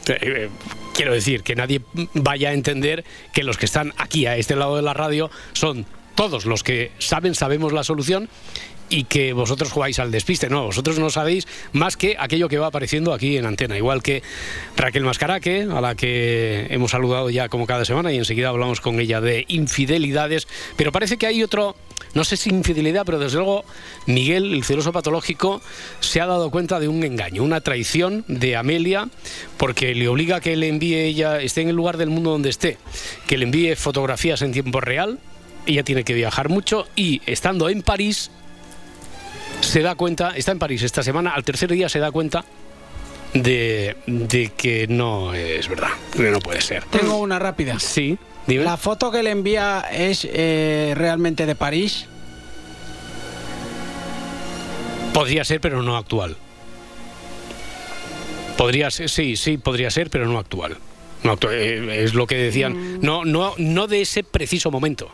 Quiero 0.96 1.12
decir 1.12 1.42
que 1.42 1.54
nadie 1.54 1.82
vaya 2.14 2.48
a 2.48 2.52
entender 2.54 3.04
que 3.34 3.44
los 3.44 3.58
que 3.58 3.66
están 3.66 3.92
aquí 3.98 4.24
a 4.24 4.38
este 4.38 4.56
lado 4.56 4.76
de 4.76 4.82
la 4.82 4.94
radio 4.94 5.30
son 5.52 5.84
todos 6.14 6.46
los 6.46 6.62
que 6.62 6.90
saben, 6.98 7.34
sabemos 7.34 7.74
la 7.74 7.84
solución 7.84 8.30
y 8.88 9.04
que 9.04 9.32
vosotros 9.32 9.72
jugáis 9.72 9.98
al 9.98 10.10
despiste. 10.10 10.48
No, 10.48 10.64
vosotros 10.64 10.98
no 10.98 11.10
sabéis 11.10 11.46
más 11.72 11.96
que 11.96 12.16
aquello 12.18 12.48
que 12.48 12.58
va 12.58 12.68
apareciendo 12.68 13.12
aquí 13.12 13.36
en 13.36 13.46
antena. 13.46 13.76
Igual 13.76 14.02
que 14.02 14.22
Raquel 14.76 15.04
Mascaraque, 15.04 15.66
a 15.70 15.80
la 15.80 15.94
que 15.94 16.66
hemos 16.70 16.90
saludado 16.90 17.30
ya 17.30 17.48
como 17.48 17.66
cada 17.66 17.84
semana 17.84 18.12
y 18.12 18.18
enseguida 18.18 18.48
hablamos 18.48 18.80
con 18.80 19.00
ella 19.00 19.20
de 19.20 19.44
infidelidades. 19.48 20.46
Pero 20.76 20.92
parece 20.92 21.16
que 21.16 21.26
hay 21.26 21.42
otro, 21.42 21.76
no 22.14 22.24
sé 22.24 22.36
si 22.36 22.50
infidelidad, 22.50 23.04
pero 23.04 23.18
desde 23.18 23.38
luego 23.38 23.64
Miguel, 24.06 24.54
el 24.54 24.64
celoso 24.64 24.92
patológico, 24.92 25.60
se 26.00 26.20
ha 26.20 26.26
dado 26.26 26.50
cuenta 26.50 26.80
de 26.80 26.88
un 26.88 27.02
engaño, 27.02 27.42
una 27.42 27.60
traición 27.60 28.24
de 28.28 28.56
Amelia, 28.56 29.08
porque 29.56 29.94
le 29.94 30.08
obliga 30.08 30.36
a 30.36 30.40
que 30.40 30.56
le 30.56 30.68
envíe 30.68 30.96
ella, 30.96 31.40
esté 31.40 31.62
en 31.62 31.68
el 31.68 31.76
lugar 31.76 31.96
del 31.96 32.10
mundo 32.10 32.30
donde 32.30 32.50
esté, 32.50 32.78
que 33.26 33.36
le 33.36 33.44
envíe 33.44 33.74
fotografías 33.76 34.42
en 34.42 34.52
tiempo 34.52 34.80
real. 34.80 35.18
Ella 35.66 35.82
tiene 35.82 36.04
que 36.04 36.14
viajar 36.14 36.48
mucho 36.48 36.86
y 36.94 37.22
estando 37.26 37.68
en 37.68 37.82
París, 37.82 38.30
se 39.60 39.82
da 39.82 39.94
cuenta, 39.94 40.30
está 40.36 40.52
en 40.52 40.58
París 40.58 40.82
esta 40.82 41.02
semana, 41.02 41.30
al 41.30 41.44
tercer 41.44 41.70
día 41.72 41.88
se 41.88 41.98
da 41.98 42.10
cuenta 42.10 42.44
de, 43.34 43.96
de 44.06 44.52
que 44.56 44.86
no 44.88 45.34
es 45.34 45.68
verdad, 45.68 45.90
que 46.12 46.30
no 46.30 46.38
puede 46.40 46.60
ser. 46.60 46.84
Tengo 46.84 47.16
una 47.18 47.38
rápida. 47.38 47.78
Sí, 47.78 48.16
dime. 48.46 48.64
¿La 48.64 48.76
foto 48.76 49.10
que 49.10 49.22
le 49.22 49.30
envía 49.30 49.84
es 49.92 50.26
eh, 50.30 50.94
realmente 50.96 51.46
de 51.46 51.54
París? 51.54 52.06
Podría 55.12 55.44
ser, 55.44 55.60
pero 55.60 55.82
no 55.82 55.96
actual. 55.96 56.36
Podría 58.56 58.90
ser, 58.90 59.10
sí, 59.10 59.36
sí, 59.36 59.58
podría 59.58 59.90
ser, 59.90 60.10
pero 60.10 60.26
no 60.26 60.38
actual. 60.38 60.76
No 61.22 61.36
actu- 61.38 61.50
eh, 61.52 62.04
es 62.04 62.14
lo 62.14 62.26
que 62.26 62.36
decían. 62.36 63.00
No, 63.00 63.24
no, 63.24 63.54
no 63.58 63.86
de 63.86 64.02
ese 64.02 64.22
preciso 64.24 64.70
momento. 64.70 65.10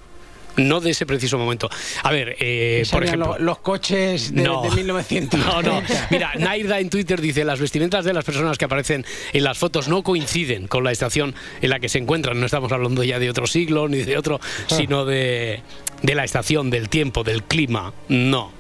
No 0.57 0.81
de 0.81 0.91
ese 0.91 1.07
preciso 1.07 1.39
momento. 1.39 1.69
A 2.03 2.11
ver, 2.13 2.37
eh, 2.41 2.85
por 2.91 3.05
ejemplo. 3.05 3.37
lo- 3.39 3.45
los 3.45 3.59
coches 3.59 4.35
de, 4.35 4.43
No. 4.43 4.63
de 4.63 4.71
1900. 4.71 5.41
No, 5.47 5.63
no. 5.63 5.83
Mira, 6.11 6.33
Nairda 6.39 6.79
en 6.81 6.91
Twitter 6.91 7.21
dice, 7.21 7.45
las 7.45 7.59
vestimentas 7.61 8.05
de 8.05 8.13
las 8.13 8.25
personas 8.25 8.59
que 8.59 8.65
aparecen 8.65 9.05
en 9.33 9.45
las 9.45 9.59
fotos 9.59 9.89
no 9.89 10.03
coinciden 10.03 10.69
con 10.69 10.85
la 10.85 10.93
estación 10.93 11.35
en 11.61 11.71
la 11.71 11.81
que 11.81 11.89
se 11.89 11.99
encuentran. 11.99 12.39
No 12.39 12.47
estamos 12.47 12.71
hablando 12.73 13.03
ya 13.05 13.19
de 13.19 13.31
otro 13.31 13.47
siglo 13.47 13.89
ni 13.89 13.99
de 14.03 14.17
otro, 14.19 14.41
sino 14.67 15.05
de, 15.05 15.61
de 16.03 16.15
la 16.15 16.25
estación, 16.25 16.71
del 16.71 16.89
tiempo, 16.89 17.25
del 17.25 17.43
clima. 17.43 17.93
No. 18.09 18.53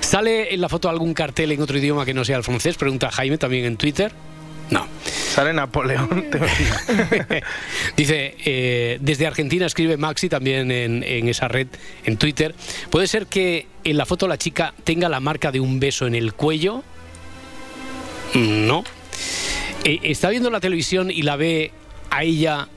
¿Sale 0.00 0.54
en 0.54 0.60
la 0.60 0.68
foto 0.68 0.88
algún 0.88 1.14
cartel 1.14 1.52
en 1.52 1.60
otro 1.62 1.78
idioma 1.78 2.04
que 2.04 2.14
no 2.14 2.24
sea 2.24 2.36
el 2.38 2.42
francés? 2.44 2.76
Pregunta 2.76 3.10
Jaime 3.10 3.38
también 3.38 3.64
en 3.64 3.76
Twitter. 3.76 4.12
No. 4.70 4.86
Sale 5.04 5.52
Napoleón. 5.52 6.26
te- 6.30 6.38
Dice, 7.96 8.36
eh, 8.44 8.98
desde 9.00 9.26
Argentina 9.26 9.66
escribe 9.66 9.96
Maxi 9.96 10.28
también 10.28 10.70
en, 10.70 11.02
en 11.02 11.28
esa 11.28 11.48
red, 11.48 11.68
en 12.04 12.16
Twitter. 12.16 12.54
¿Puede 12.90 13.06
ser 13.06 13.26
que 13.26 13.66
en 13.84 13.96
la 13.96 14.04
foto 14.06 14.26
la 14.28 14.36
chica 14.38 14.74
tenga 14.84 15.08
la 15.08 15.20
marca 15.20 15.50
de 15.52 15.60
un 15.60 15.80
beso 15.80 16.06
en 16.06 16.14
el 16.14 16.34
cuello? 16.34 16.82
Mm, 18.34 18.66
No. 18.66 18.84
Eh, 19.84 20.00
está 20.02 20.28
viendo 20.30 20.50
la 20.50 20.60
televisión 20.60 21.10
y 21.10 21.22
la 21.22 21.36
ve 21.36 21.70
a 22.10 22.24
ella, 22.24 22.68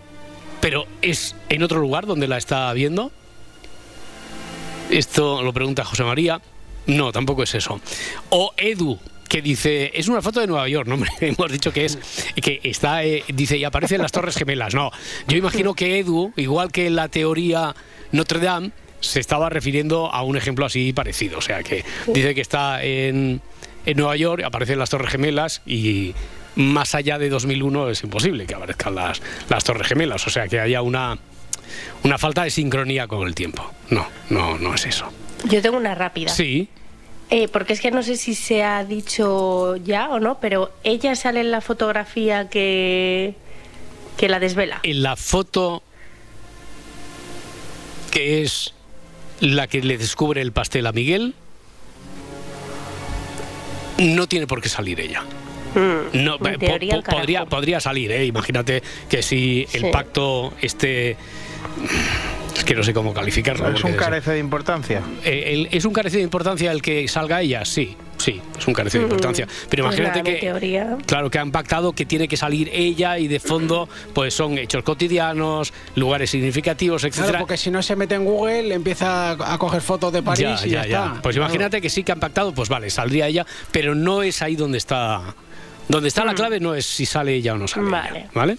pero 0.62 0.86
es 1.02 1.36
en 1.50 1.64
otro 1.64 1.80
lugar 1.80 2.06
donde 2.06 2.28
la 2.28 2.38
está 2.38 2.72
viendo. 2.74 3.12
Esto 4.90 5.42
lo 5.42 5.52
pregunta 5.54 5.84
José 5.84 6.04
María. 6.04 6.42
No, 6.88 7.12
tampoco 7.12 7.44
es 7.44 7.56
eso. 7.56 7.80
O 8.30 8.54
Edu, 8.58 9.00
que 9.32 9.42
dice, 9.42 9.92
es 9.94 10.10
una 10.10 10.22
foto 10.22 10.42
de 10.42 10.48
Nueva 10.48 10.68
York, 10.68 10.90
no 10.90 10.98
hemos 11.22 11.52
dicho 11.54 11.72
que 11.72 11.86
es, 11.86 11.98
que 12.36 12.60
está, 12.64 13.06
eh, 13.06 13.24
dice, 13.30 13.56
y 13.58 13.64
aparecen 13.64 14.02
las 14.02 14.12
Torres 14.12 14.36
Gemelas. 14.36 14.76
No, 14.76 14.92
yo 15.26 15.38
imagino 15.38 15.74
que 15.74 16.00
Edu, 16.00 16.34
igual 16.36 16.70
que 16.70 16.88
en 16.88 16.98
la 16.98 17.08
teoría 17.08 17.74
Notre 18.12 18.40
Dame, 18.40 18.72
se 19.00 19.22
estaba 19.22 19.50
refiriendo 19.50 20.14
a 20.14 20.22
un 20.24 20.36
ejemplo 20.36 20.66
así 20.66 20.92
parecido. 20.92 21.38
O 21.38 21.42
sea, 21.42 21.64
que 21.64 21.86
dice 22.08 22.36
que 22.36 22.42
está 22.42 22.84
en, 22.84 23.40
en 23.86 23.98
Nueva 23.98 24.18
York, 24.18 24.44
aparecen 24.44 24.78
las 24.78 24.90
Torres 24.90 25.10
Gemelas 25.10 25.62
y 25.66 26.14
más 26.56 26.94
allá 26.94 27.18
de 27.18 27.30
2001 27.30 27.90
es 27.90 28.04
imposible 28.04 28.46
que 28.46 28.56
aparezcan 28.56 28.96
las, 28.96 29.22
las 29.48 29.64
Torres 29.64 29.88
Gemelas. 29.88 30.28
O 30.28 30.30
sea, 30.30 30.50
que 30.50 30.60
haya 30.60 30.82
una, 30.82 31.18
una 32.04 32.18
falta 32.18 32.44
de 32.44 32.50
sincronía 32.50 33.08
con 33.08 33.26
el 33.26 33.34
tiempo. 33.34 33.72
No, 33.92 34.06
no, 34.30 34.58
no 34.58 34.76
es 34.76 34.86
eso. 34.88 35.10
Yo 35.46 35.62
tengo 35.62 35.78
una 35.78 35.96
rápida. 35.96 36.28
Sí, 36.30 36.68
Eh, 37.34 37.48
porque 37.48 37.72
es 37.74 37.80
que 37.82 37.92
no 37.92 38.04
sé 38.04 38.18
si 38.18 38.36
se 38.36 38.62
ha 38.62 38.84
dicho 38.84 39.78
ya 39.78 40.10
o 40.10 40.20
no, 40.20 40.40
pero 40.42 40.70
ella 40.84 41.16
sale 41.16 41.40
en 41.40 41.50
la 41.50 41.62
fotografía 41.62 42.50
que, 42.50 43.36
que 44.18 44.28
la 44.28 44.40
desvela. 44.40 44.82
en 44.84 45.02
la 45.02 45.16
foto 45.16 45.82
que 48.12 48.42
es 48.44 48.74
la 49.40 49.68
que 49.68 49.82
le 49.82 49.98
descubre 49.98 50.42
el 50.42 50.52
pastel 50.52 50.86
a 50.86 50.92
Miguel, 50.92 51.34
no 53.98 54.28
tiene 54.28 54.46
por 54.48 54.62
qué 54.62 54.68
salir 54.68 55.00
ella. 55.00 55.24
No, 55.74 56.36
en 56.44 56.48
eh, 56.48 56.58
po- 56.60 57.02
po- 57.04 57.12
podría, 57.16 57.46
podría 57.46 57.80
salir, 57.80 58.12
¿eh? 58.12 58.26
Imagínate 58.26 58.84
que 59.10 59.24
si 59.24 59.66
el 59.72 59.84
Sí. 59.84 59.90
pacto 59.92 60.54
este... 60.62 61.16
Es 62.56 62.64
que 62.66 62.76
no 62.76 62.84
sé 62.84 62.94
cómo 62.94 63.14
calificarlo. 63.14 63.70
Es 63.70 63.84
un 63.84 63.94
carece 63.94 64.32
de 64.32 64.40
importancia. 64.40 65.02
eh, 65.24 65.44
el- 65.54 65.70
¿Es 65.72 65.86
un 65.86 65.94
carece 65.94 66.18
de 66.18 66.24
importancia 66.24 66.72
el 66.72 66.82
que 66.82 67.08
salga 67.08 67.42
ella? 67.42 67.66
Sí, 67.66 67.96
sí, 68.18 68.40
es 68.58 68.68
un 68.68 68.74
carece 68.74 68.98
de 69.00 69.06
importancia. 69.06 69.48
Pero 69.70 69.86
Pues 69.86 69.98
imagínate 69.98 70.24
que... 70.24 70.38
teoría. 70.40 70.98
Claro, 71.06 71.30
que 71.32 71.40
han 71.40 71.52
pactado 71.52 71.94
que 71.94 72.06
tiene 72.06 72.28
que 72.28 72.38
salir 72.38 72.70
ella 72.74 73.18
y 73.18 73.28
de 73.28 73.40
fondo 73.40 73.88
pues 74.14 74.34
son 74.34 74.58
hechos 74.58 74.84
cotidianos, 74.84 75.74
lugares 75.96 76.30
significativos, 76.30 77.02
Claro, 77.02 77.14
etcétera. 77.16 77.40
porque 77.40 77.58
si 77.58 77.72
no 77.72 77.82
se 77.82 77.96
mete 77.96 78.16
en 78.16 78.26
Google, 78.26 78.74
empieza 78.74 79.32
a 79.32 79.58
coger 79.58 79.82
fotos 79.82 80.12
de 80.14 80.22
París 80.22 80.42
ya, 80.62 80.68
y 80.68 80.70
ya, 80.70 80.84
ya, 80.84 80.88
ya. 80.88 81.06
está. 81.06 81.22
Pues 81.22 81.36
Claro. 81.36 81.48
imagínate 81.50 81.82
que 81.82 81.90
sí 81.90 82.04
que 82.04 82.12
han 82.12 82.20
pactado, 82.20 82.54
pues 82.54 82.70
vale, 82.70 82.90
saldría 82.90 83.28
ella, 83.28 83.46
pero 83.72 83.96
no 83.96 84.24
es 84.24 84.42
ahí 84.42 84.56
donde 84.56 84.78
está. 84.78 85.34
Donde 85.92 86.08
está 86.08 86.24
la 86.26 86.34
clave 86.34 86.60
no 86.60 86.74
es 86.74 86.86
si 86.86 87.06
sale 87.06 87.36
ella 87.36 87.54
o 87.54 87.58
no 87.58 87.68
sale. 87.68 87.90
Vale. 87.90 88.20
ella, 88.20 88.30
¿Vale? 88.34 88.58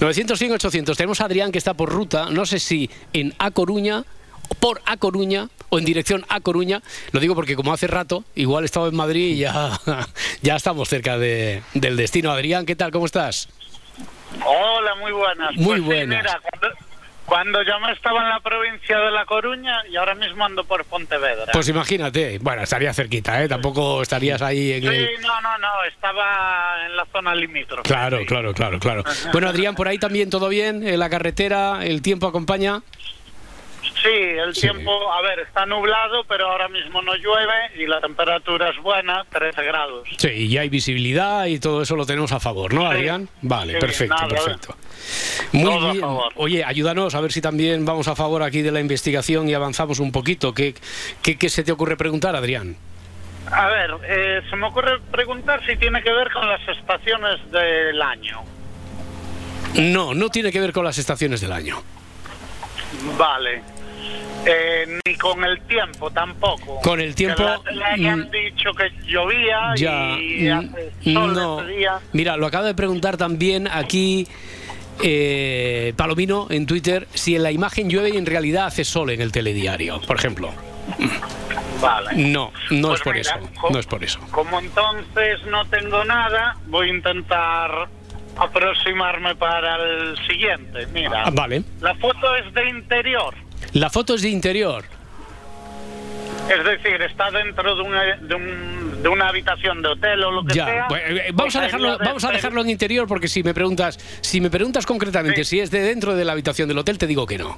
900, 0.00 0.40
800. 0.40 0.96
Tenemos 0.96 1.20
a 1.20 1.26
Adrián 1.26 1.52
que 1.52 1.58
está 1.58 1.74
por 1.74 1.90
ruta, 1.90 2.30
no 2.30 2.46
sé 2.46 2.58
si 2.58 2.88
en 3.12 3.34
A 3.38 3.50
Coruña, 3.50 4.04
por 4.60 4.80
A 4.86 4.96
Coruña 4.96 5.48
o 5.68 5.78
en 5.78 5.84
dirección 5.84 6.24
A 6.28 6.40
Coruña. 6.40 6.80
Lo 7.12 7.20
digo 7.20 7.34
porque 7.34 7.54
como 7.54 7.72
hace 7.72 7.86
rato, 7.86 8.24
igual 8.34 8.64
estaba 8.64 8.88
en 8.88 8.96
Madrid 8.96 9.34
y 9.34 9.38
ya, 9.40 9.78
ya 10.42 10.56
estamos 10.56 10.88
cerca 10.88 11.18
de- 11.18 11.62
del 11.74 11.96
destino. 11.96 12.30
Adrián, 12.32 12.64
¿qué 12.66 12.74
tal? 12.76 12.90
¿Cómo 12.92 13.04
estás? 13.06 13.48
Hola, 14.44 14.94
muy 14.96 15.12
buenas. 15.12 15.54
Muy 15.56 15.64
Pues 15.66 15.76
sí, 15.80 15.86
buenas. 15.86 16.22
mira, 16.24 16.40
cuando, 16.40 16.76
cuando 17.30 17.62
yo 17.62 17.78
me 17.78 17.92
estaba 17.92 18.22
en 18.22 18.28
la 18.28 18.40
provincia 18.40 18.98
de 18.98 19.12
La 19.12 19.24
Coruña 19.24 19.84
y 19.88 19.94
ahora 19.94 20.16
mismo 20.16 20.44
ando 20.44 20.64
por 20.64 20.84
Pontevedra. 20.84 21.52
Pues 21.52 21.68
imagínate, 21.68 22.40
bueno, 22.40 22.62
estaría 22.62 22.92
cerquita, 22.92 23.40
¿eh? 23.40 23.48
Tampoco 23.48 24.02
estarías 24.02 24.42
ahí 24.42 24.72
en 24.72 24.82
sí, 24.82 24.88
el... 24.88 25.22
no, 25.22 25.40
no, 25.40 25.56
no, 25.58 25.68
estaba 25.88 26.86
en 26.86 26.96
la 26.96 27.06
zona 27.06 27.32
limítrofe. 27.36 27.88
Claro, 27.88 28.26
claro, 28.26 28.52
claro, 28.52 28.80
claro. 28.80 29.04
Bueno, 29.30 29.48
Adrián, 29.48 29.76
por 29.76 29.86
ahí 29.86 29.96
también 29.96 30.28
todo 30.28 30.48
bien, 30.48 30.84
en 30.84 30.98
la 30.98 31.08
carretera, 31.08 31.86
el 31.86 32.02
tiempo 32.02 32.26
acompaña. 32.26 32.82
Sí, 34.02 34.08
el 34.08 34.54
tiempo, 34.54 35.12
a 35.12 35.20
ver, 35.20 35.40
está 35.40 35.66
nublado, 35.66 36.24
pero 36.24 36.50
ahora 36.50 36.68
mismo 36.68 37.02
no 37.02 37.14
llueve 37.16 37.54
y 37.76 37.86
la 37.86 38.00
temperatura 38.00 38.70
es 38.70 38.78
buena, 38.78 39.24
13 39.30 39.62
grados. 39.62 40.08
Sí, 40.16 40.28
y 40.28 40.56
hay 40.56 40.68
visibilidad 40.70 41.44
y 41.46 41.58
todo 41.58 41.82
eso 41.82 41.96
lo 41.96 42.06
tenemos 42.06 42.32
a 42.32 42.40
favor, 42.40 42.72
¿no, 42.72 42.80
Sí. 42.82 42.86
Adrián? 42.96 43.28
Vale, 43.42 43.74
Sí, 43.74 43.78
perfecto, 43.80 44.14
nada, 44.14 44.28
perfecto. 44.28 44.76
Muy 45.52 45.64
todo 45.64 45.88
a 45.88 45.92
bien. 45.92 46.00
favor. 46.04 46.32
Oye, 46.36 46.64
ayúdanos 46.64 47.14
a 47.14 47.20
ver 47.20 47.30
si 47.32 47.40
también 47.42 47.84
vamos 47.84 48.08
a 48.08 48.16
favor 48.16 48.42
aquí 48.42 48.62
de 48.62 48.70
la 48.72 48.80
investigación 48.80 49.48
y 49.48 49.54
avanzamos 49.54 49.98
un 49.98 50.12
poquito. 50.12 50.54
¿Qué, 50.54 50.74
qué, 51.22 51.36
qué 51.36 51.48
se 51.50 51.62
te 51.62 51.72
ocurre 51.72 51.96
preguntar, 51.96 52.34
Adrián? 52.34 52.76
A 53.52 53.66
ver, 53.68 53.90
eh, 54.04 54.40
se 54.48 54.56
me 54.56 54.66
ocurre 54.68 55.00
preguntar 55.10 55.60
si 55.66 55.76
tiene 55.76 56.02
que 56.02 56.12
ver 56.12 56.30
con 56.32 56.48
las 56.48 56.60
estaciones 56.68 57.38
del 57.50 58.00
año. 58.00 58.40
No, 59.74 60.14
no 60.14 60.28
tiene 60.30 60.52
que 60.52 60.60
ver 60.60 60.72
con 60.72 60.84
las 60.84 60.96
estaciones 60.98 61.40
del 61.40 61.52
año. 61.52 61.82
Vale. 63.18 63.62
Eh, 64.46 64.98
ni 65.06 65.14
con 65.16 65.44
el 65.44 65.60
tiempo 65.62 66.10
tampoco. 66.10 66.80
Con 66.82 67.00
el 67.00 67.14
tiempo, 67.14 67.44
Que 67.62 67.72
le, 67.72 67.96
le 67.98 68.08
han 68.08 68.20
mm, 68.20 68.30
dicho 68.30 68.72
que 68.72 68.90
llovía 69.06 69.74
Ya, 69.76 70.16
y 70.18 70.48
mm, 70.48 70.52
hace 70.58 71.12
sol 71.12 71.32
no. 71.34 71.62
día. 71.66 71.98
Mira, 72.12 72.36
lo 72.38 72.46
acaba 72.46 72.64
de 72.66 72.74
preguntar 72.74 73.16
también 73.18 73.68
aquí 73.70 74.26
eh, 75.02 75.92
Palomino 75.96 76.46
en 76.50 76.64
Twitter 76.66 77.06
si 77.12 77.36
en 77.36 77.42
la 77.42 77.50
imagen 77.52 77.90
llueve 77.90 78.10
y 78.10 78.16
en 78.16 78.24
realidad 78.26 78.66
hace 78.66 78.84
sol 78.84 79.10
en 79.10 79.20
el 79.20 79.30
telediario, 79.32 80.00
por 80.06 80.16
ejemplo. 80.16 80.50
Vale. 81.80 82.10
No, 82.16 82.52
no 82.70 82.88
Pues 82.88 83.00
es 83.00 83.04
por 83.04 83.14
mira, 83.16 83.30
eso. 83.38 83.68
No 83.70 83.78
es 83.78 83.86
por 83.86 84.04
eso. 84.04 84.20
Como 84.30 84.58
entonces 84.58 85.38
no 85.50 85.64
tengo 85.66 86.04
nada, 86.04 86.56
voy 86.66 86.88
a 86.88 86.92
intentar 86.94 87.88
aproximarme 88.38 89.34
para 89.36 89.76
el 89.76 90.16
siguiente. 90.26 90.86
Mira, 90.92 91.24
Ah, 91.26 91.30
vale. 91.32 91.62
la 91.80 91.94
foto 91.96 92.36
es 92.36 92.52
de 92.54 92.68
interior. 92.70 93.34
La 93.72 93.90
foto 93.90 94.14
es 94.14 94.22
de 94.22 94.28
interior. 94.30 94.84
Es 96.48 96.64
decir, 96.64 97.00
está 97.02 97.30
dentro 97.30 97.76
de 97.76 97.82
una, 97.82 98.02
de, 98.16 98.34
un- 98.34 99.02
de 99.02 99.08
una 99.08 99.28
habitación 99.28 99.82
de 99.82 99.88
hotel 99.88 100.24
o 100.24 100.30
lo 100.32 100.44
que 100.44 100.54
Ya, 100.54 100.64
sea. 100.66 100.86
bueno, 100.88 101.04
eh, 101.16 101.30
vamos 101.32 101.54
a 101.54 101.60
dejarlo, 101.60 101.96
de 101.98 102.04
vamos 102.04 102.24
a 102.24 102.30
dejarlo 102.32 102.60
en 102.62 102.70
interior 102.70 103.06
porque 103.06 103.28
si 103.28 103.42
me 103.44 103.54
preguntas, 103.54 103.98
si 104.20 104.40
me 104.40 104.50
preguntas 104.50 104.84
concretamente 104.84 105.44
si 105.44 105.60
es 105.60 105.70
de 105.70 105.80
dentro 105.80 106.16
de 106.16 106.24
la 106.24 106.32
habitación 106.32 106.66
del 106.68 106.78
hotel, 106.78 106.98
te 106.98 107.06
digo 107.06 107.24
que 107.26 107.38
no. 107.38 107.56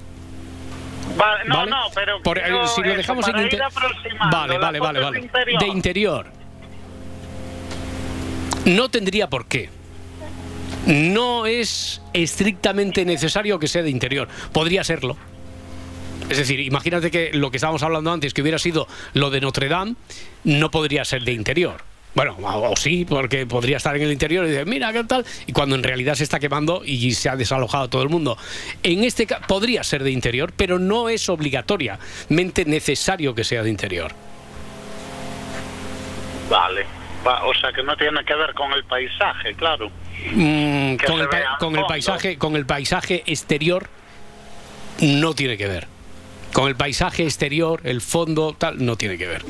Vale, 1.17 1.45
no, 1.47 1.57
¿Vale? 1.57 1.71
no, 1.71 1.77
pero 1.95 2.23
Por- 2.23 2.39
eh, 2.39 2.43
si 2.67 2.81
lo 2.83 2.89
eso, 2.89 2.97
dejamos 2.97 3.29
en 3.29 3.39
inter- 3.39 3.61
Vale, 4.31 4.59
vale, 4.59 4.79
vale, 4.81 4.99
es 4.99 5.05
vale. 5.05 5.19
de 5.21 5.25
interior. 5.25 5.61
De 5.63 5.69
interior. 5.69 6.27
No 8.67 8.89
tendría 8.91 9.29
por 9.29 9.47
qué. 9.47 9.71
No 10.87 11.47
es 11.47 12.03
estrictamente 12.13 13.05
necesario 13.05 13.59
que 13.59 13.69
sea 13.69 13.83
de 13.83 13.91
interior. 13.91 14.29
Podría 14.53 14.85
serlo. 14.85 15.17
Es 16.33 16.39
decir, 16.39 16.61
imagínate 16.61 17.11
que 17.11 17.31
lo 17.33 17.51
que 17.51 17.57
estábamos 17.59 17.83
hablando 17.83 18.11
antes, 18.13 18.35
que 18.35 18.43
hubiera 18.43 18.59
sido 18.59 18.89
lo 19.15 19.31
de 19.31 19.41
Notre 19.41 19.69
Dame, 19.69 19.95
no 20.45 20.71
podría 20.71 21.05
ser 21.05 21.23
de 21.25 21.33
interior. 21.33 21.83
Bueno, 22.15 22.37
o 22.39 22.77
sí, 22.77 23.07
porque 23.09 23.47
podría 23.47 23.79
estar 23.79 23.97
en 23.97 24.03
el 24.03 24.13
interior 24.13 24.45
y 24.45 24.51
decir, 24.51 24.67
mira, 24.67 24.93
¿qué 24.93 25.03
tal? 25.05 25.25
Y 25.47 25.53
cuando 25.53 25.77
en 25.77 25.83
realidad 25.83 26.15
se 26.15 26.25
está 26.25 26.39
quemando 26.39 26.83
y 26.85 27.13
se 27.13 27.31
ha 27.31 27.37
desalojado 27.37 27.89
todo 27.89 28.03
el 28.03 28.11
mundo. 28.11 28.37
En 28.83 29.03
este 29.05 29.27
caso, 29.27 29.43
podría 29.49 29.83
ser 29.83 30.03
de 30.05 30.11
interior, 30.11 30.53
pero 30.55 30.79
no 30.79 31.09
es 31.09 31.31
obligatoriamente 31.31 32.67
necesario 32.67 33.35
que 33.35 33.45
sea 33.45 33.63
de 33.63 33.71
interior. 33.71 34.13
Vale. 36.51 36.85
Va, 37.27 37.45
o 37.47 37.55
sea 37.55 37.73
que 37.73 37.83
no 37.83 37.97
tiene 37.97 38.25
que 38.25 38.35
ver 38.35 38.53
con 38.53 38.73
el 38.73 38.85
paisaje, 38.85 39.55
claro. 39.55 39.91
Mm, 40.35 40.97
con, 41.07 41.21
el, 41.21 41.29
pa- 41.29 41.57
con 41.59 41.75
paisaje, 41.87 42.37
con 42.37 42.57
el 42.57 42.67
paisaje 42.67 43.23
exterior 43.27 43.89
no 45.01 45.33
tiene 45.35 45.57
que 45.57 45.67
ver. 45.69 45.87
Con 46.53 46.69
el 46.69 46.77
paisaje 46.77 47.25
exterior, 47.25 47.81
el 47.85 48.01
fondo, 48.01 48.55
tal, 48.57 48.85
no 48.85 48.97
tiene 48.97 49.17
que 49.19 49.27
ver. 49.27 49.43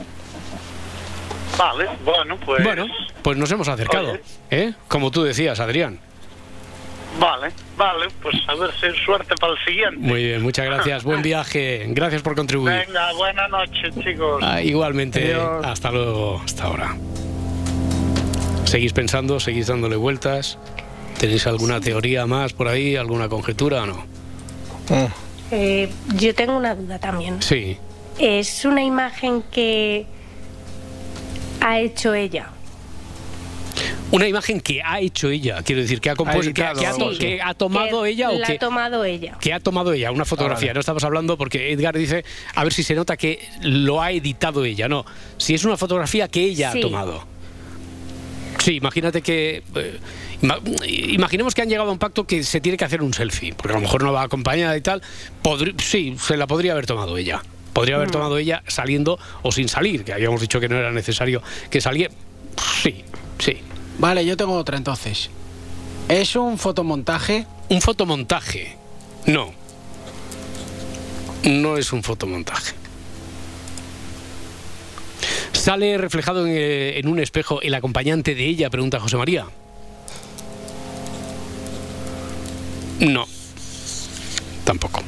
Vale, 1.58 1.88
bueno, 2.04 2.36
pues. 2.44 2.62
Bueno, 2.64 2.86
pues 3.22 3.36
nos 3.36 3.50
hemos 3.52 3.68
acercado, 3.68 4.12
Oye. 4.12 4.20
¿eh? 4.50 4.72
Como 4.88 5.10
tú 5.10 5.22
decías, 5.22 5.60
Adrián. 5.60 5.98
Vale, 7.20 7.52
vale, 7.76 8.06
pues 8.22 8.34
a 8.48 8.54
ver 8.54 8.70
si 8.72 9.04
suerte 9.04 9.34
para 9.38 9.52
el 9.52 9.58
siguiente. 9.66 9.98
Muy 9.98 10.24
bien, 10.24 10.42
muchas 10.42 10.64
gracias. 10.64 11.04
Buen 11.04 11.20
viaje. 11.22 11.84
Gracias 11.88 12.22
por 12.22 12.34
contribuir. 12.34 12.86
Venga, 12.86 13.12
buena 13.12 13.48
noche, 13.48 13.90
chicos. 14.02 14.42
Ah, 14.42 14.62
igualmente, 14.62 15.34
Adiós. 15.34 15.66
hasta 15.66 15.90
luego, 15.90 16.40
hasta 16.42 16.64
ahora. 16.64 16.96
¿Seguís 18.64 18.94
pensando? 18.94 19.38
¿Seguís 19.40 19.66
dándole 19.66 19.96
vueltas? 19.96 20.58
¿Tenéis 21.20 21.46
alguna 21.46 21.80
teoría 21.80 22.26
más 22.26 22.54
por 22.54 22.68
ahí? 22.68 22.96
¿Alguna 22.96 23.28
conjetura 23.28 23.82
o 23.82 23.86
no? 23.86 24.06
Eh, 25.52 25.88
yo 26.16 26.34
tengo 26.34 26.56
una 26.56 26.74
duda 26.74 26.98
también. 26.98 27.40
Sí. 27.42 27.76
Es 28.18 28.64
una 28.64 28.82
imagen 28.82 29.42
que 29.52 30.06
ha 31.60 31.78
hecho 31.78 32.14
ella. 32.14 32.48
Una 34.10 34.28
imagen 34.28 34.60
que 34.60 34.82
ha 34.82 35.00
hecho 35.00 35.30
ella, 35.30 35.62
quiero 35.62 35.80
decir, 35.80 35.98
que 36.00 36.10
ha 36.10 36.14
compuesto, 36.16 36.52
que, 36.52 36.62
ha- 36.62 36.72
editado 36.72 36.80
que 36.80 36.86
ha, 36.86 36.90
algo 36.90 37.04
to- 37.06 37.10
así. 37.12 37.18
que 37.18 37.40
ha 37.42 37.54
tomado 37.54 38.02
Que 38.02 38.08
ella 38.10 38.30
o 38.30 38.38
la 38.38 38.46
que, 38.46 38.52
ha 38.52 38.58
tomado 38.58 39.04
ella. 39.06 39.38
que 39.40 39.52
ha 39.54 39.60
tomado 39.60 39.92
ella, 39.94 40.10
una 40.12 40.26
fotografía. 40.26 40.66
Ah, 40.66 40.68
vale. 40.70 40.74
No 40.74 40.80
estamos 40.80 41.04
hablando 41.04 41.38
porque 41.38 41.72
Edgar 41.72 41.96
dice, 41.96 42.22
a 42.54 42.62
ver 42.64 42.74
si 42.74 42.82
se 42.82 42.94
nota 42.94 43.16
que 43.16 43.38
lo 43.62 44.02
ha 44.02 44.10
editado 44.12 44.66
ella. 44.66 44.86
No, 44.88 45.06
si 45.38 45.54
es 45.54 45.64
una 45.64 45.78
fotografía 45.78 46.28
que 46.28 46.42
ella 46.44 46.72
Sí. 46.72 46.78
ha 46.80 46.82
tomado. 46.82 47.24
Sí, 48.58 48.76
imagínate 48.76 49.22
que. 49.22 49.62
eh, 49.76 49.98
imaginemos 50.86 51.54
que 51.54 51.62
han 51.62 51.68
llegado 51.68 51.88
a 51.88 51.92
un 51.92 51.98
pacto 51.98 52.26
que 52.26 52.42
se 52.42 52.60
tiene 52.60 52.76
que 52.76 52.84
hacer 52.84 53.02
un 53.02 53.14
selfie, 53.14 53.54
porque 53.54 53.72
a 53.72 53.76
lo 53.76 53.82
mejor 53.82 54.02
no 54.02 54.12
va 54.12 54.22
acompañada 54.22 54.76
y 54.76 54.80
tal. 54.80 55.02
Podri- 55.42 55.80
sí, 55.80 56.16
se 56.20 56.36
la 56.36 56.46
podría 56.46 56.72
haber 56.72 56.86
tomado 56.86 57.16
ella. 57.16 57.42
Podría 57.72 57.94
haber 57.96 58.08
Mm. 58.08 58.12
tomado 58.12 58.38
ella 58.38 58.62
saliendo 58.66 59.18
o 59.42 59.52
sin 59.52 59.68
salir, 59.68 60.04
que 60.04 60.12
habíamos 60.12 60.40
dicho 60.40 60.60
que 60.60 60.68
no 60.68 60.76
era 60.76 60.90
necesario 60.90 61.42
que 61.70 61.80
saliera. 61.80 62.12
Sí, 62.82 63.04
sí. 63.38 63.58
Vale, 63.98 64.24
yo 64.26 64.36
tengo 64.36 64.52
otra 64.54 64.76
entonces. 64.76 65.30
¿Es 66.08 66.34
un 66.36 66.58
fotomontaje? 66.58 67.46
Un 67.68 67.80
fotomontaje. 67.80 68.76
No. 69.26 69.52
No 71.44 71.76
es 71.76 71.92
un 71.92 72.02
fotomontaje. 72.02 72.74
¿Sale 75.52 75.96
reflejado 75.98 76.46
en, 76.46 76.52
eh, 76.56 76.98
en 76.98 77.06
un 77.08 77.20
espejo 77.20 77.62
el 77.62 77.74
acompañante 77.74 78.34
de 78.34 78.44
ella? 78.44 78.68
Pregunta 78.70 78.98
José 79.00 79.16
María. 79.16 79.46
No. 83.02 83.26
Tampoco. 84.64 85.02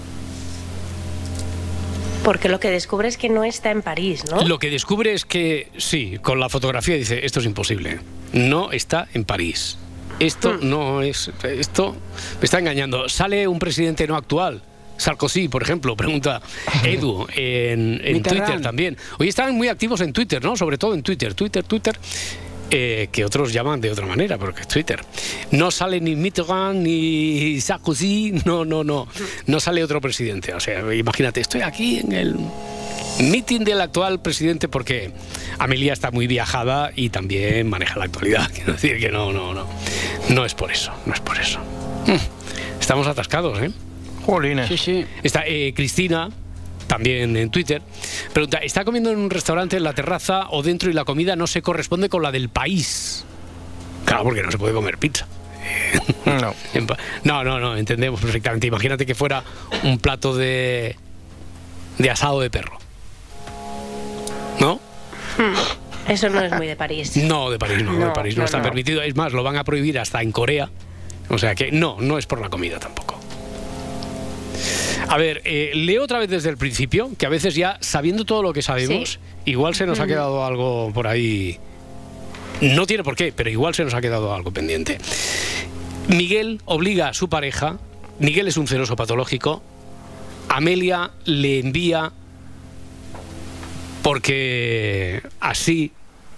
Porque 2.25 2.49
lo 2.49 2.59
que 2.59 2.71
descubre 2.71 3.07
es 3.07 3.19
que 3.19 3.29
no 3.29 3.45
está 3.45 3.71
en 3.71 3.83
París, 3.83 4.25
¿no? 4.31 4.43
Lo 4.47 4.59
que 4.59 4.71
descubre 4.71 5.13
es 5.13 5.25
que, 5.25 5.69
sí, 5.77 6.19
con 6.23 6.41
la 6.41 6.49
fotografía 6.49 6.97
dice, 6.97 7.25
esto 7.25 7.41
es 7.41 7.47
imposible. 7.47 8.01
No 8.33 8.73
está 8.73 9.09
en 9.13 9.25
París. 9.25 9.79
Esto 10.19 10.57
no 10.61 11.03
es... 11.03 11.31
Esto 11.43 11.95
me 12.41 12.45
está 12.45 12.59
engañando. 12.59 13.09
Sale 13.09 13.47
un 13.47 13.59
presidente 13.59 14.07
no 14.07 14.17
actual, 14.17 14.63
Sarkozy, 14.97 15.49
por 15.49 15.63
ejemplo, 15.63 15.97
pregunta 15.99 16.41
Edu 16.83 17.27
en, 17.35 18.01
en. 18.03 18.23
Twitter 18.23 18.61
también. 18.61 18.97
Hoy 19.19 19.29
están 19.29 19.55
muy 19.55 19.69
activos 19.69 20.01
en 20.01 20.13
Twitter, 20.13 20.43
¿no? 20.43 20.57
Sobre 20.57 20.79
todo 20.79 20.95
en 20.95 21.03
Twitter, 21.03 21.35
Twitter, 21.35 21.65
Twitter. 21.65 21.99
Eh, 22.77 23.09
que 23.13 23.25
otros 23.25 23.53
llaman 23.53 23.81
de 23.81 23.89
otra 23.89 24.05
manera, 24.05 24.37
porque 24.37 24.63
es 24.63 24.69
Twitter. 24.69 25.01
No 25.53 25.71
sale 25.71 26.01
ni 26.01 26.17
Mitterrand 26.17 26.83
ni 26.83 27.61
Sarkozy, 27.61 28.43
no, 28.45 28.65
no, 28.65 28.83
no. 28.83 29.07
No 29.47 29.61
sale 29.61 29.85
otro 29.85 30.01
presidente. 30.01 30.53
O 30.55 30.59
sea, 30.59 30.93
imagínate, 30.93 31.41
estoy 31.41 31.61
aquí 31.61 32.01
en 32.01 32.11
el 32.11 32.37
meeting 33.21 33.61
del 33.61 33.81
actual 33.81 34.21
presidente 34.21 34.67
porque 34.67 35.13
Amelia 35.61 35.93
está 35.93 36.11
muy 36.11 36.27
viajada 36.27 36.91
y 36.97 37.11
también 37.11 37.69
maneja 37.69 37.97
la 37.97 38.07
actualidad. 38.07 38.51
Quiero 38.55 38.73
decir 38.73 38.99
que 38.99 39.09
no, 39.09 39.33
no, 39.33 39.55
no. 39.55 39.69
No 40.31 40.45
es 40.45 40.55
por 40.55 40.73
eso, 40.73 40.93
no 41.07 41.15
es 41.15 41.21
por 41.21 41.39
eso. 41.39 41.61
Mm, 42.09 42.81
Estamos 42.81 43.07
atascados, 43.07 43.63
¿eh? 43.63 43.71
Jolines. 44.27 44.67
Sí, 44.67 44.79
sí. 44.79 45.07
Está 45.23 45.45
eh, 45.47 45.73
Cristina, 45.77 46.29
también 46.87 47.37
en 47.37 47.51
Twitter, 47.51 47.83
pregunta, 48.33 48.59
¿está 48.59 48.85
comiendo 48.85 49.11
en 49.11 49.19
un 49.19 49.31
restaurante 49.31 49.77
en 49.77 49.85
la 49.85 49.93
terraza 49.93 50.47
o 50.51 50.63
dentro 50.63 50.91
y 50.91 50.93
la 50.93 51.05
comida 51.05 51.37
no 51.37 51.47
se 51.47 51.63
corresponde 51.63 52.09
con 52.09 52.23
la 52.23 52.31
del 52.33 52.49
país? 52.49 53.25
Claro, 54.05 54.25
porque 54.25 54.43
no 54.43 54.51
se 54.51 54.59
puede 54.59 54.75
comer 54.75 54.99
pizza. 54.99 55.27
No. 56.27 56.55
En 56.75 56.87
pa- 56.87 56.97
No, 57.23 57.43
no, 57.45 57.59
no, 57.61 57.77
entendemos 57.77 58.21
perfectamente. 58.21 58.67
Imagínate 58.67 59.07
que 59.07 59.15
fuera 59.15 59.43
un 59.83 59.99
plato 59.99 60.35
de, 60.37 60.97
de 61.99 62.11
asado 62.11 62.41
de 62.41 62.51
perro. 62.51 62.79
¿No? 64.61 64.75
Hmm. 65.39 66.11
Eso 66.11 66.29
no 66.29 66.41
es 66.41 66.53
muy 66.53 66.67
de 66.67 66.77
París. 66.77 67.17
No, 67.25 67.51
de 67.51 67.59
París 67.59 67.83
no, 67.83 67.93
de 67.99 68.11
París 68.13 68.37
no, 68.37 68.41
no, 68.41 68.45
está 68.47 68.59
no. 68.59 68.65
permitido. 68.65 69.03
Es 69.03 69.15
más, 69.17 69.33
lo 69.33 69.43
van 69.43 69.57
a 69.57 69.65
prohibir 69.65 69.99
hasta 69.99 70.21
en 70.23 70.33
Corea. 70.33 70.69
O 71.31 71.39
sea 71.39 71.55
que 71.55 71.73
no, 71.73 71.97
no 72.01 72.19
es 72.19 72.27
por 72.27 72.41
la 72.41 72.49
comida 72.51 72.79
tampoco. 72.79 73.19
A 75.09 75.17
ver, 75.17 75.43
eh, 75.45 75.73
leo 75.75 76.03
otra 76.03 76.19
vez 76.19 76.31
desde 76.31 76.51
el 76.51 76.57
principio, 76.57 77.11
que 77.19 77.27
a 77.27 77.29
veces 77.29 77.55
ya 77.55 77.79
sabiendo 77.81 78.25
todo 78.25 78.43
lo 78.43 78.53
que 78.53 78.63
sabemos, 78.63 79.19
igual 79.45 79.75
se 79.75 79.87
nos 79.87 80.01
ha 80.01 80.07
quedado 80.07 80.45
algo 80.45 80.91
por 80.93 81.07
ahí. 81.07 81.59
No 82.61 82.87
tiene 82.87 83.05
por 83.05 83.17
qué, 83.17 83.33
pero 83.33 83.51
igual 83.51 83.75
se 83.75 83.85
nos 83.85 83.95
ha 83.95 84.01
quedado 84.01 84.35
algo 84.35 84.53
pendiente. 84.53 84.99
Miguel 86.09 86.61
obliga 86.65 87.09
a 87.09 87.15
su 87.15 87.29
pareja, 87.29 87.79
Miguel 88.19 88.49
es 88.49 88.57
un 88.57 88.67
celoso 88.67 88.97
patológico, 88.97 89.63
Amelia 90.49 91.11
le 91.25 91.59
envía 91.59 92.13
porque 94.03 95.23
así 95.41 95.93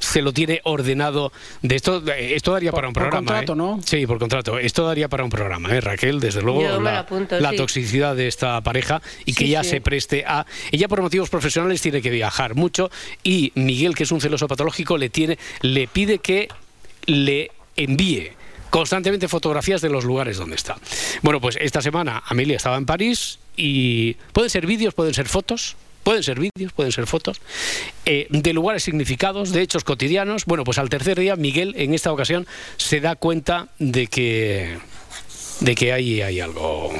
se 0.07 0.23
lo 0.23 0.33
tiene 0.33 0.61
ordenado 0.65 1.33
de 1.63 1.77
esto 1.77 2.03
esto 2.07 2.53
daría 2.53 2.73
para 2.73 2.89
un 2.89 2.95
por 2.95 3.03
programa 3.05 3.27
contrato, 3.27 3.53
¿eh? 3.53 3.57
¿no? 3.57 3.81
sí 3.85 4.07
por 4.07 4.19
contrato 4.19 4.59
esto 4.59 4.87
daría 4.87 5.09
para 5.09 5.25
un 5.25 5.31
programa 5.31 5.71
¿eh? 5.75 5.81
Raquel 5.81 6.21
desde 6.21 6.43
luego 6.43 6.63
Yo 6.63 6.81
la, 6.81 6.93
lo 6.93 6.99
apunto, 6.99 7.41
la 7.41 7.51
sí. 7.51 7.57
toxicidad 7.57 8.15
de 8.17 8.29
esta 8.29 8.61
pareja 8.61 9.03
y 9.25 9.35
que 9.35 9.47
Sí, 9.47 9.55
sí. 9.63 9.71
se 9.71 9.81
preste 9.81 10.25
a 10.27 10.47
ella 10.73 10.89
por 10.89 11.01
motivos 11.03 11.29
profesionales 11.31 11.81
tiene 11.81 12.03
que 12.03 12.11
viajar 12.11 12.55
mucho 12.55 12.91
y 13.23 13.53
Miguel 13.55 13.95
que 13.95 14.05
es 14.05 14.13
un 14.13 14.21
celoso 14.21 14.49
patológico 14.49 14.97
le 14.99 15.09
tiene 15.11 15.39
le 15.63 15.87
pide 15.89 16.19
que 16.19 16.49
le 17.07 17.51
envíe 17.77 18.31
constantemente 18.71 19.29
fotografías 19.29 19.81
de 19.81 19.89
los 19.89 20.05
lugares 20.05 20.37
donde 20.37 20.57
está. 20.57 20.77
Bueno, 21.23 21.41
pues 21.41 21.57
esta 21.61 21.81
semana 21.81 22.23
Amelia 22.27 22.57
estaba 22.57 22.77
en 22.77 22.85
París 22.85 23.39
y 23.57 24.15
pueden 24.33 24.51
ser 24.51 24.67
vídeos, 24.67 24.93
pueden 24.93 25.15
ser 25.15 25.29
fotos, 25.29 25.77
pueden 26.07 26.23
ser 26.23 26.39
vídeos, 26.39 26.73
pueden 26.73 26.93
ser 26.93 27.09
fotos, 27.09 27.41
eh, 28.05 28.29
de 28.31 28.53
lugares 28.53 28.85
significados, 28.85 29.51
de 29.51 29.61
hechos 29.63 29.83
cotidianos. 29.83 30.45
Bueno, 30.45 30.63
pues 30.63 30.79
al 30.79 30.89
tercer 30.89 31.19
día 31.19 31.35
Miguel 31.35 31.75
en 31.77 31.95
esta 31.95 32.13
ocasión 32.13 32.47
se 32.77 33.01
da 33.01 33.17
cuenta 33.17 33.71
de 33.81 34.07
que, 34.07 34.79
de 35.59 35.75
que 35.75 35.93
ahí 35.93 36.23
hay 36.23 36.39
algo 36.39 36.93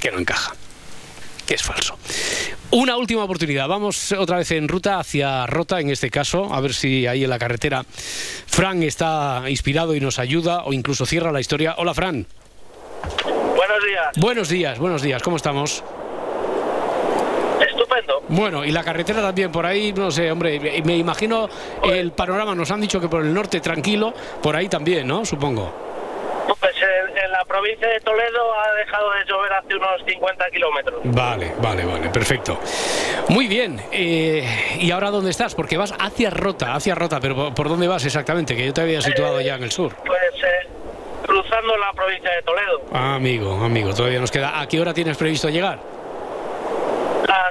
que 0.00 0.10
no 0.10 0.18
encaja, 0.18 0.56
que 1.46 1.52
es 1.52 1.62
falso. 1.62 1.98
Una 2.70 2.96
última 2.96 3.24
oportunidad. 3.24 3.68
Vamos 3.68 4.12
otra 4.12 4.38
vez 4.38 4.50
en 4.52 4.68
ruta 4.68 5.00
hacia 5.00 5.46
Rota, 5.46 5.78
en 5.78 5.90
este 5.90 6.08
caso, 6.08 6.54
a 6.54 6.58
ver 6.62 6.72
si 6.72 7.06
ahí 7.06 7.24
en 7.24 7.30
la 7.30 7.38
carretera 7.38 7.84
Fran 8.46 8.82
está 8.82 9.42
inspirado 9.48 9.94
y 9.94 10.00
nos 10.00 10.18
ayuda 10.18 10.64
o 10.64 10.72
incluso 10.72 11.04
cierra 11.04 11.30
la 11.30 11.40
historia. 11.40 11.74
Hola, 11.76 11.92
Fran. 11.92 12.26
Buenos 13.22 13.84
días. 13.86 14.16
Buenos 14.16 14.48
días, 14.48 14.78
buenos 14.78 15.02
días. 15.02 15.22
¿Cómo 15.22 15.36
estamos? 15.36 15.84
Bueno, 18.28 18.64
y 18.64 18.72
la 18.72 18.82
carretera 18.82 19.22
también 19.22 19.52
por 19.52 19.64
ahí, 19.66 19.92
no 19.92 20.10
sé, 20.10 20.30
hombre, 20.30 20.58
me- 20.84 20.96
imagino 20.96 21.48
el 21.84 22.12
panorama. 22.12 22.54
Nos 22.54 22.70
han 22.70 22.80
dicho 22.80 23.00
que 23.00 23.08
por 23.08 23.22
el 23.22 23.32
norte 23.32 23.60
tranquilo, 23.60 24.12
por 24.42 24.56
ahí 24.56 24.68
también, 24.68 25.06
¿no? 25.06 25.24
Supongo. 25.24 25.72
Pues 26.60 26.74
en, 26.80 27.18
en 27.18 27.32
la 27.32 27.44
provincia 27.44 27.88
de 27.88 28.00
Toledo 28.00 28.54
ha 28.60 28.72
dejado 28.74 29.10
de 29.12 29.24
llover 29.28 29.52
hace 29.52 29.74
unos 29.76 29.90
50 30.06 30.44
kilómetros. 30.50 31.00
Vale, 31.04 31.52
vale, 31.60 31.84
vale, 31.84 32.08
perfecto. 32.08 32.58
Muy 33.28 33.46
bien. 33.48 33.80
eh, 33.92 34.44
¿Y 34.80 34.90
ahora 34.90 35.10
dónde 35.10 35.30
estás? 35.30 35.54
Porque 35.54 35.76
vas 35.76 35.92
hacia 35.98 36.30
Rota, 36.30 36.74
hacia 36.74 36.94
Rota, 36.94 37.18
pero 37.20 37.34
¿por- 37.34 37.54
¿por 37.54 37.68
dónde 37.68 37.88
vas 37.88 38.04
exactamente? 38.04 38.56
Que 38.56 38.66
yo 38.66 38.72
te 38.72 38.80
había 38.80 39.00
situado 39.00 39.40
ya 39.40 39.56
en 39.56 39.62
el 39.64 39.70
sur. 39.72 39.94
Pues 40.04 40.18
eh, 40.44 40.68
cruzando 41.24 41.76
la 41.76 41.92
provincia 41.92 42.30
de 42.30 42.42
Toledo. 42.42 42.80
Ah, 42.92 43.14
amigo, 43.16 43.52
amigo, 43.64 43.92
todavía 43.94 44.20
nos 44.20 44.30
queda. 44.30 44.60
¿A 44.60 44.66
qué 44.68 44.80
hora 44.80 44.94
tienes 44.94 45.16
previsto 45.16 45.48
llegar? 45.48 45.78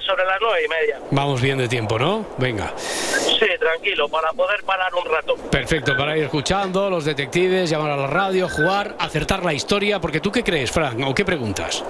Sobre 0.05 0.25
las 0.25 0.37
nueve 0.41 0.59
y 0.65 0.67
media. 0.67 0.99
Vamos 1.11 1.41
bien 1.41 1.57
de 1.57 1.67
tiempo, 1.67 1.97
¿no? 1.97 2.25
Venga. 2.37 2.73
Sí, 2.77 3.47
tranquilo, 3.59 4.07
para 4.09 4.31
poder 4.33 4.63
parar 4.63 4.93
un 4.93 5.05
rato. 5.05 5.35
Perfecto, 5.51 5.95
para 5.97 6.17
ir 6.17 6.23
escuchando, 6.23 6.89
los 6.89 7.05
detectives, 7.05 7.69
llamar 7.69 7.91
a 7.91 7.97
la 7.97 8.07
radio, 8.07 8.47
jugar, 8.49 8.95
acertar 8.99 9.43
la 9.43 9.53
historia. 9.53 9.99
Porque 9.99 10.19
tú 10.19 10.31
qué 10.31 10.43
crees, 10.43 10.71
Frank, 10.71 10.99
o 11.05 11.13
qué 11.13 11.23
preguntas. 11.25 11.83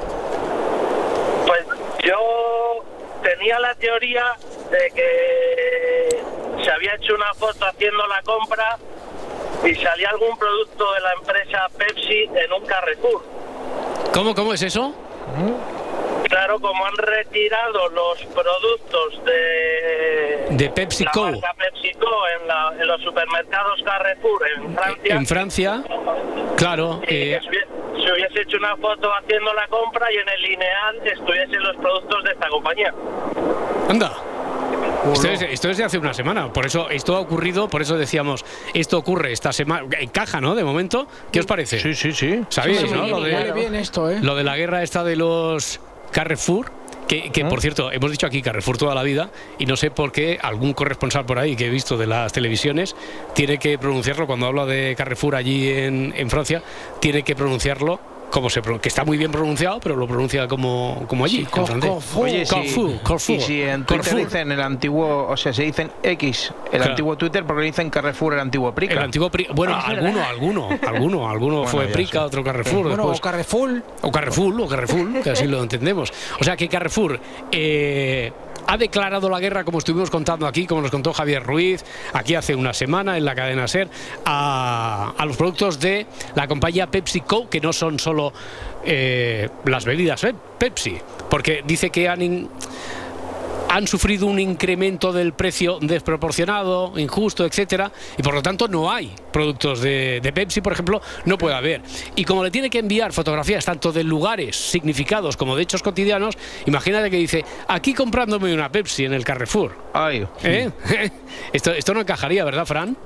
Pues 1.46 1.66
yo 2.04 2.84
tenía 3.24 3.60
la 3.60 3.76
teoría 3.76 4.36
de 4.72 4.92
que 4.94 6.24
se 6.64 6.72
había 6.72 6.96
hecho 6.96 7.16
una 7.16 7.34
foto 7.34 7.66
haciendo 7.66 8.06
la 8.08 8.22
compra 8.24 8.78
y 9.64 9.76
salía 9.76 10.10
algún 10.10 10.38
producto 10.38 10.94
de 10.94 11.00
la 11.02 11.14
empresa 11.14 11.68
Pepsi 11.78 12.30
en 12.36 12.54
un 12.54 12.66
Carrefour. 12.66 13.24
¿Cómo, 14.14 14.36
cómo 14.36 14.54
es 14.54 14.62
eso? 14.62 14.94
Claro, 16.30 16.60
como 16.60 16.86
han 16.86 16.96
retirado 16.98 17.90
los 17.90 18.18
productos 18.34 19.24
de, 19.26 20.48
De 20.56 20.70
PepsiCo. 20.70 21.26
la 21.26 21.32
marca 21.32 21.54
PepsiCo 21.58 22.08
en, 22.42 22.48
la- 22.48 22.74
en 22.80 22.88
los 22.88 23.02
supermercados 23.02 23.82
Carrefour 23.84 24.42
en 24.56 24.76
Francia, 24.76 25.16
En 25.16 25.26
Francia, 25.26 25.84
claro. 26.58 27.02
eh, 27.08 27.40
se 27.42 28.12
hubiese 28.12 28.42
hecho 28.42 28.58
una 28.58 28.76
foto 28.78 29.10
haciendo 29.14 29.54
la 29.54 29.68
compra 29.68 30.12
y 30.12 30.16
en 30.18 30.30
el 30.30 30.42
lineal 30.42 31.02
estuviesen 31.08 31.64
los 31.64 31.76
productos 31.78 32.24
de 32.24 32.32
esta 32.32 32.48
compañía. 32.50 32.94
anda. 33.90 34.12
Esto 35.14 35.28
es, 35.30 35.42
esto 35.44 35.70
es 35.70 35.78
de 35.78 35.84
hace 35.84 36.00
una 36.00 36.16
semana, 36.16 36.52
por 36.52 36.66
eso 36.66 36.90
esto 36.90 37.16
ha 37.16 37.20
ocurrido, 37.20 37.68
por 37.68 37.84
eso 37.84 37.96
decíamos, 37.96 38.44
esto 38.74 38.98
ocurre 38.98 39.32
esta 39.32 39.54
semana, 39.54 39.86
encaja, 40.00 40.42
¿no? 40.42 40.56
De 40.56 40.64
momento, 40.64 41.08
¿qué 41.32 41.40
os 41.42 41.46
parece? 41.46 41.78
Sí, 41.80 41.94
sí, 41.94 42.12
sí. 42.12 42.42
¿Sabéis, 42.50 42.80
Sí, 42.80 42.88
no? 42.92 43.06
Lo 43.06 43.22
de, 43.22 43.52
bien 43.52 43.76
esto, 43.76 44.10
¿eh? 44.10 44.18
lo 44.24 44.34
de 44.36 44.44
la 44.44 44.58
guerra 44.58 44.82
esta 44.82 45.04
de 45.04 45.16
los 45.16 45.80
Carrefour, 46.16 46.72
que, 47.10 47.30
que, 47.30 47.44
por 47.44 47.60
cierto, 47.60 47.92
hemos 47.92 48.10
dicho 48.10 48.26
aquí 48.26 48.42
Carrefour 48.42 48.78
toda 48.78 48.96
la 48.96 49.04
vida 49.04 49.32
y 49.60 49.66
no 49.66 49.76
sé 49.76 49.92
por 49.92 50.14
qué 50.14 50.40
algún 50.42 50.72
corresponsal 50.72 51.26
por 51.26 51.40
ahí 51.40 51.58
que 51.58 51.66
he 51.66 51.70
visto 51.70 51.98
de 51.98 52.08
las 52.08 52.32
televisiones 52.32 52.96
tiene 53.34 53.58
que 53.58 53.78
pronunciarlo 53.78 54.26
cuando 54.26 54.46
habla 54.46 54.66
de 54.66 54.96
Carrefour 54.98 55.36
allí 55.36 55.70
en, 55.70 56.14
en 56.16 56.30
Francia, 56.30 56.64
tiene 57.02 57.24
que 57.24 57.36
pronunciarlo 57.36 58.00
como 58.36 58.50
se 58.50 58.62
que 58.62 58.90
está 58.90 59.06
muy 59.06 59.18
bien 59.18 59.32
pronunciado, 59.32 59.80
pero 59.80 59.96
lo 59.96 60.06
pronuncia 60.08 60.46
como, 60.46 61.06
como 61.08 61.24
allí, 61.24 61.48
en 61.56 61.66
francés. 61.66 61.92
Oye, 62.18 62.46
sí. 62.46 62.54
Carrefour, 62.54 62.92
Carrefour, 63.02 63.36
y 63.38 63.40
si 63.40 63.62
en 63.62 63.86
Twitter 63.86 64.14
dicen 64.14 64.52
el 64.52 64.60
antiguo, 64.62 65.28
o 65.30 65.38
sea, 65.38 65.54
se 65.54 65.64
dicen 65.64 65.90
X, 66.04 66.52
el 66.66 66.72
Claro. 66.72 66.92
antiguo 66.92 67.16
Twitter, 67.18 67.46
porque 67.46 67.64
dicen 67.64 67.90
Carrefour 67.90 68.34
el 68.34 68.42
antiguo 68.42 68.74
Prica. 68.76 68.92
El 68.94 69.00
antiguo 69.00 69.30
Pri- 69.30 69.48
bueno, 69.56 69.74
Ah, 69.76 69.86
alguno, 69.88 70.22
alguno, 70.26 70.70
alguno, 70.86 71.30
alguno 71.30 71.56
Bueno, 71.60 71.70
fue 71.72 71.88
Prica, 71.88 72.26
otro 72.26 72.44
Carrefour, 72.44 72.82
Bueno, 72.90 72.98
después. 72.98 73.20
o 73.20 73.22
Carrefour. 73.22 73.84
O 74.02 74.12
Carrefour, 74.12 74.62
o 74.62 74.68
Carrefour, 74.68 75.22
que 75.24 75.30
así 75.30 75.48
lo 75.48 75.64
entendemos. 75.64 76.12
O 76.42 76.44
sea 76.44 76.58
que 76.58 76.68
Carrefour 76.68 77.18
eh, 77.54 78.34
ha 78.68 78.78
declarado 78.78 79.30
la 79.30 79.40
guerra, 79.40 79.64
como 79.64 79.80
estuvimos 79.80 80.10
contando 80.10 80.48
aquí, 80.48 80.66
como 80.66 80.82
nos 80.82 80.92
contó 80.92 81.14
Javier 81.14 81.44
Ruiz, 81.44 81.84
aquí 82.14 82.36
hace 82.36 82.56
una 82.56 82.74
semana 82.74 83.18
en 83.18 83.26
la 83.26 83.36
cadena 83.36 83.68
SER, 83.68 83.90
a, 84.26 85.14
a 85.18 85.26
los 85.26 85.38
productos 85.38 85.80
de 85.80 86.08
la 86.36 86.48
compañía 86.48 86.88
PepsiCo, 86.88 87.50
que 87.50 87.62
no 87.62 87.74
son 87.74 88.00
solo 88.00 88.34
eh, 88.84 89.50
las 89.66 89.86
bebidas 89.86 90.24
eh, 90.24 90.36
Pepsi, 90.58 90.98
porque 91.30 91.64
dice 91.66 91.90
que 91.90 92.08
han... 92.08 92.50
han 93.70 93.88
sufrido 93.88 94.28
un 94.28 94.40
incremento 94.40 95.12
del 95.12 95.34
precio 95.34 95.80
desproporcionado, 95.82 96.98
injusto, 96.98 97.46
etcétera, 97.46 97.92
y 98.18 98.24
por 98.24 98.34
lo 98.34 98.42
tanto 98.42 98.68
no 98.68 98.92
hay 98.92 99.14
productos 99.32 99.82
de, 99.82 100.20
de 100.22 100.34
Pepsi, 100.34 100.62
por 100.62 100.74
ejemplo, 100.74 101.02
no 101.26 101.38
puede 101.38 101.56
haber. 101.56 101.82
Y 102.16 102.24
como 102.24 102.44
le 102.44 102.52
tiene 102.52 102.70
que 102.70 102.80
enviar 102.80 103.14
fotografías 103.14 103.66
tanto 103.66 103.92
de 103.92 104.04
lugares 104.04 104.56
significados 104.56 105.38
como 105.38 105.56
de 105.56 105.64
hechos 105.64 105.84
cotidianos, 105.84 106.38
imagínate 106.66 107.10
que 107.10 107.18
dice, 107.18 107.46
aquí 107.68 107.94
comprándome 107.94 108.54
una 108.54 108.72
Pepsi 108.72 109.06
en 109.06 109.14
el 109.14 109.24
Carrefour. 109.24 109.76
Ay. 109.94 110.26
¿Eh? 110.44 110.70
Esto, 111.54 111.72
esto 111.72 111.94
no 111.94 112.02
encajaría, 112.02 112.44
¿verdad, 112.44 112.66
Fran? 112.66 112.98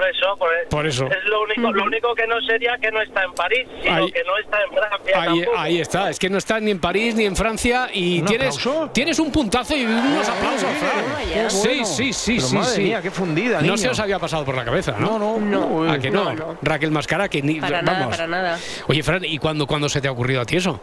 Por 0.00 0.08
eso, 0.08 0.36
por, 0.38 0.48
Por 0.70 0.86
eso. 0.86 1.06
Es 1.08 1.24
lo 1.26 1.42
único, 1.42 1.72
lo 1.72 1.84
único 1.84 2.14
que 2.14 2.26
no 2.26 2.40
sería 2.40 2.78
que 2.78 2.90
no 2.90 3.02
está 3.02 3.22
en 3.22 3.32
París, 3.34 3.66
sino 3.82 3.96
Ahí- 3.96 4.10
que 4.12 4.24
no 4.24 4.36
está 4.38 4.62
en 4.62 4.70
Francia 4.70 5.20
Ahí, 5.22 5.26
tampoco. 5.40 5.58
ahí 5.58 5.80
está, 5.80 6.10
es 6.10 6.18
que 6.18 6.30
no 6.30 6.38
estás 6.38 6.62
ni 6.62 6.70
en 6.70 6.80
París 6.80 7.14
ni 7.14 7.26
en 7.26 7.36
Francia 7.36 7.88
y 7.92 8.20
¿Un 8.20 8.24
tienes, 8.26 8.56
aplauso? 8.58 8.90
tienes 8.94 9.18
un 9.18 9.30
puntazo 9.30 9.76
y 9.76 9.84
unos 9.84 10.26
aplausos, 10.26 10.70
Fran. 10.78 11.50
Sí, 11.50 11.68
bueno. 11.68 11.84
sí, 11.84 12.12
sí, 12.14 12.34
Pero 12.36 12.46
sí. 12.48 12.56
madre 12.56 12.74
sí. 12.76 12.82
mía, 12.82 13.02
qué 13.02 13.10
fundida, 13.10 13.56
No 13.56 13.62
niño. 13.62 13.76
se 13.76 13.88
os 13.90 14.00
había 14.00 14.18
pasado 14.18 14.42
por 14.44 14.54
la 14.56 14.64
cabeza, 14.64 14.96
¿no? 14.98 15.18
No, 15.18 15.38
no. 15.38 15.92
¿A 15.92 15.98
que 15.98 16.10
no? 16.10 16.24
No, 16.24 16.32
no. 16.34 16.56
Raquel 16.62 16.90
Mascara, 16.92 17.28
que 17.28 17.42
ni. 17.42 17.60
Para 17.60 17.82
vamos. 17.82 17.92
nada, 17.92 18.08
para 18.10 18.26
nada. 18.26 18.58
Oye, 18.88 19.02
Fran, 19.02 19.22
¿y 19.24 19.36
cuándo, 19.36 19.66
cuándo 19.66 19.90
se 19.90 20.00
te 20.00 20.08
ha 20.08 20.12
ocurrido 20.12 20.40
a 20.40 20.46
ti 20.46 20.56
eso? 20.56 20.80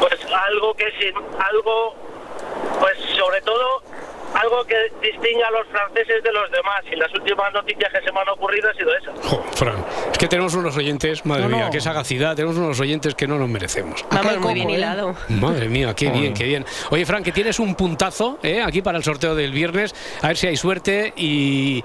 Pues 0.00 0.18
algo 0.32 0.72
que 0.74 0.86
sin 0.98 1.14
algo, 1.14 1.94
pues 2.80 2.96
sobre 3.18 3.42
todo 3.42 3.82
algo 4.34 4.64
que 4.64 4.76
distinga 5.02 5.48
a 5.48 5.50
los 5.50 5.66
franceses 5.68 6.22
de 6.22 6.32
los 6.32 6.50
demás. 6.50 6.80
Y 6.90 6.96
las 6.96 7.12
últimas 7.14 7.52
noticias 7.52 7.90
que 7.92 8.00
se 8.04 8.12
me 8.12 8.20
han 8.20 8.28
ocurrido 8.28 8.68
ha 8.70 8.74
sido 8.74 8.96
esa. 8.96 9.12
Jo, 9.28 9.42
Fran, 9.54 9.84
es 10.12 10.18
que 10.18 10.28
tenemos 10.28 10.54
unos 10.54 10.76
oyentes, 10.76 11.24
madre 11.26 11.42
No, 11.44 11.56
mía, 11.56 11.64
no. 11.66 11.70
qué 11.70 11.80
sagacidad, 11.80 12.34
tenemos 12.36 12.56
unos 12.56 12.78
oyentes 12.80 13.14
que 13.14 13.26
no 13.26 13.38
nos 13.38 13.48
merecemos. 13.48 14.04
Vamos, 14.10 14.38
muy 14.38 14.54
bien 14.54 14.70
¿eh? 14.70 14.74
hilado. 14.74 15.14
Madre 15.28 15.68
mía, 15.68 15.94
qué 15.94 16.10
bien, 16.10 16.34
qué 16.34 16.44
bien. 16.44 16.64
Oye, 16.90 17.04
Fran, 17.06 17.22
que 17.22 17.32
tienes 17.32 17.58
un 17.58 17.74
puntazo 17.74 18.38
¿eh? 18.42 18.62
aquí 18.62 18.82
para 18.82 18.98
el 18.98 19.04
sorteo 19.04 19.34
del 19.34 19.52
viernes. 19.52 19.94
A 20.22 20.28
ver 20.28 20.36
si 20.36 20.46
hay 20.46 20.56
suerte 20.56 21.12
y, 21.16 21.82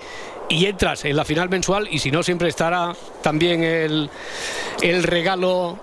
y 0.50 0.66
entras 0.66 1.06
en 1.06 1.16
la 1.16 1.26
final 1.26 1.50
mensual. 1.50 1.88
Y 1.90 2.00
si 2.00 2.12
no, 2.12 2.24
siempre 2.24 2.50
estará 2.50 2.94
también 3.22 3.64
el, 3.64 4.10
el 4.82 5.04
regalo 5.04 5.78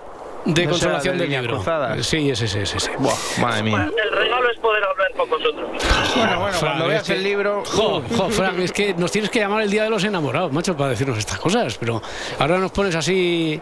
de 0.45 0.63
¿No 0.65 0.71
consolación 0.71 1.17
de 1.17 1.23
del 1.27 1.31
libro. 1.41 1.55
cruzada? 1.57 2.01
Sí, 2.03 2.29
ese, 2.29 2.45
ese, 2.45 2.63
ese. 2.63 2.77
ese. 2.77 2.91
Buah, 2.97 3.13
madre 3.39 3.63
mía. 3.63 3.89
El 4.03 4.11
regalo 4.17 4.49
es 4.51 4.57
poder 4.59 4.83
hablar 4.83 5.11
con 5.15 5.29
vosotros. 5.29 5.69
Bueno, 6.15 6.39
bueno, 6.39 6.57
cuando 6.59 6.83
es 6.85 6.89
veas 6.89 7.03
que- 7.03 7.13
el 7.13 7.23
libro. 7.23 7.63
Jo, 7.65 8.01
jo, 8.17 8.29
Fran, 8.29 8.59
es 8.59 8.71
que 8.71 8.93
nos 8.93 9.11
tienes 9.11 9.29
que 9.29 9.39
llamar 9.39 9.61
el 9.63 9.69
día 9.71 9.83
de 9.83 9.89
los 9.89 10.03
enamorados, 10.03 10.51
macho, 10.51 10.75
para 10.75 10.89
decirnos 10.91 11.17
estas 11.17 11.39
cosas. 11.39 11.77
Pero 11.77 12.01
ahora 12.39 12.57
nos 12.57 12.71
pones 12.71 12.95
así. 12.95 13.59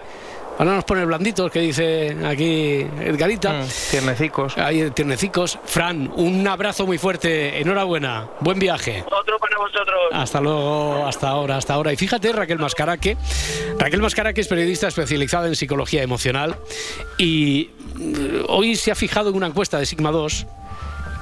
Ahora 0.62 0.76
nos 0.76 0.84
pones 0.84 1.08
blanditos, 1.08 1.52
que 1.52 1.60
dice 1.60 2.16
aquí 2.24 2.86
Edgarita. 3.00 3.64
Mm, 3.64 3.66
tiernecicos. 3.90 4.58
Ahí, 4.60 4.92
tiernecicos. 4.92 5.58
Fran, 5.66 6.12
un 6.16 6.48
abrazo 6.48 6.86
muy 6.86 7.00
fuerte. 7.00 7.60
Enhorabuena. 7.60 8.28
Buen 8.42 8.60
viaje. 8.60 9.04
Otro 9.08 9.40
para 9.40 9.58
vosotros. 9.58 9.98
Hasta 10.12 10.40
luego, 10.40 11.04
hasta 11.08 11.30
ahora, 11.30 11.58
hasta 11.58 11.74
ahora. 11.74 11.92
Y 11.92 11.96
fíjate, 11.96 12.32
Raquel 12.32 12.60
Mascaraque. 12.60 13.18
Raquel 13.80 14.04
Mascaraque 14.04 14.42
es 14.42 14.48
periodista 14.48 14.88
especializada 14.88 15.48
en 15.48 15.56
psicología 15.56 16.04
emocional 16.04 16.56
y 17.18 17.72
mm, 17.96 18.46
hoy 18.50 18.76
se 18.76 18.92
ha 18.92 18.96
fijado 18.96 19.32
en 19.32 19.38
una 19.38 19.48
encuesta 19.48 19.80
de 19.80 19.88
Sigma 19.88 20.12
2 20.12 20.46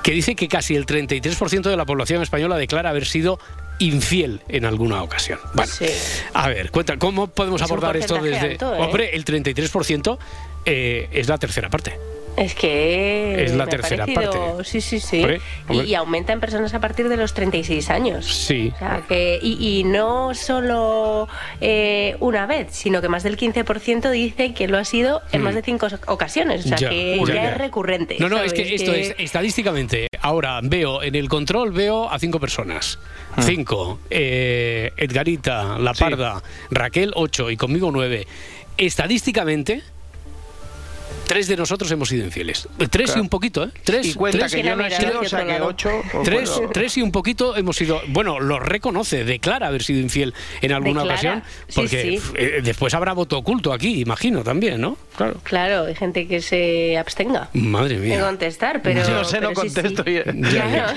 que 0.03 0.11
dice 0.11 0.35
que 0.35 0.49
casi 0.49 0.75
el 0.75 0.85
33% 0.85 1.61
de 1.61 1.77
la 1.77 1.85
población 1.85 2.21
española 2.21 2.57
declara 2.57 2.89
haber 2.89 3.05
sido 3.05 3.39
infiel 3.79 4.41
en 4.47 4.65
alguna 4.65 5.01
ocasión. 5.03 5.39
Bueno, 5.53 5.71
Sí. 5.71 5.85
a 6.33 6.47
ver, 6.49 6.71
cuenta, 6.71 6.97
¿cómo 6.97 7.27
podemos 7.27 7.61
Es 7.61 7.65
abordar 7.69 7.97
esto 7.97 8.15
desde... 8.21 8.51
alto, 8.51 8.75
¿eh? 8.75 8.79
Hombre, 8.81 9.15
el 9.15 9.25
33% 9.25 10.17
eh, 10.65 11.07
es 11.11 11.27
la 11.27 11.37
tercera 11.37 11.69
parte. 11.69 11.97
Es 12.39 12.55
que. 12.55 13.43
Es 13.43 13.53
la 13.55 13.67
tercera 13.67 14.05
parecido- 14.05 14.31
parte. 14.55 14.63
Sí, 14.63 14.81
sí, 14.81 14.99
sí. 14.99 15.17
Hombre, 15.17 15.35
Y- 15.37 15.71
hombre. 15.71 15.87
Y, 15.87 15.95
aumenta 15.95 16.33
en 16.33 16.39
personas 16.39 16.73
a 16.73 16.79
partir 16.79 17.09
de 17.09 17.17
los 17.17 17.33
36 17.33 17.89
años. 17.89 18.25
Sí. 18.25 18.71
O 18.75 18.79
sea, 18.79 19.03
que, 19.07 19.39
y, 19.41 19.79
y 19.79 19.83
no 19.83 20.33
solo 20.33 21.27
eh, 21.61 22.15
una 22.19 22.45
vez, 22.45 22.67
sino 22.71 23.01
que 23.01 23.09
más 23.09 23.23
del 23.23 23.37
15% 23.37 24.09
dice 24.11 24.53
que 24.53 24.67
lo 24.67 24.77
ha 24.77 24.85
sido 24.85 25.21
en 25.31 25.41
Mm. 25.41 25.43
más 25.43 25.55
de 25.55 25.61
cinco 25.61 25.87
ocasiones. 26.07 26.65
O 26.65 26.69
sea, 26.69 26.77
Ya, 26.77 26.89
que 26.89 27.17
ya, 27.17 27.25
ya, 27.25 27.33
ya. 27.33 27.51
es 27.51 27.57
recurrente. 27.57 28.15
No, 28.19 28.29
no, 28.29 28.41
es 28.41 28.53
que 28.53 28.73
esto 28.75 28.93
es 28.93 29.15
estadísticamente. 29.17 30.07
Ahora 30.21 30.59
veo 30.63 31.03
en 31.03 31.15
el 31.15 31.27
control 31.29 31.71
veo 31.71 32.09
a 32.09 32.19
cinco 32.19 32.39
personas. 32.39 32.99
Cinco. 33.41 33.99
Eh, 34.09 34.91
Edgarita, 34.97 35.77
La 35.79 35.93
Sí. 35.93 36.03
Parda, 36.03 36.41
Raquel, 36.71 37.11
ocho 37.15 37.49
y 37.49 37.57
conmigo 37.57 37.89
nueve. 37.91 38.27
Estadísticamente, 38.77 39.81
tres 41.29 41.47
de 41.47 41.55
nosotros 41.55 41.91
hemos 41.91 42.09
sido 42.09 42.25
infieles. 42.25 42.67
Tres 42.89 43.13
y 43.15 43.19
un 43.19 43.29
poquito, 43.29 43.63
¿eh? 43.65 43.69
Tres, 43.83 44.07
Y 44.07 44.13
cuenta 44.15 44.39
tres, 44.39 44.55
que 44.55 44.63
yo 44.63 44.75
no 44.75 44.81
he 44.81 44.85
Mira, 44.85 44.97
sido, 44.97 45.07
mira, 45.09 45.19
o 45.21 45.25
sea 45.29 45.39
que 45.39 45.43
otro 45.45 45.53
lado. 45.59 45.67
ocho. 45.67 46.01
o 46.15 46.23
Tres, 46.23 46.49
bueno. 46.49 46.69
tres 46.73 46.97
y 46.97 47.01
un 47.03 47.11
poquito 47.11 47.55
hemos 47.55 47.75
sido. 47.75 48.01
Bueno, 48.07 48.39
lo 48.39 48.59
reconoce, 48.59 49.23
declara 49.23 49.67
haber 49.67 49.83
sido 49.83 49.99
infiel 49.99 50.33
en 50.61 50.71
alguna 50.71 51.03
Declara, 51.03 51.37
ocasión. 51.37 51.43
sí, 51.67 51.75
Porque 51.75 52.01
sí. 52.01 52.15
f- 52.15 52.33
eh, 52.57 52.61
después 52.63 52.93
habrá 52.95 53.13
voto 53.13 53.37
oculto 53.37 53.71
aquí, 53.71 54.01
imagino 54.01 54.41
también, 54.43 54.81
¿no? 54.81 54.97
Claro. 55.15 55.39
Claro, 55.43 55.85
hay 55.85 55.93
gente 55.95 56.27
que 56.27 56.41
se 56.41 56.97
abstenga 56.97 57.49
Madre 57.53 57.99
de 57.99 58.07
mía. 58.07 58.21
contestar, 58.21 58.81
pero. 58.81 59.03
Yo 59.03 59.09
no 59.11 59.23
sé, 59.23 59.39
no 59.39 59.49
sí, 59.49 59.69
sí. 59.69 59.75
contesto. 59.75 60.03
Claro. 60.03 60.93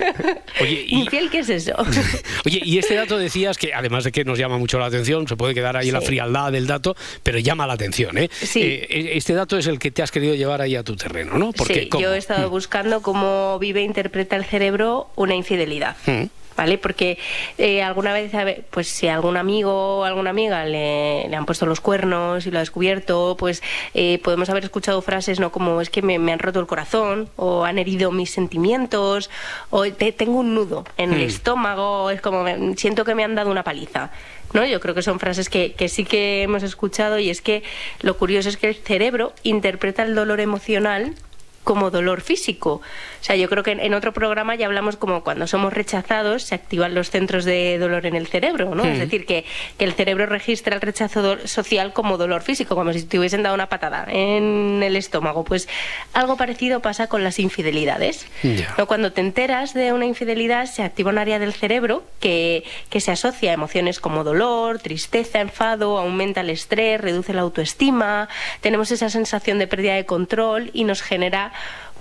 Oye, 0.60 0.84
y, 0.88 1.00
¿Infiel 1.00 1.30
qué 1.30 1.38
es 1.40 1.48
eso? 1.48 1.74
Oye, 2.46 2.60
y 2.64 2.78
este 2.78 2.94
dato 2.94 3.18
decías 3.18 3.56
que 3.58 3.72
además 3.74 4.04
de 4.04 4.12
que 4.12 4.24
nos 4.24 4.38
llama 4.38 4.58
mucho 4.58 4.78
la 4.78 4.86
atención, 4.86 5.28
se 5.28 5.36
puede 5.36 5.54
quedar 5.54 5.76
ahí 5.76 5.90
la 5.90 6.00
Sí. 6.00 6.06
frialdad 6.06 6.50
del 6.52 6.66
dato, 6.66 6.96
pero 7.22 7.38
llama 7.38 7.66
la 7.66 7.74
atención, 7.74 8.16
¿eh? 8.18 8.28
Sí. 8.32 8.60
Eh, 8.62 9.12
Este 9.16 9.34
dato 9.34 9.58
es 9.58 9.66
el 9.66 9.75
que 9.78 9.90
te 9.90 10.02
has 10.02 10.10
querido 10.10 10.34
llevar 10.34 10.60
ahí 10.60 10.76
a 10.76 10.82
tu 10.82 10.96
terreno, 10.96 11.38
¿no? 11.38 11.52
Porque 11.52 11.74
sí, 11.82 11.88
¿cómo? 11.88 12.02
yo 12.02 12.14
he 12.14 12.18
estado 12.18 12.50
buscando 12.50 13.02
cómo 13.02 13.58
vive 13.58 13.80
e 13.80 13.84
interpreta 13.84 14.36
el 14.36 14.44
cerebro 14.44 15.08
una 15.16 15.34
infidelidad. 15.34 15.96
Mm. 16.06 16.24
¿Vale? 16.56 16.78
Porque 16.78 17.18
eh, 17.58 17.82
alguna 17.82 18.14
vez, 18.14 18.32
pues 18.70 18.88
si 18.88 19.08
a 19.08 19.14
algún 19.14 19.36
amigo 19.36 19.98
o 19.98 20.04
alguna 20.04 20.30
amiga 20.30 20.64
le, 20.64 21.28
le 21.28 21.36
han 21.36 21.44
puesto 21.44 21.66
los 21.66 21.82
cuernos 21.82 22.46
y 22.46 22.50
lo 22.50 22.56
ha 22.56 22.60
descubierto, 22.60 23.36
pues 23.38 23.62
eh, 23.92 24.18
podemos 24.24 24.48
haber 24.48 24.64
escuchado 24.64 25.02
frases, 25.02 25.38
¿no? 25.38 25.52
Como 25.52 25.82
es 25.82 25.90
que 25.90 26.00
me, 26.00 26.18
me 26.18 26.32
han 26.32 26.38
roto 26.38 26.58
el 26.58 26.66
corazón, 26.66 27.28
o 27.36 27.66
han 27.66 27.78
herido 27.78 28.10
mis 28.10 28.30
sentimientos, 28.30 29.28
o 29.68 29.84
te- 29.92 30.12
tengo 30.12 30.38
un 30.38 30.54
nudo 30.54 30.84
en 30.96 31.12
el 31.12 31.24
Mm. 31.24 31.28
estómago, 31.28 32.08
es 32.08 32.22
como 32.22 32.42
me- 32.42 32.74
siento 32.76 33.04
que 33.04 33.14
me 33.14 33.22
han 33.22 33.34
dado 33.34 33.50
una 33.50 33.62
paliza. 33.62 34.10
¿No? 34.52 34.64
Yo 34.64 34.80
creo 34.80 34.94
que 34.94 35.02
son 35.02 35.18
frases 35.18 35.48
que, 35.48 35.72
que 35.72 35.88
sí 35.88 36.04
que 36.04 36.42
hemos 36.42 36.62
escuchado 36.62 37.18
y 37.18 37.30
es 37.30 37.42
que 37.42 37.62
lo 38.00 38.16
curioso 38.16 38.48
es 38.48 38.56
que 38.56 38.68
el 38.68 38.74
cerebro 38.74 39.32
interpreta 39.42 40.02
el 40.02 40.14
dolor 40.14 40.40
emocional 40.40 41.14
como 41.66 41.90
dolor 41.90 42.20
físico. 42.20 42.74
O 43.20 43.24
sea, 43.24 43.34
yo 43.34 43.48
creo 43.48 43.64
que 43.64 43.72
en, 43.72 43.80
en 43.80 43.92
otro 43.92 44.12
programa 44.12 44.54
ya 44.54 44.66
hablamos 44.66 44.96
como 44.96 45.24
cuando 45.24 45.48
somos 45.48 45.72
rechazados 45.72 46.44
se 46.44 46.54
activan 46.54 46.94
los 46.94 47.10
centros 47.10 47.44
de 47.44 47.76
dolor 47.78 48.06
en 48.06 48.14
el 48.14 48.28
cerebro, 48.28 48.76
¿no? 48.76 48.84
Mm. 48.84 48.86
Es 48.86 48.98
decir, 49.00 49.26
que, 49.26 49.44
que 49.76 49.84
el 49.84 49.92
cerebro 49.94 50.26
registra 50.26 50.76
el 50.76 50.80
rechazo 50.80 51.36
social 51.48 51.92
como 51.92 52.18
dolor 52.18 52.42
físico, 52.42 52.76
como 52.76 52.92
si 52.92 53.02
te 53.02 53.18
hubiesen 53.18 53.42
dado 53.42 53.56
una 53.56 53.68
patada 53.68 54.06
en 54.08 54.80
el 54.80 54.94
estómago. 54.94 55.42
Pues 55.42 55.68
algo 56.12 56.36
parecido 56.36 56.78
pasa 56.78 57.08
con 57.08 57.24
las 57.24 57.40
infidelidades. 57.40 58.28
¿no? 58.78 58.86
Cuando 58.86 59.12
te 59.12 59.20
enteras 59.20 59.74
de 59.74 59.92
una 59.92 60.06
infidelidad 60.06 60.66
se 60.66 60.84
activa 60.84 61.10
un 61.10 61.18
área 61.18 61.40
del 61.40 61.52
cerebro 61.52 62.04
que, 62.20 62.62
que 62.90 63.00
se 63.00 63.10
asocia 63.10 63.50
a 63.50 63.54
emociones 63.54 63.98
como 63.98 64.22
dolor, 64.22 64.78
tristeza, 64.78 65.40
enfado, 65.40 65.98
aumenta 65.98 66.42
el 66.42 66.50
estrés, 66.50 67.00
reduce 67.00 67.34
la 67.34 67.42
autoestima, 67.42 68.28
tenemos 68.60 68.92
esa 68.92 69.10
sensación 69.10 69.58
de 69.58 69.66
pérdida 69.66 69.94
de 69.94 70.06
control 70.06 70.70
y 70.72 70.84
nos 70.84 71.02
genera 71.02 71.52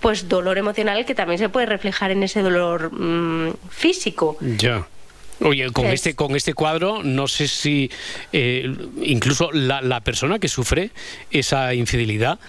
pues 0.01 0.27
dolor 0.29 0.57
emocional 0.57 1.05
que 1.05 1.15
también 1.15 1.39
se 1.39 1.49
puede 1.49 1.65
reflejar 1.65 2.11
en 2.11 2.23
ese 2.23 2.41
dolor 2.41 2.91
mm, 2.93 3.53
físico. 3.69 4.37
Ya. 4.41 4.87
Oye, 5.41 5.69
con 5.71 5.85
Es- 5.87 5.95
este, 5.95 6.15
con 6.15 6.35
este 6.35 6.53
cuadro, 6.53 7.03
no 7.03 7.27
sé 7.27 7.47
si 7.47 7.91
eh, 8.31 8.73
incluso 9.01 9.51
la, 9.51 9.81
la 9.81 9.99
persona 10.01 10.39
que 10.39 10.47
sufre 10.47 10.91
esa 11.31 11.73
infidelidad 11.73 12.39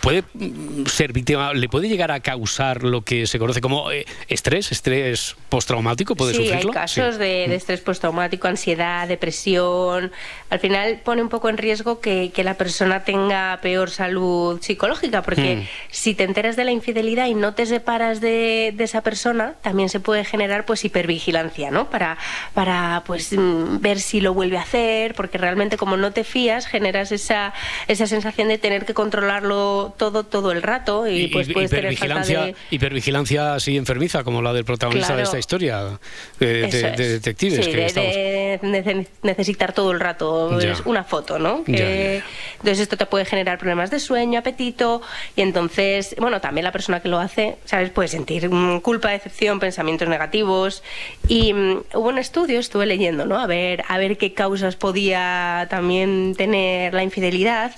puede 0.00 0.22
mm, 0.34 0.86
ser 0.86 1.12
víctima, 1.12 1.52
le 1.54 1.68
puede 1.68 1.88
llegar 1.88 2.10
a 2.10 2.20
causar 2.20 2.82
lo 2.82 3.02
que 3.02 3.26
se 3.26 3.38
conoce 3.38 3.60
como 3.60 3.90
eh, 3.92 4.04
estrés, 4.28 4.72
estrés 4.72 5.36
postraumático, 5.48 6.16
puede 6.16 6.32
sí, 6.32 6.38
sufrirlo. 6.44 6.70
hay 6.70 6.74
casos 6.74 7.14
Sí. 7.14 7.20
de, 7.20 7.46
de 7.48 7.54
estrés 7.54 7.80
postraumático, 7.80 8.48
ansiedad, 8.48 9.06
depresión. 9.08 10.10
Al 10.50 10.58
final 10.58 11.00
pone 11.04 11.22
un 11.22 11.28
poco 11.28 11.48
en 11.48 11.58
riesgo 11.58 12.00
que, 12.00 12.32
que 12.34 12.42
la 12.44 12.54
persona 12.54 13.04
tenga 13.04 13.58
peor 13.62 13.90
salud 13.90 14.60
psicológica, 14.60 15.22
porque 15.22 15.56
Mm. 15.56 15.62
si 15.90 16.14
te 16.14 16.24
enteras 16.24 16.56
de 16.56 16.64
la 16.64 16.72
infidelidad 16.72 17.26
y 17.26 17.34
no 17.34 17.54
te 17.54 17.66
separas 17.66 18.20
de, 18.20 18.72
de 18.76 18.84
esa 18.84 19.02
persona, 19.02 19.54
también 19.62 19.88
se 19.88 20.00
puede 20.00 20.24
generar 20.24 20.64
pues 20.64 20.84
hipervigilancia, 20.84 21.70
¿no? 21.70 21.88
Para, 21.90 22.18
para 22.54 23.02
pues 23.06 23.32
mm, 23.32 23.78
ver 23.80 24.00
si 24.00 24.20
lo 24.20 24.34
vuelve 24.34 24.58
a 24.58 24.62
hacer, 24.62 25.14
porque 25.14 25.38
realmente 25.38 25.76
como 25.76 25.96
no 25.96 26.12
te 26.12 26.24
fías, 26.24 26.66
generas 26.66 27.12
esa, 27.12 27.52
esa 27.86 28.06
sensación 28.06 28.48
de 28.48 28.58
tener 28.58 28.84
que 28.84 28.94
todo 29.42 30.24
todo 30.24 30.52
el 30.52 30.62
rato 30.62 31.06
y, 31.06 31.22
Y- 31.24 31.28
pues 31.28 31.48
puedes 31.52 31.70
tener 31.70 31.84
falta 31.96 32.04
hipervigilancia, 32.04 32.40
de... 32.46 32.54
hipervigilancia 32.70 33.54
así 33.54 33.76
enfermiza, 33.76 34.24
como 34.24 34.42
la 34.42 34.52
del 34.52 34.64
protagonista 34.64 35.16
de 35.16 35.22
esta 35.22 35.38
historia 35.38 35.98
de, 36.38 36.66
detectives. 36.96 37.64
Sí, 37.64 37.72
que 37.72 37.86
estamos- 37.86 39.06
necesitar 39.22 39.72
todo 39.72 39.92
el 39.92 40.00
rato 40.00 40.58
Ya. 40.60 40.74
una 40.84 41.04
foto, 41.04 41.38
¿no? 41.38 41.58
Ya, 41.66 41.76
Que- 41.76 41.78
ya, 41.78 42.18
ya. 42.18 42.24
Entonces 42.54 42.80
esto 42.80 42.96
te 42.96 43.06
puede 43.06 43.24
generar 43.24 43.58
problemas 43.58 43.90
de 43.90 44.00
sueño, 44.00 44.38
apetito 44.40 45.02
y 45.34 45.42
entonces, 45.42 46.14
bueno, 46.18 46.40
también 46.40 46.64
la 46.64 46.72
persona 46.72 47.00
que 47.00 47.08
lo 47.08 47.18
hace, 47.18 47.56
¿sabes? 47.64 47.90
Puede 47.90 48.08
sentir 48.08 48.48
mm, 48.48 48.80
culpa, 48.80 49.10
decepción, 49.10 49.60
pensamientos 49.60 50.08
negativos 50.08 50.82
y 51.28 51.52
mm, 51.52 51.82
hubo 51.94 52.08
un 52.08 52.18
estudio, 52.18 52.58
estuve 52.60 52.86
leyendo, 52.86 53.26
¿no? 53.26 53.38
A 53.38 53.46
ver, 53.46 53.82
a 53.88 53.98
ver 53.98 54.16
qué 54.16 54.32
causas 54.32 54.76
podía 54.76 55.66
también 55.70 56.34
tener 56.36 56.94
la 56.94 57.02
infidelidad 57.02 57.72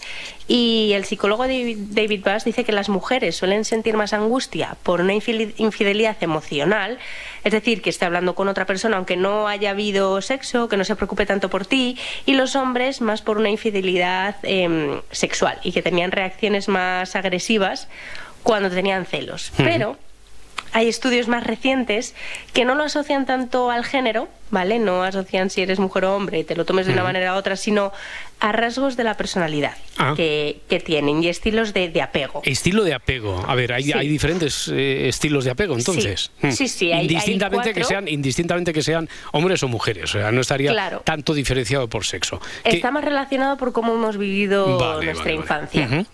Y 0.49 0.93
el 0.95 1.05
psicólogo 1.05 1.47
David, 1.47 2.25
Bass 2.25 2.45
dice 2.45 2.65
que 2.65 2.73
las 2.73 2.89
mujeres 2.89 3.37
suelen 3.37 3.67
sentir 3.67 3.99
más 3.99 4.15
angustia 4.15 4.79
por 4.83 5.03
una 5.03 5.13
infidelidad 5.13 6.17
emocional, 6.23 6.99
es 7.45 7.53
decir, 7.53 7.83
que 7.83 7.91
esté 7.91 8.07
hablando 8.07 8.35
con 8.35 8.49
otra 8.49 8.65
persona 8.65 8.97
aunque 8.97 9.17
no 9.17 9.47
haya 9.47 9.71
habido 9.71 10.23
sexo, 10.23 10.69
que 10.69 10.79
no 10.79 10.85
se 10.85 10.97
preocupe 10.97 11.27
tanto 11.27 11.51
por 11.51 11.67
ti, 11.67 11.99
y 12.25 12.33
los 12.33 12.57
hombres 12.57 13.03
más 13.03 13.21
por 13.21 13.37
una 13.37 13.51
infidelidad 13.51 14.37
em, 14.43 15.03
sexual 15.11 15.59
y 15.63 15.73
que 15.73 15.83
tenían 15.83 16.13
reacciones 16.13 16.69
más 16.69 17.15
agresivas 17.15 17.89
cuando 18.43 18.71
tenían 18.71 19.05
celos. 19.05 19.53
Pero 19.59 19.99
hay 20.73 20.89
estudios 20.89 21.29
más 21.29 21.45
recientes 21.45 22.15
que 22.53 22.65
no 22.65 22.75
lo 22.75 22.85
asocian 22.85 23.27
tanto 23.27 23.71
al 23.71 23.85
género, 23.85 24.29
¿vale? 24.51 24.79
No 24.79 25.03
asocian 25.03 25.51
si 25.51 25.63
eres 25.63 25.79
mujer 25.79 26.05
o 26.07 26.15
hombre, 26.17 26.45
te 26.45 26.57
lo 26.57 26.65
tomes 26.65 26.87
de 26.87 26.93
una 26.93 27.03
manera 27.03 27.35
u 27.35 27.37
otra, 27.37 27.57
sino 27.57 27.93
a 28.41 28.53
rasgos 28.53 28.97
de 28.97 29.05
la 29.05 29.17
personalidad 29.17 29.73
Ah. 30.01 30.15
que, 30.17 30.61
que 30.69 30.79
tienen 30.79 31.23
y 31.25 31.29
estilos 31.29 31.75
de, 31.75 31.89
de 31.89 32.03
apego. 32.03 32.41
Estilo 32.45 32.85
de 32.85 32.95
apego. 32.95 33.45
A 33.49 33.55
ver, 33.57 33.73
hay, 33.73 33.83
Sí. 33.85 33.93
hay 33.93 34.07
diferentes 34.09 34.69
eh, 34.73 35.09
estilos 35.09 35.45
de 35.45 35.51
apego, 35.51 35.75
entonces. 35.77 36.31
Sí. 36.41 36.53
Sí, 36.53 36.69
sí, 36.69 36.87
hay- 36.93 36.99
hay 37.01 37.05
indistintamente 37.07 37.75
que 37.75 37.83
sean, 37.85 38.07
indistintamente 38.07 38.73
que 38.73 38.83
sean 38.83 39.09
hombres 39.33 39.63
o 39.65 39.69
mujeres. 39.69 40.15
O 40.15 40.19
sea, 40.19 40.31
no 40.31 40.41
estaría 40.41 40.71
Claro. 40.71 41.01
tanto 41.05 41.35
diferenciado 41.35 41.89
por 41.89 42.05
sexo. 42.05 42.41
Que- 42.63 42.77
Está 42.77 42.91
más 42.93 43.05
relacionado 43.05 43.57
por 43.57 43.73
cómo 43.73 43.95
hemos 43.95 44.17
vivido 44.19 44.79
Vale, 44.79 45.07
nuestra 45.07 45.25
vale, 45.25 45.35
vale. 45.35 45.35
infancia. 45.35 46.07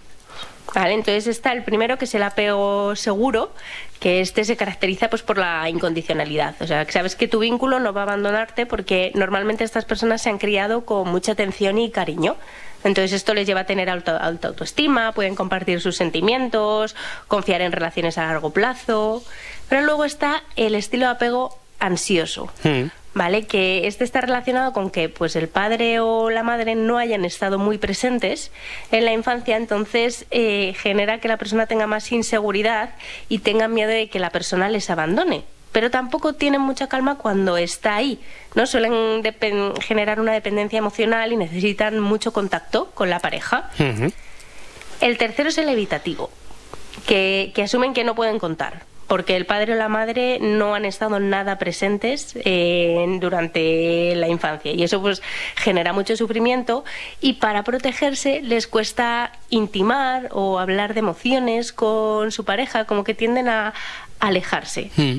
Vale, 0.75 0.95
entonces 0.95 1.29
está 1.29 1.53
el 1.53 1.63
primero 1.63 1.99
que 1.99 2.05
es 2.05 2.15
el 2.15 2.23
apego 2.25 2.97
seguro, 2.97 3.53
que 4.01 4.21
este 4.21 4.45
se 4.45 4.57
caracteriza 4.57 5.09
pues 5.09 5.23
por 5.23 5.39
la 5.39 5.69
incondicionalidad, 5.71 6.57
o 6.61 6.67
sea, 6.67 6.85
que 6.85 6.93
sabes 6.93 7.15
que 7.15 7.29
tu 7.29 7.39
vínculo 7.39 7.79
no 7.79 7.93
va 7.93 8.01
a 8.01 8.05
abandonarte 8.05 8.67
porque 8.67 9.13
normalmente 9.15 9.63
estas 9.63 9.85
personas 9.85 10.23
se 10.23 10.31
han 10.31 10.39
criado 10.39 10.85
con 10.85 11.09
mucha 11.09 11.33
atención 11.33 11.79
y 11.79 11.91
cariño. 11.91 12.37
Entonces 12.83 13.13
esto 13.13 13.33
les 13.33 13.47
lleva 13.47 13.61
a 13.61 13.65
tener 13.65 13.89
alta, 13.89 14.19
alta 14.19 14.49
autoestima, 14.49 15.13
pueden 15.13 15.35
compartir 15.35 15.81
sus 15.81 15.97
sentimientos, 15.97 16.95
confiar 17.29 17.63
en 17.63 17.73
relaciones 17.73 18.19
a 18.19 18.27
largo 18.27 18.51
plazo. 18.51 19.25
Pero 19.71 19.83
luego 19.83 20.05
está 20.05 20.43
el 20.57 20.75
estilo 20.75 21.07
de 21.07 21.13
apego 21.13 21.59
ansioso. 21.79 22.51
Mm. 22.63 22.89
¿Vale? 23.15 23.47
Que 23.47 23.87
este 23.87 24.05
está 24.05 24.21
relacionado 24.21 24.73
con 24.73 24.91
que 24.91 25.09
pues 25.09 25.37
el 25.37 25.49
padre 25.49 26.01
o 26.01 26.31
la 26.31 26.43
madre 26.43 26.75
no 26.75 26.99
hayan 26.99 27.25
estado 27.25 27.59
muy 27.59 27.79
presentes 27.79 28.51
en 28.91 29.05
la 29.05 29.13
infancia, 29.13 29.57
entonces 29.57 30.27
eh, 30.31 30.75
genera 30.77 31.19
que 31.21 31.29
la 31.29 31.37
persona 31.37 31.67
tenga 31.67 31.87
más 31.87 32.11
inseguridad 32.13 32.91
y 33.29 33.39
tenga 33.39 33.69
miedo 33.69 33.91
de 33.91 34.09
que 34.09 34.19
la 34.19 34.31
persona 34.31 34.69
les 34.69 34.91
abandone. 34.91 35.45
Pero 35.73 35.91
tampoco 35.91 36.35
tienen 36.35 36.61
mucha 36.61 36.89
calma 36.89 37.17
cuando 37.17 37.57
está 37.57 37.97
ahí, 37.97 38.21
¿no? 38.55 38.65
Suelen 38.67 39.23
generar 39.81 40.21
una 40.21 40.33
dependencia 40.33 40.79
emocional 40.79 41.33
y 41.33 41.37
necesitan 41.37 41.99
mucho 41.99 42.33
contacto 42.33 42.91
con 42.95 43.11
la 43.11 43.19
pareja. 43.19 43.71
El 45.01 45.19
tercero 45.19 45.49
es 45.49 45.59
el 45.59 45.69
evitativo, 45.69 46.31
que, 47.07 47.51
que 47.57 47.63
asumen 47.65 47.93
que 47.93 48.05
no 48.05 48.15
pueden 48.15 48.39
contar, 48.39 48.83
porque 49.07 49.37
el 49.37 49.47
padre 49.47 49.75
o 49.75 49.77
la 49.77 49.89
madre 49.89 50.39
no 50.41 50.75
han 50.75 50.85
estado 50.85 51.21
nada 51.21 51.59
presentes 51.59 52.35
eh, 52.45 53.05
durante 53.21 54.15
la 54.17 54.29
infancia 54.29 54.73
y 54.73 54.83
eso 54.83 55.01
pues 55.01 55.23
genera 55.57 55.93
mucho 55.93 56.17
sufrimiento 56.17 56.85
y 57.21 57.35
para 57.35 57.65
protegerse 57.65 58.41
les 58.43 58.67
cuesta 58.67 59.33
intimar 59.51 60.29
o 60.33 60.59
hablar 60.59 60.95
de 60.95 61.01
emociones 61.01 61.73
con 61.73 62.33
su 62.33 62.45
pareja, 62.45 62.85
como 62.85 63.05
que 63.05 63.15
tienden 63.15 63.49
a 63.49 63.75
alejarse. 64.21 64.91
Mm. 64.97 65.19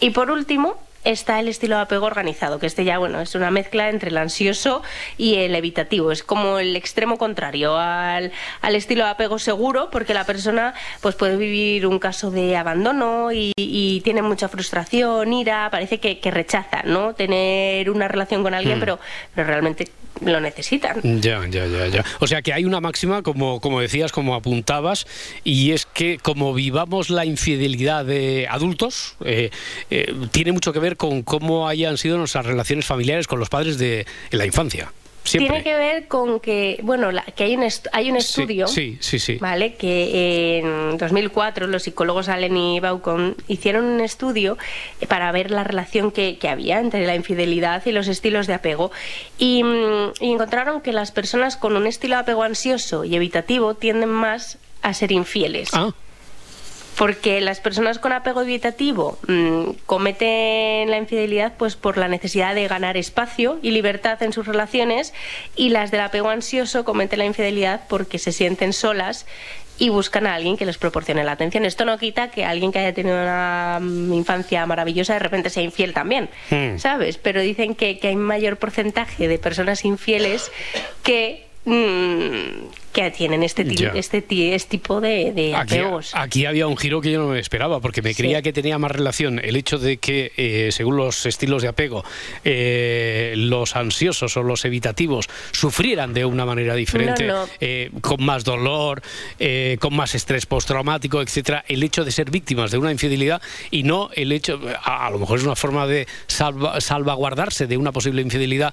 Y 0.00 0.10
por 0.10 0.30
último 0.30 0.76
está 1.04 1.38
el 1.40 1.48
estilo 1.48 1.76
de 1.76 1.82
apego 1.82 2.06
organizado, 2.06 2.58
que 2.58 2.66
este 2.66 2.84
ya 2.84 2.98
bueno 2.98 3.20
es 3.20 3.34
una 3.34 3.50
mezcla 3.50 3.88
entre 3.90 4.10
el 4.10 4.16
ansioso 4.16 4.82
y 5.18 5.36
el 5.36 5.54
evitativo. 5.54 6.10
Es 6.12 6.22
como 6.22 6.58
el 6.58 6.74
extremo 6.76 7.18
contrario 7.18 7.76
al, 7.78 8.32
al 8.62 8.74
estilo 8.74 9.04
de 9.04 9.10
apego 9.10 9.38
seguro, 9.38 9.90
porque 9.90 10.14
la 10.14 10.24
persona 10.24 10.74
pues 11.00 11.14
puede 11.14 11.36
vivir 11.36 11.86
un 11.86 11.98
caso 11.98 12.30
de 12.30 12.56
abandono 12.56 13.32
y, 13.32 13.52
y 13.56 14.00
tiene 14.02 14.22
mucha 14.22 14.48
frustración, 14.48 15.32
ira, 15.32 15.68
parece 15.70 16.00
que, 16.00 16.18
que 16.20 16.30
rechaza, 16.30 16.82
¿no? 16.84 17.14
Tener 17.14 17.90
una 17.90 18.08
relación 18.08 18.42
con 18.42 18.54
alguien, 18.54 18.78
Mm. 18.78 18.80
pero, 18.80 18.98
pero 19.34 19.46
realmente 19.46 19.88
lo 20.20 20.40
necesitan. 20.40 21.00
Ya, 21.20 21.46
ya, 21.48 21.66
ya, 21.66 21.86
ya. 21.88 22.04
O 22.20 22.26
sea 22.26 22.42
que 22.42 22.52
hay 22.52 22.64
una 22.64 22.80
máxima, 22.80 23.22
como, 23.22 23.60
como 23.60 23.80
decías, 23.80 24.12
como 24.12 24.34
apuntabas, 24.34 25.06
y 25.42 25.72
es 25.72 25.86
que 25.86 26.18
como 26.18 26.54
vivamos 26.54 27.10
la 27.10 27.24
infidelidad 27.24 28.04
de 28.04 28.46
adultos, 28.48 29.16
eh, 29.24 29.50
eh, 29.90 30.14
tiene 30.30 30.52
mucho 30.52 30.72
que 30.72 30.78
ver 30.78 30.96
con 30.96 31.22
cómo 31.22 31.68
hayan 31.68 31.98
sido 31.98 32.18
nuestras 32.18 32.46
relaciones 32.46 32.86
familiares 32.86 33.26
con 33.26 33.38
los 33.38 33.48
padres 33.48 33.78
de 33.78 34.06
en 34.30 34.38
la 34.38 34.46
infancia. 34.46 34.92
Siempre. 35.24 35.48
Tiene 35.62 35.64
que 35.64 35.74
ver 35.74 36.06
con 36.06 36.38
que, 36.38 36.78
bueno, 36.82 37.10
la- 37.10 37.22
que 37.22 37.44
hay 37.44 37.56
un, 37.56 37.62
est- 37.62 37.86
hay 37.92 38.10
un 38.10 38.16
estudio. 38.18 38.66
Sí, 38.68 38.98
sí, 39.00 39.18
sí. 39.18 39.38
¿Vale? 39.40 39.74
Que 39.74 40.58
en 40.58 40.98
2004 40.98 41.66
los 41.66 41.82
psicólogos 41.84 42.28
Allen 42.28 42.56
y 42.56 42.78
Baucon 42.80 43.34
hicieron 43.48 43.84
un 43.86 44.00
estudio 44.00 44.58
para 45.08 45.32
ver 45.32 45.50
la 45.50 45.64
relación 45.64 46.10
que, 46.12 46.36
que 46.38 46.48
había 46.50 46.78
entre 46.78 47.06
la 47.06 47.14
infidelidad 47.14 47.84
y 47.86 47.92
los 47.92 48.06
estilos 48.08 48.46
de 48.46 48.54
apego 48.54 48.92
y, 49.38 49.64
mm, 49.64 50.12
y 50.20 50.32
encontraron 50.32 50.82
que 50.82 50.92
las 50.92 51.10
personas 51.10 51.56
con 51.56 51.74
un 51.74 51.86
estilo 51.86 52.16
de 52.16 52.20
apego 52.22 52.42
ansioso 52.42 53.04
y 53.04 53.16
evitativo 53.16 53.74
tienden 53.74 54.10
más 54.10 54.58
a 54.82 54.92
ser 54.92 55.10
infieles. 55.12 55.70
Ah. 55.72 55.92
Porque 56.96 57.40
las 57.40 57.60
personas 57.60 57.98
con 57.98 58.12
apego 58.12 58.42
evitativo 58.42 59.18
mm, 59.26 59.70
cometen 59.86 60.90
la 60.90 60.98
infidelidad 60.98 61.54
pues 61.58 61.76
por 61.76 61.96
la 61.98 62.08
necesidad 62.08 62.54
de 62.54 62.68
ganar 62.68 62.96
espacio 62.96 63.58
y 63.62 63.70
libertad 63.72 64.22
en 64.22 64.32
sus 64.32 64.46
relaciones 64.46 65.12
y 65.56 65.70
las 65.70 65.90
del 65.90 66.00
apego 66.00 66.28
ansioso 66.28 66.84
cometen 66.84 67.18
la 67.18 67.24
infidelidad 67.24 67.82
porque 67.88 68.18
se 68.18 68.32
sienten 68.32 68.72
solas 68.72 69.26
y 69.76 69.88
buscan 69.88 70.26
a 70.28 70.34
alguien 70.34 70.56
que 70.56 70.66
les 70.66 70.78
proporcione 70.78 71.24
la 71.24 71.32
atención. 71.32 71.64
Esto 71.64 71.84
no 71.84 71.98
quita 71.98 72.30
que 72.30 72.44
alguien 72.44 72.70
que 72.70 72.78
haya 72.78 72.94
tenido 72.94 73.20
una 73.20 73.78
mm, 73.80 74.12
infancia 74.12 74.64
maravillosa 74.66 75.14
de 75.14 75.18
repente 75.18 75.50
sea 75.50 75.64
infiel 75.64 75.92
también, 75.92 76.28
Hmm. 76.50 76.78
¿sabes? 76.78 77.18
Pero 77.18 77.40
dicen 77.40 77.74
que, 77.74 77.98
que 77.98 78.08
hay 78.08 78.16
mayor 78.16 78.56
porcentaje 78.56 79.26
de 79.26 79.38
personas 79.38 79.84
infieles 79.84 80.52
que, 81.02 81.46
mm, 81.64 82.66
que 82.94 83.10
tienen 83.10 83.42
este, 83.42 83.66
este, 83.98 84.24
este 84.54 84.68
tipo 84.70 85.00
de, 85.02 85.32
de 85.32 85.54
Aquí, 85.54 85.74
apegos. 85.78 86.12
aquí 86.14 86.46
había 86.46 86.66
un 86.66 86.76
giro 86.78 87.00
que 87.02 87.10
yo 87.10 87.18
no 87.20 87.28
me 87.28 87.40
esperaba, 87.40 87.80
porque 87.80 88.00
me 88.00 88.14
Sí. 88.14 88.22
creía 88.22 88.40
que 88.40 88.52
tenía 88.52 88.78
más 88.78 88.90
relación 88.92 89.38
el 89.40 89.56
hecho 89.56 89.76
de 89.78 89.98
que, 89.98 90.32
eh, 90.36 90.70
según 90.72 90.96
los 90.96 91.26
estilos 91.26 91.60
de 91.62 91.68
apego, 91.68 92.04
eh, 92.44 93.34
los 93.36 93.76
ansiosos 93.76 94.36
o 94.36 94.42
los 94.42 94.64
evitativos 94.64 95.26
sufrieran 95.52 96.14
de 96.14 96.24
una 96.24 96.46
manera 96.46 96.74
diferente, 96.74 97.24
No, 97.26 97.46
no. 97.46 97.52
eh, 97.60 97.90
con 98.00 98.24
más 98.24 98.44
dolor, 98.44 99.02
con 99.80 99.94
más 99.96 100.14
estrés 100.14 100.46
postraumático, 100.46 101.20
etcétera, 101.20 101.64
el 101.68 101.82
hecho 101.82 102.04
de 102.04 102.12
ser 102.12 102.30
víctimas 102.30 102.70
de 102.70 102.78
una 102.78 102.92
infidelidad 102.92 103.42
y 103.70 103.82
no 103.82 104.10
el 104.14 104.30
hecho, 104.32 104.60
a, 104.84 105.06
a 105.06 105.10
lo 105.10 105.18
mejor 105.18 105.38
es 105.40 105.44
una 105.44 105.56
forma 105.56 105.86
de 105.86 106.06
salva- 106.28 106.80
salvaguardarse 106.80 107.66
de 107.66 107.76
una 107.76 107.90
posible 107.92 108.22
infidelidad 108.22 108.72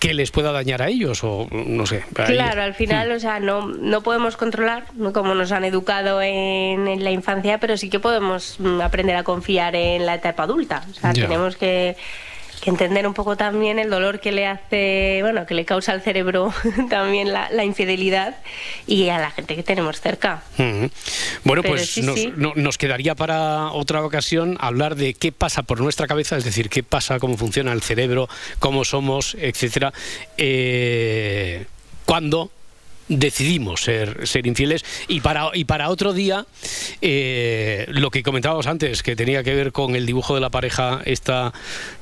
que 0.00 0.14
les 0.14 0.30
pueda 0.32 0.50
dañar 0.50 0.82
a 0.82 0.88
ellos, 0.88 1.22
o 1.22 1.46
no 1.52 1.86
sé. 1.86 2.02
Claro, 2.14 2.62
al 2.62 2.74
final, 2.74 3.12
o 3.12 3.20
sea, 3.20 3.38
no, 3.38 3.68
no 3.68 4.02
podemos 4.02 4.36
controlar 4.36 4.84
como 5.12 5.34
nos 5.34 5.52
han 5.52 5.64
educado 5.64 6.20
en, 6.22 6.88
en 6.88 7.04
la 7.04 7.10
infancia, 7.10 7.58
pero 7.60 7.76
sí 7.76 7.90
que 7.90 8.00
podemos 8.00 8.56
mm, 8.58 8.80
aprender 8.80 9.14
a 9.16 9.22
confiar 9.24 9.76
en 9.76 10.06
la 10.06 10.14
etapa 10.14 10.44
adulta. 10.44 10.84
O 10.90 10.94
sea, 10.94 11.12
Ya. 11.12 11.24
tenemos 11.26 11.56
que, 11.56 11.96
que 12.60 12.68
entender 12.70 13.06
un 13.06 13.14
poco 13.14 13.36
también 13.36 13.78
el 13.78 13.88
dolor 13.88 14.20
que 14.20 14.32
le 14.32 14.46
hace, 14.46 15.18
bueno, 15.22 15.46
que 15.46 15.54
le 15.54 15.64
causa 15.64 15.92
al 15.92 16.02
cerebro 16.02 16.52
también 16.90 17.32
la, 17.32 17.48
la 17.50 17.64
infidelidad 17.64 18.36
y 18.86 19.08
a 19.08 19.18
la 19.18 19.30
gente 19.30 19.56
que 19.56 19.62
tenemos 19.62 20.00
cerca. 20.00 20.42
Bueno, 20.58 20.90
Pero 21.44 21.62
pues 21.62 21.90
sí, 21.90 22.02
nos, 22.02 22.16
sí. 22.20 22.32
no- 22.36 22.52
nos 22.56 22.76
quedaría 22.76 23.14
para 23.14 23.72
otra 23.72 24.04
ocasión 24.04 24.58
hablar 24.60 24.94
de 24.96 25.14
qué 25.14 25.32
pasa 25.32 25.62
por 25.62 25.80
nuestra 25.80 26.06
cabeza, 26.06 26.36
es 26.36 26.44
decir, 26.44 26.68
qué 26.68 26.82
pasa, 26.82 27.18
cómo 27.18 27.36
funciona 27.38 27.72
el 27.72 27.80
cerebro, 27.82 28.28
cómo 28.58 28.84
somos, 28.84 29.34
etcétera, 29.40 29.92
eh, 30.36 31.64
cuando 32.04 32.50
decidimos 33.10 33.82
ser, 33.82 34.26
ser 34.26 34.46
infieles. 34.46 34.84
Y 35.08 35.20
para, 35.20 35.50
y 35.52 35.64
para 35.64 35.90
otro 35.90 36.12
día 36.12 36.46
eh, 37.02 37.86
lo 37.88 38.10
que 38.10 38.22
comentábamos 38.22 38.66
antes 38.66 39.02
que 39.02 39.16
tenía 39.16 39.42
que 39.42 39.54
ver 39.54 39.72
con 39.72 39.96
el 39.96 40.06
dibujo 40.06 40.34
de 40.34 40.40
la 40.40 40.50
pareja 40.50 41.02
esta 41.04 41.52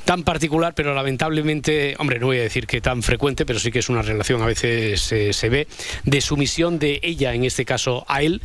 tan 0.05 0.23
particular 0.23 0.75
pero 0.75 0.95
lamentablemente 0.95 1.97
hombre 1.99 2.19
no 2.19 2.27
voy 2.27 2.39
a 2.39 2.43
decir 2.43 2.67
que 2.67 2.81
tan 2.81 3.03
frecuente 3.03 3.47
pero 3.47 3.59
sí 3.59 3.71
que 3.71 3.79
es 3.79 3.89
una 3.89 4.03
relación 4.03 4.43
a 4.43 4.47
veces 4.47 5.11
eh, 5.13 5.33
se 5.33 5.49
ve 5.49 5.67
de 6.05 6.21
sumisión 6.21 6.79
de 6.79 7.01
ella 7.03 7.35
en 7.35 7.45
este 7.45 7.65
caso 7.65 8.05
a 8.09 8.23
él 8.23 8.43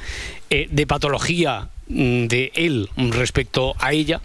eh, 0.49 0.67
de 0.69 0.87
patología 0.87 1.69
de 1.87 2.51
él 2.55 2.89
respecto 2.95 3.75
a 3.79 3.91
ella 3.91 4.21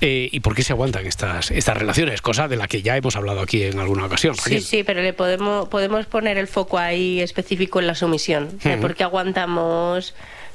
eh, 0.00 0.28
y 0.32 0.40
por 0.40 0.54
qué 0.54 0.62
se 0.62 0.72
aguantan 0.72 1.06
estas, 1.06 1.50
estas 1.50 1.76
relaciones, 1.76 2.22
cosa 2.22 2.48
de 2.48 2.56
la 2.56 2.66
que 2.66 2.82
ya 2.82 2.96
hemos 2.96 3.16
hablado 3.16 3.40
aquí 3.40 3.62
en 3.62 3.78
alguna 3.78 4.06
ocasión. 4.06 4.34
Sí, 4.34 4.42
Raquel. 4.44 4.62
sí, 4.62 4.82
pero 4.84 5.02
le 5.02 5.12
podemos, 5.12 5.68
podemos 5.68 6.06
poner 6.06 6.38
el 6.38 6.48
foco 6.48 6.78
ahí 6.78 7.20
específico 7.20 7.80
en 7.80 7.86
la 7.86 7.94
sumisión. 7.94 8.58
de 8.62 8.72
Ujú. 8.72 8.80
¿Por 8.80 8.94
qué 8.94 9.04
aguantamos 9.04 10.14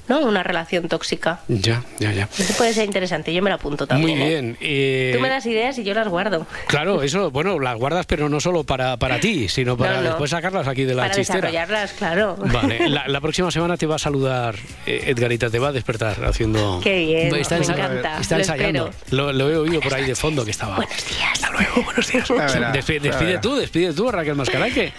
¿no? 0.09 0.19
Una 0.19 0.43
relación 0.43 0.87
tóxica. 0.89 1.39
Ya, 1.47 1.83
ya, 1.99 2.11
ya. 2.11 2.27
Eso 2.37 2.53
puede 2.57 2.73
ser 2.73 2.85
interesante, 2.85 3.33
yo 3.33 3.41
me 3.41 3.49
lo 3.49 3.55
apunto 3.55 3.87
también. 3.87 4.17
Muy 4.17 4.27
¿eh? 4.27 4.29
bien. 4.29 4.57
eh, 4.59 5.11
Tú 5.15 5.21
me 5.21 5.29
das 5.29 5.45
ideas 5.45 5.77
y 5.77 5.83
yo 5.83 5.93
las 5.93 6.07
guardo. 6.09 6.45
Claro, 6.67 7.01
eso, 7.03 7.31
bueno, 7.31 7.59
las 7.59 7.77
guardas, 7.77 8.05
pero 8.05 8.27
no 8.27 8.39
solo 8.41 8.63
para, 8.63 8.97
para 8.97 9.19
ti, 9.19 9.47
sino 9.47 9.77
para 9.77 9.93
No, 9.95 10.01
no. 10.01 10.07
después 10.09 10.31
sacarlas 10.31 10.67
aquí 10.67 10.83
de 10.83 10.95
la 10.95 11.03
Para 11.03 11.15
chistera. 11.15 11.37
desarrollarlas, 11.39 11.93
claro. 11.93 12.35
Vale, 12.37 12.89
la, 12.89 13.07
la 13.07 13.21
próxima 13.21 13.51
semana 13.51 13.77
te 13.77 13.85
va 13.85 13.95
a 13.95 13.99
saludar 13.99 14.55
eh, 14.85 15.03
Edgarita, 15.07 15.49
te 15.49 15.59
va 15.59 15.69
a 15.69 15.71
despertar 15.71 16.25
haciendo. 16.25 16.79
Qué 16.83 16.97
bien, 17.05 17.35
está 17.35 17.57
me 17.59 17.65
encanta, 17.65 18.19
Está 18.19 18.35
lo 18.35 18.41
ensayando. 18.41 18.89
Lo, 19.11 19.31
lo 19.31 19.49
he 19.49 19.57
oído 19.57 19.79
por 19.79 19.93
ahí 19.93 20.05
de 20.05 20.15
fondo 20.15 20.43
que 20.43 20.51
estaba. 20.51 20.75
Buenos 20.77 20.95
días. 21.07 21.29
Hasta 21.33 21.51
luego, 21.51 21.83
buenos 21.83 22.11
días. 22.11 22.27
Ya 22.27 22.71
despide 22.71 23.37
tú, 23.39 23.55
despide 23.55 23.93
tú, 23.93 24.09
Raquel 24.11 24.35
Mascaraque. 24.35 24.91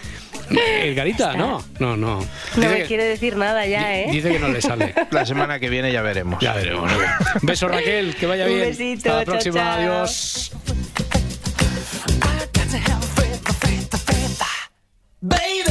Edgarita, 0.50 1.34
no, 1.34 1.62
no, 1.78 1.96
no. 1.96 2.16
No 2.20 2.26
Dice 2.56 2.68
me 2.68 2.76
que- 2.78 2.84
quiere 2.86 3.04
decir 3.04 3.36
nada 3.36 3.66
ya, 3.66 3.96
¿eh? 3.98 4.08
Dice 4.10 4.30
que 4.32 4.38
no 4.38 4.48
le 4.48 4.60
sale. 4.60 4.94
La 5.10 5.24
semana 5.24 5.58
que 5.60 5.68
viene 5.68 5.92
ya 5.92 6.02
veremos. 6.02 6.40
Ya 6.40 6.54
veremos. 6.54 6.90
Beso 7.42 7.68
Raquel, 7.68 8.14
que 8.16 8.26
vaya 8.26 8.44
Un 8.46 8.54
bien. 8.54 8.68
besito, 8.70 9.10
Hasta 9.10 9.18
la 9.18 9.24
chao, 9.24 9.32
próxima, 9.34 9.60
chao. 9.60 9.72
adiós. 9.78 10.52
Baby, 15.22 15.64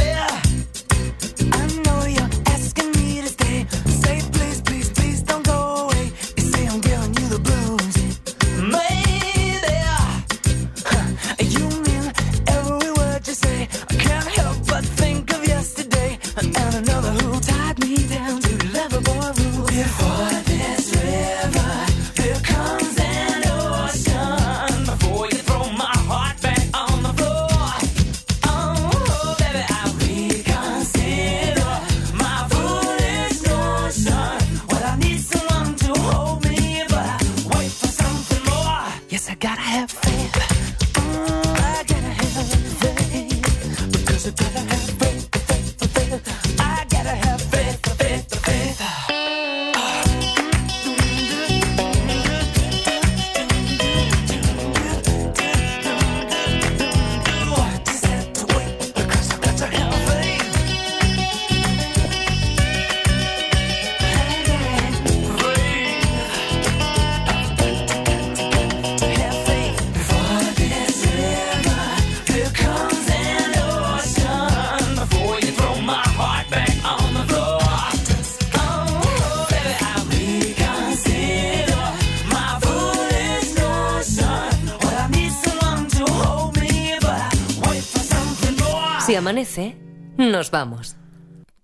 amanece, 89.20 89.78
nos 90.17 90.49
vamos. 90.49 90.95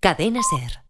Cadena 0.00 0.40
Ser. 0.42 0.85